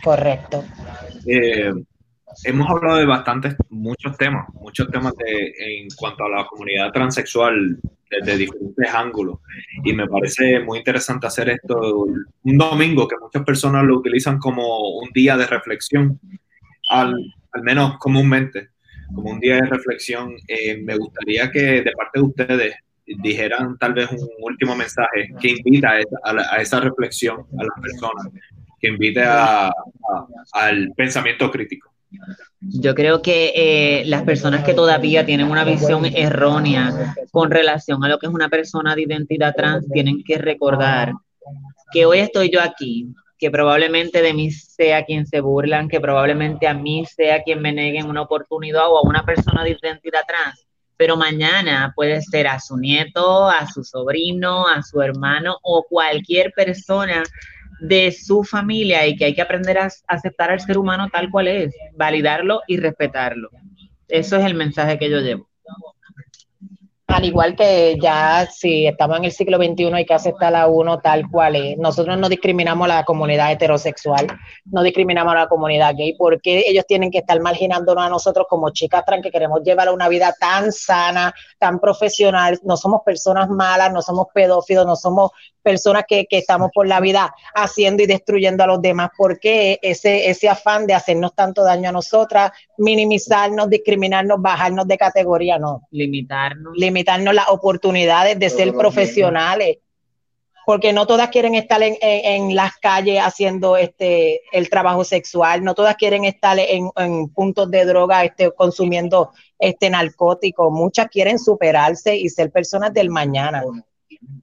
Correcto. 0.05 0.63
Eh, 1.27 1.73
hemos 2.45 2.69
hablado 2.69 2.99
de 2.99 3.07
bastantes, 3.07 3.57
muchos 3.69 4.17
temas, 4.17 4.47
muchos 4.55 4.89
temas 4.91 5.15
de, 5.17 5.55
en 5.59 5.89
cuanto 5.97 6.25
a 6.25 6.29
la 6.29 6.47
comunidad 6.47 6.93
transexual 6.93 7.79
desde 8.11 8.37
diferentes 8.37 8.95
ángulos. 8.95 9.39
Y 9.85 9.93
me 9.93 10.07
parece 10.07 10.61
muy 10.61 10.79
interesante 10.79 11.27
hacer 11.27 11.51
esto 11.51 12.07
un 12.43 12.59
domingo, 12.59 13.07
que 13.07 13.17
muchas 13.21 13.45
personas 13.45 13.85
lo 13.85 13.99
utilizan 13.99 14.39
como 14.39 14.99
un 14.99 15.11
día 15.13 15.37
de 15.37 15.47
reflexión, 15.47 16.19
al, 16.89 17.15
menos 17.63 17.99
comúnmente, 17.99 18.71
como 19.15 19.31
un 19.31 19.41
día 19.41 19.57
de 19.57 19.67
reflexión. 19.67 20.35
Eh, 20.49 20.81
me 20.83 20.97
gustaría 20.97 21.51
que 21.51 21.83
de 21.83 21.93
parte 21.93 22.19
de 22.19 22.25
ustedes 22.25 22.75
dijeran 23.07 23.77
tal 23.79 23.95
vez 23.95 24.11
un 24.11 24.29
último 24.41 24.77
mensaje 24.77 25.31
que 25.41 25.51
invita 25.51 25.93
a 26.25 26.61
esa, 26.61 26.81
reflexión 26.81 27.45
a 27.59 27.65
las 27.65 27.81
personas, 27.81 28.29
que 28.81 28.89
invite 28.89 29.23
a, 29.25 29.73
al 30.53 30.93
pensamiento 30.97 31.51
crítico. 31.51 31.93
Yo 32.61 32.95
creo 32.95 33.23
que 33.23 33.53
eh, 33.55 34.05
las 34.07 34.23
personas 34.23 34.65
que 34.65 34.75
todavía 34.75 35.25
tienen 35.25 35.51
una 35.51 35.65
visión 35.65 36.05
errónea 36.05 37.15
con 37.31 37.51
relación 37.51 38.05
a 38.05 38.09
lo 38.09 38.19
que 38.19 38.27
es 38.27 38.33
una 38.33 38.49
persona 38.49 38.95
de 38.95 39.03
identidad 39.03 39.55
trans 39.55 39.89
tienen 39.89 40.23
que 40.25 40.39
recordar 40.39 41.13
que 41.93 42.07
hoy 42.07 42.19
estoy 42.19 42.51
yo 42.51 42.61
aquí, 42.61 43.09
que 43.39 43.51
probablemente 43.51 44.23
de 44.23 44.35
mí 44.35 44.51
sea 44.51 45.05
quien 45.05 45.27
se 45.27 45.41
burlan, 45.41 45.89
que 45.89 46.01
probablemente 46.01 46.69
a 46.69 46.75
mí 46.75 47.07
sea 47.07 47.43
quien 47.43 47.63
me 47.63 47.73
neguen 47.73 48.07
una 48.07 48.23
oportunidad 48.23 48.89
o 48.89 48.99
a 48.99 49.09
una 49.09 49.25
persona 49.25 49.65
de 49.65 49.79
identidad 49.81 50.21
trans, 50.27 50.67
pero 50.97 51.17
mañana 51.17 51.93
puede 51.97 52.21
ser 52.21 52.47
a 52.47 52.61
su 52.61 52.77
nieto, 52.77 53.49
a 53.49 53.67
su 53.67 53.83
sobrino, 53.83 54.69
a 54.69 54.83
su 54.83 55.01
hermano 55.01 55.57
o 55.63 55.87
cualquier 55.89 56.53
persona 56.53 57.23
de 57.81 58.13
su 58.13 58.45
familia 58.45 59.07
y 59.07 59.17
que 59.17 59.27
hay 59.27 59.35
que 59.35 59.43
aprender 59.43 59.79
a 59.79 59.91
aceptar 60.07 60.51
al 60.51 60.61
ser 60.61 60.79
humano 60.79 61.09
tal 61.11 61.31
cual 61.31 61.49
es, 61.49 61.75
validarlo 61.97 62.61
y 62.67 62.77
respetarlo. 62.77 63.51
Eso 64.09 64.37
es 64.37 64.45
el 64.45 64.55
mensaje 64.55 64.99
que 64.99 65.11
yo 65.11 65.21
llevo. 65.21 65.50
Al 67.11 67.25
igual 67.25 67.57
que 67.57 67.99
ya 68.01 68.47
si 68.47 68.87
estamos 68.87 69.19
en 69.19 69.25
el 69.25 69.33
siglo 69.33 69.59
XXI 69.59 69.93
hay 69.93 70.07
que 70.07 70.15
aceptar 70.15 70.55
a 70.55 70.69
uno 70.69 71.01
tal 71.01 71.29
cual 71.29 71.57
es. 71.57 71.77
Nosotros 71.77 72.17
no 72.17 72.29
discriminamos 72.29 72.85
a 72.85 72.95
la 72.95 73.05
comunidad 73.05 73.51
heterosexual, 73.51 74.29
no 74.67 74.83
discriminamos 74.85 75.33
a 75.33 75.41
la 75.41 75.49
comunidad 75.49 75.97
gay, 75.97 76.15
porque 76.17 76.63
ellos 76.69 76.87
tienen 76.87 77.11
que 77.11 77.19
estar 77.19 77.41
marginándonos 77.41 78.05
a 78.05 78.09
nosotros 78.09 78.47
como 78.49 78.71
chicas 78.71 79.05
trans 79.05 79.25
que 79.25 79.33
queremos 79.33 79.61
llevar 79.65 79.91
una 79.93 80.09
vida 80.09 80.33
tan 80.39 80.71
sana, 80.71 81.35
tan 81.59 81.81
profesional. 81.81 82.61
No 82.63 82.77
somos 82.77 83.01
personas 83.05 83.49
malas, 83.49 83.93
no 83.93 84.03
somos 84.03 84.29
pedófilos, 84.33 84.87
no 84.87 84.95
somos 84.95 85.33
personas 85.63 86.05
que, 86.09 86.25
que, 86.25 86.39
estamos 86.39 86.71
por 86.73 86.87
la 86.87 87.01
vida 87.01 87.35
haciendo 87.55 88.03
y 88.03 88.07
destruyendo 88.07 88.65
a 88.65 88.67
los 88.67 88.81
demás, 88.81 89.11
porque 89.15 89.79
ese, 89.83 90.31
ese 90.31 90.49
afán 90.49 90.87
de 90.87 90.95
hacernos 90.95 91.35
tanto 91.35 91.63
daño 91.63 91.91
a 91.91 91.93
nosotras, 91.93 92.53
minimizarnos, 92.79 93.69
discriminarnos, 93.69 94.41
bajarnos 94.41 94.89
de 94.89 94.97
categoría, 94.97 95.59
no. 95.59 95.83
Limitarnos. 95.91 96.73
Limitarnos 96.79 97.00
las 97.33 97.49
oportunidades 97.49 98.39
de 98.39 98.51
ser 98.51 98.73
profesionales, 98.75 99.79
porque 100.67 100.93
no 100.93 101.07
todas 101.07 101.31
quieren 101.31 101.55
estar 101.55 101.83
en, 101.83 101.97
en, 102.01 102.55
las 102.55 102.77
calles 102.77 103.21
haciendo 103.21 103.77
este 103.77 104.43
el 104.53 104.71
trabajo 104.71 105.05
sexual, 105.05 105.65
no 105.65 105.75
todas 105.75 105.97
quieren 105.97 106.25
estar 106.25 106.59
en, 106.59 106.91
en 106.97 107.29
puntos 107.31 107.71
de 107.71 107.85
droga 107.85 108.25
este, 108.25 108.53
consumiendo 108.53 109.33
este 109.59 109.91
narcótico, 109.91 110.71
muchas 110.71 111.09
quieren 111.09 111.39
superarse 111.39 112.17
y 112.17 112.29
ser 112.29 112.51
personas 112.51 112.93
del 112.93 113.11
mañana. 113.11 113.65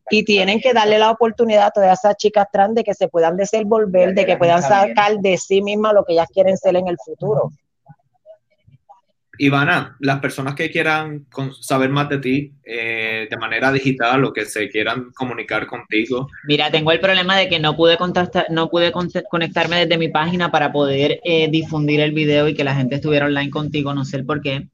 Y 0.09 0.23
tienen 0.23 0.59
que 0.59 0.73
darle 0.73 0.97
la 0.97 1.11
oportunidad 1.11 1.67
a 1.67 1.71
todas 1.71 1.99
esas 1.99 2.17
chicas 2.17 2.47
trans 2.51 2.75
de 2.75 2.83
que 2.83 2.93
se 2.93 3.07
puedan 3.07 3.37
desenvolver, 3.37 4.13
de 4.13 4.25
que 4.25 4.37
puedan 4.37 4.61
sacar 4.61 5.17
de 5.19 5.37
sí 5.37 5.61
mismas 5.61 5.93
lo 5.93 6.03
que 6.03 6.13
ellas 6.13 6.27
quieren 6.33 6.57
ser 6.57 6.75
en 6.77 6.87
el 6.87 6.97
futuro. 6.97 7.51
Ivana, 9.37 9.95
las 9.99 10.19
personas 10.19 10.55
que 10.55 10.71
quieran 10.71 11.25
saber 11.61 11.89
más 11.89 12.09
de 12.09 12.17
ti 12.19 12.51
eh, 12.63 13.27
de 13.29 13.37
manera 13.37 13.71
digital 13.71 14.23
o 14.25 14.33
que 14.33 14.45
se 14.45 14.69
quieran 14.69 15.11
comunicar 15.15 15.67
contigo. 15.67 16.27
Mira, 16.45 16.71
tengo 16.71 16.91
el 16.91 16.99
problema 16.99 17.37
de 17.37 17.49
que 17.49 17.59
no 17.59 17.75
pude 17.75 17.97
contactar, 17.97 18.47
no 18.49 18.69
pude 18.69 18.91
conectarme 18.91 19.85
desde 19.85 19.97
mi 19.97 20.09
página 20.09 20.51
para 20.51 20.71
poder 20.71 21.19
eh, 21.23 21.49
difundir 21.49 21.99
el 21.99 22.11
video 22.11 22.47
y 22.47 22.53
que 22.53 22.63
la 22.63 22.75
gente 22.75 22.95
estuviera 22.95 23.25
online 23.25 23.49
contigo, 23.49 23.93
no 23.93 24.05
sé 24.05 24.23
por 24.23 24.41
qué 24.41 24.67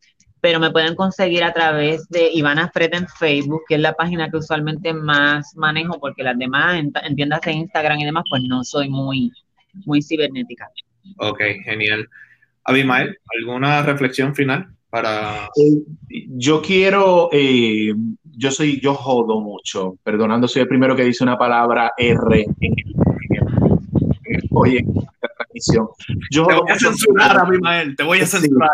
pero 0.44 0.60
me 0.60 0.72
pueden 0.72 0.96
conseguir 0.96 1.42
a 1.46 1.54
través 1.54 2.10
de 2.10 2.30
Ivana 2.34 2.70
Fred 2.74 2.94
en 2.94 3.08
Facebook, 3.08 3.62
que 3.66 3.76
es 3.76 3.80
la 3.80 3.94
página 3.94 4.30
que 4.30 4.36
usualmente 4.36 4.94
más 4.94 5.56
manejo, 5.56 6.02
porque 6.02 6.22
las 6.22 6.38
demás, 6.38 6.78
en, 6.78 7.16
tiendas 7.16 7.40
de 7.40 7.54
Instagram 7.54 8.00
y 8.00 8.04
demás, 8.04 8.26
pues 8.30 8.44
no 8.46 8.62
soy 8.66 8.90
muy, 8.90 9.32
muy 9.86 10.02
cibernética. 10.02 10.68
Ok, 11.20 11.40
genial. 11.64 12.10
Abimael, 12.64 13.18
¿alguna 13.40 13.82
reflexión 13.84 14.34
final 14.36 14.68
para...? 14.90 15.50
Eh, 15.56 16.26
yo 16.30 16.62
quiero, 16.62 17.30
eh, 17.32 17.94
yo 18.24 18.52
soy, 18.52 18.80
yo 18.80 18.94
jodo 18.94 19.42
mucho, 19.42 19.98
perdonando, 20.04 20.48
soy 20.48 20.62
el 20.64 20.68
primero 20.68 20.96
que 20.96 21.04
dice 21.04 21.24
una 21.24 21.38
palabra 21.38 21.94
R 21.98 22.46
en 22.60 22.76
oye, 24.52 24.86
transmisión. 25.54 25.88
Yo 26.32 26.46
te 26.46 26.56
voy 26.56 26.72
a 26.72 26.76
censurar, 26.80 27.38
Abimael, 27.38 27.96
te 27.96 28.04
voy 28.04 28.20
a 28.20 28.26
censurar. 28.26 28.72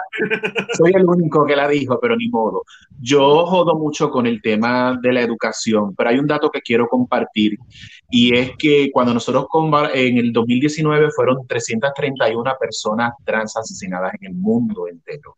soy 0.78 0.92
el 0.94 1.06
único 1.06 1.46
que 1.46 1.56
la 1.56 1.68
dijo, 1.68 2.00
pero 2.02 2.16
ni 2.16 2.30
modo. 2.30 2.64
Yo 3.00 3.46
jodo 3.46 3.76
mucho 3.76 4.10
con 4.10 4.26
el 4.26 4.42
tema 4.42 4.98
de 5.02 5.14
la 5.14 5.22
educación, 5.22 5.96
pero 5.96 6.10
hay 6.10 6.20
un 6.20 6.28
dato 6.28 6.50
que 6.50 6.62
quiero 6.62 6.88
compartir 6.88 7.58
y 8.10 8.36
es 8.36 8.52
que 8.58 8.90
cuando 8.92 9.14
nosotros 9.14 9.48
en 9.94 10.18
el 10.18 10.34
2019 10.34 11.12
fueron 11.12 11.46
331 11.48 12.54
personas 12.60 13.14
trans 13.24 13.56
asesinadas 13.56 14.14
en 14.20 14.32
el 14.32 14.34
mundo 14.36 14.88
entero. 14.88 15.36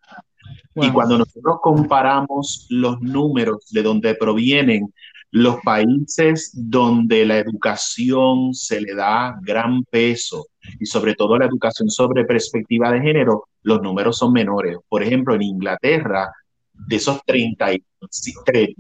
Y 0.76 0.90
cuando 0.90 1.18
nosotros 1.18 1.58
comparamos 1.62 2.66
los 2.70 3.02
números 3.02 3.68
de 3.72 3.84
donde 3.84 4.16
provienen 4.16 4.94
los 5.32 5.62
países 5.64 6.52
donde 6.53 7.26
la 7.26 7.38
educación 7.38 8.53
se 8.53 8.82
le 8.82 8.94
da 8.94 9.40
gran 9.41 9.84
peso 9.86 10.48
y 10.80 10.86
sobre 10.86 11.16
todo 11.16 11.38
la 11.38 11.45
educación 11.45 11.90
sobre 11.90 12.26
perspectiva 12.26 12.91
de 12.91 13.02
género, 13.02 13.45
los 13.64 13.82
números 13.82 14.18
son 14.18 14.34
menores. 14.34 14.78
Por 14.90 15.03
ejemplo, 15.03 15.34
en 15.34 15.44
Inglaterra, 15.44 16.30
de 16.74 16.95
esos 16.95 17.22
30, 17.26 17.66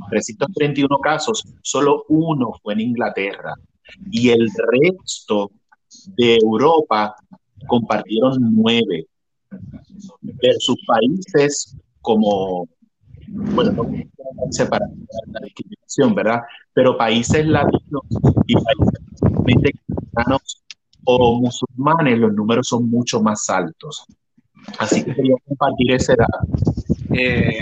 331 0.09 0.99
casos, 0.99 1.43
solo 1.61 2.03
uno 2.09 2.51
fue 2.61 2.73
en 2.73 2.81
Inglaterra 2.81 3.53
y 4.11 4.29
el 4.29 4.49
resto 4.71 5.51
de 6.17 6.35
Europa 6.35 7.15
compartieron 7.67 8.37
nueve 8.39 9.05
sus 10.59 10.77
países 10.85 11.77
como 12.01 12.67
bueno, 13.31 13.71
no 13.71 14.51
separar 14.51 14.89
la 15.27 15.39
discriminación, 15.41 16.13
¿verdad? 16.13 16.41
Pero 16.73 16.97
países 16.97 17.45
latinos 17.45 18.03
y 18.45 18.55
países 18.55 19.71
cristianos 19.87 20.63
o 21.03 21.39
musulmanes, 21.39 22.19
los 22.19 22.33
números 22.33 22.67
son 22.67 22.89
mucho 22.89 23.21
más 23.21 23.49
altos. 23.49 24.05
Así 24.77 25.03
que 25.03 25.15
quería 25.15 25.35
compartir 25.47 25.93
ese 25.93 26.15
dato. 26.15 26.39
Eh, 27.13 27.59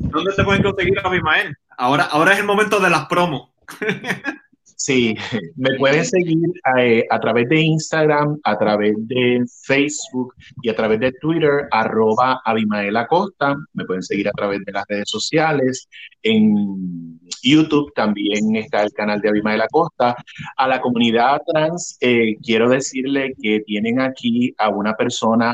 ¿Dónde 0.00 0.32
se 0.32 0.44
pueden 0.44 0.62
conseguir 0.62 0.98
a 1.02 1.08
Bimael? 1.08 1.56
Ahora, 1.76 2.04
ahora 2.04 2.34
es 2.34 2.40
el 2.40 2.46
momento 2.46 2.80
de 2.80 2.90
las 2.90 3.06
promos. 3.06 3.50
Sí, 4.76 5.14
me 5.56 5.76
pueden 5.76 6.04
seguir 6.04 6.38
eh, 6.78 7.04
a, 7.10 7.20
través 7.20 7.48
de 7.48 7.60
Instagram, 7.60 8.38
a 8.44 8.58
través 8.58 8.94
de 8.98 9.44
Facebook 9.62 10.34
y 10.62 10.68
a 10.68 10.76
través 10.76 11.00
de 11.00 11.12
Twitter, 11.12 11.68
arroba 11.70 12.40
Abimael 12.44 12.96
Acosta. 12.96 13.56
Me 13.72 13.84
pueden 13.84 14.02
seguir 14.02 14.28
a 14.28 14.32
través 14.32 14.64
de 14.64 14.72
las 14.72 14.84
redes 14.88 15.08
sociales. 15.08 15.88
En 16.22 17.20
YouTube 17.42 17.92
también 17.94 18.56
está 18.56 18.82
el 18.82 18.92
canal 18.92 19.20
de 19.20 19.28
Abimael 19.28 19.62
Acosta. 19.62 20.16
A 20.56 20.68
la 20.68 20.80
comunidad 20.80 21.40
trans, 21.46 21.96
eh, 22.00 22.36
quiero 22.42 22.68
decirle 22.68 23.34
que 23.40 23.60
tienen 23.60 24.00
aquí 24.00 24.54
a 24.58 24.68
una 24.68 24.94
persona 24.94 25.52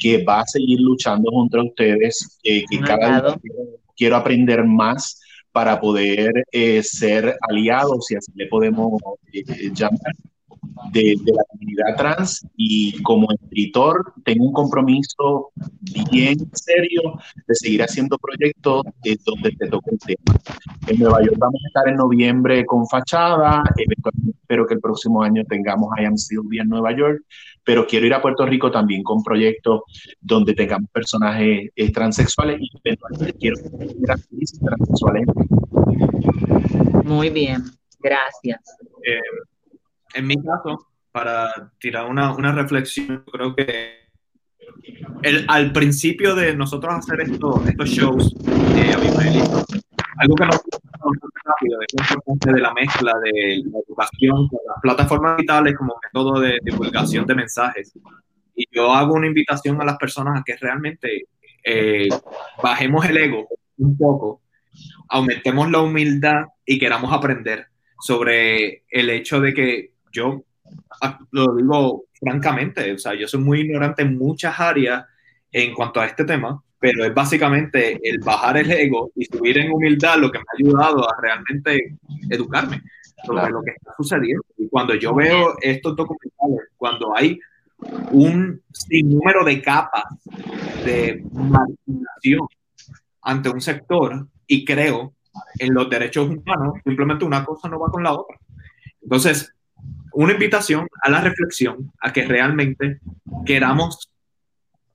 que 0.00 0.22
va 0.24 0.40
a 0.40 0.46
seguir 0.46 0.80
luchando 0.80 1.30
contra 1.30 1.62
ustedes, 1.62 2.38
que 2.42 2.64
cada 2.86 3.20
día 3.20 3.38
quiero 3.96 4.16
aprender 4.16 4.64
más 4.64 5.20
para 5.58 5.80
poder 5.80 6.30
eh, 6.52 6.80
ser 6.84 7.36
aliados, 7.48 8.06
si 8.06 8.14
así 8.14 8.30
le 8.36 8.46
podemos 8.46 8.92
eh, 9.32 9.72
llamar, 9.74 10.14
de, 10.92 11.16
la 11.24 11.42
comunidad 11.48 11.96
trans 11.96 12.46
y 12.56 13.02
como 13.02 13.28
escritor 13.32 14.12
tengo 14.24 14.46
un 14.46 14.52
compromiso 14.52 15.50
bien 16.10 16.38
serio 16.52 17.14
de 17.46 17.54
seguir 17.54 17.82
haciendo 17.82 18.18
proyectos 18.18 18.84
donde 19.24 19.52
te 19.52 19.68
toque 19.68 19.90
el 19.92 19.98
tema. 19.98 20.38
En 20.86 20.98
Nueva 20.98 21.22
York 21.22 21.36
vamos 21.38 21.60
a 21.64 21.68
estar 21.68 21.88
en 21.88 21.96
noviembre 21.96 22.64
con 22.64 22.86
Fachada, 22.86 23.62
espero 23.76 24.66
que 24.66 24.74
el 24.74 24.80
próximo 24.80 25.22
año 25.22 25.44
tengamos 25.44 25.90
I 25.98 26.04
Am 26.04 26.16
Sylvia 26.16 26.62
en 26.62 26.68
Nueva 26.68 26.96
York, 26.96 27.22
pero 27.64 27.86
quiero 27.86 28.06
ir 28.06 28.14
a 28.14 28.22
Puerto 28.22 28.46
Rico 28.46 28.70
también 28.70 29.02
con 29.02 29.22
proyectos 29.22 29.82
donde 30.20 30.54
tengamos 30.54 30.88
personajes 30.90 31.70
eh, 31.76 31.92
transexuales 31.92 32.58
y 32.60 32.70
quiero 33.38 33.56
actrices 34.08 34.60
transexuales. 34.60 35.26
Muy 37.04 37.30
bien, 37.30 37.62
gracias. 38.00 38.60
Eh, 39.04 39.20
en 40.18 40.26
mi 40.26 40.36
caso, 40.36 40.88
para 41.12 41.72
tirar 41.78 42.06
una, 42.06 42.34
una 42.34 42.52
reflexión, 42.52 43.24
creo 43.30 43.54
que 43.54 44.08
el, 45.22 45.44
al 45.48 45.72
principio 45.72 46.34
de 46.34 46.54
nosotros 46.54 46.94
hacer 46.94 47.20
esto, 47.20 47.62
estos 47.66 47.88
shows, 47.88 48.34
eh, 48.76 48.94
algo 50.18 50.34
que 50.34 50.46
nos 50.46 50.60
rápido 51.44 51.78
es 51.80 52.52
de 52.52 52.60
la 52.60 52.74
mezcla 52.74 53.12
de 53.22 53.62
la 53.64 53.78
educación 53.86 54.48
con 54.48 54.58
las 54.66 54.80
plataformas 54.82 55.36
digitales 55.36 55.76
como 55.76 55.94
método 56.02 56.40
de 56.40 56.58
divulgación 56.62 57.26
de 57.26 57.34
mensajes. 57.34 57.92
Y 58.54 58.66
yo 58.72 58.92
hago 58.92 59.14
una 59.14 59.28
invitación 59.28 59.80
a 59.80 59.84
las 59.84 59.96
personas 59.96 60.40
a 60.40 60.42
que 60.44 60.56
realmente 60.56 61.26
eh, 61.64 62.08
bajemos 62.62 63.06
el 63.06 63.16
ego 63.16 63.48
un 63.78 63.96
poco, 63.96 64.42
aumentemos 65.08 65.70
la 65.70 65.80
humildad 65.80 66.46
y 66.66 66.78
queramos 66.78 67.12
aprender 67.12 67.68
sobre 68.00 68.84
el 68.90 69.10
hecho 69.10 69.40
de 69.40 69.54
que 69.54 69.92
yo 70.12 70.42
lo 71.30 71.54
digo 71.54 72.04
francamente, 72.20 72.92
o 72.92 72.98
sea, 72.98 73.14
yo 73.14 73.26
soy 73.26 73.40
muy 73.40 73.60
ignorante 73.60 74.02
en 74.02 74.18
muchas 74.18 74.58
áreas 74.58 75.04
en 75.52 75.72
cuanto 75.74 76.00
a 76.00 76.06
este 76.06 76.24
tema, 76.24 76.62
pero 76.78 77.04
es 77.04 77.14
básicamente 77.14 77.98
el 78.02 78.18
bajar 78.20 78.58
el 78.58 78.70
ego 78.70 79.10
y 79.14 79.24
subir 79.24 79.58
en 79.58 79.72
humildad 79.72 80.18
lo 80.18 80.30
que 80.30 80.38
me 80.38 80.44
ha 80.44 80.56
ayudado 80.58 81.08
a 81.08 81.20
realmente 81.20 81.96
educarme 82.30 82.82
sobre 83.24 83.50
lo 83.50 83.62
que 83.62 83.70
está 83.70 83.92
sucediendo. 83.96 84.44
Y 84.56 84.68
cuando 84.68 84.94
yo 84.94 85.14
veo 85.14 85.56
estos 85.60 85.96
documentales, 85.96 86.70
cuando 86.76 87.16
hay 87.16 87.38
un 88.12 88.62
sinnúmero 88.72 89.44
de 89.44 89.62
capas 89.62 90.04
de 90.84 91.24
marginación 91.32 92.46
ante 93.22 93.48
un 93.48 93.60
sector 93.60 94.26
y 94.46 94.64
creo 94.64 95.14
en 95.58 95.74
los 95.74 95.88
derechos 95.88 96.28
humanos, 96.28 96.78
simplemente 96.84 97.24
una 97.24 97.44
cosa 97.44 97.68
no 97.68 97.78
va 97.78 97.88
con 97.88 98.02
la 98.02 98.12
otra. 98.12 98.38
Entonces, 99.02 99.54
una 100.18 100.32
invitación 100.32 100.88
a 101.00 101.10
la 101.10 101.20
reflexión, 101.20 101.92
a 102.00 102.12
que 102.12 102.26
realmente 102.26 102.98
queramos 103.46 104.10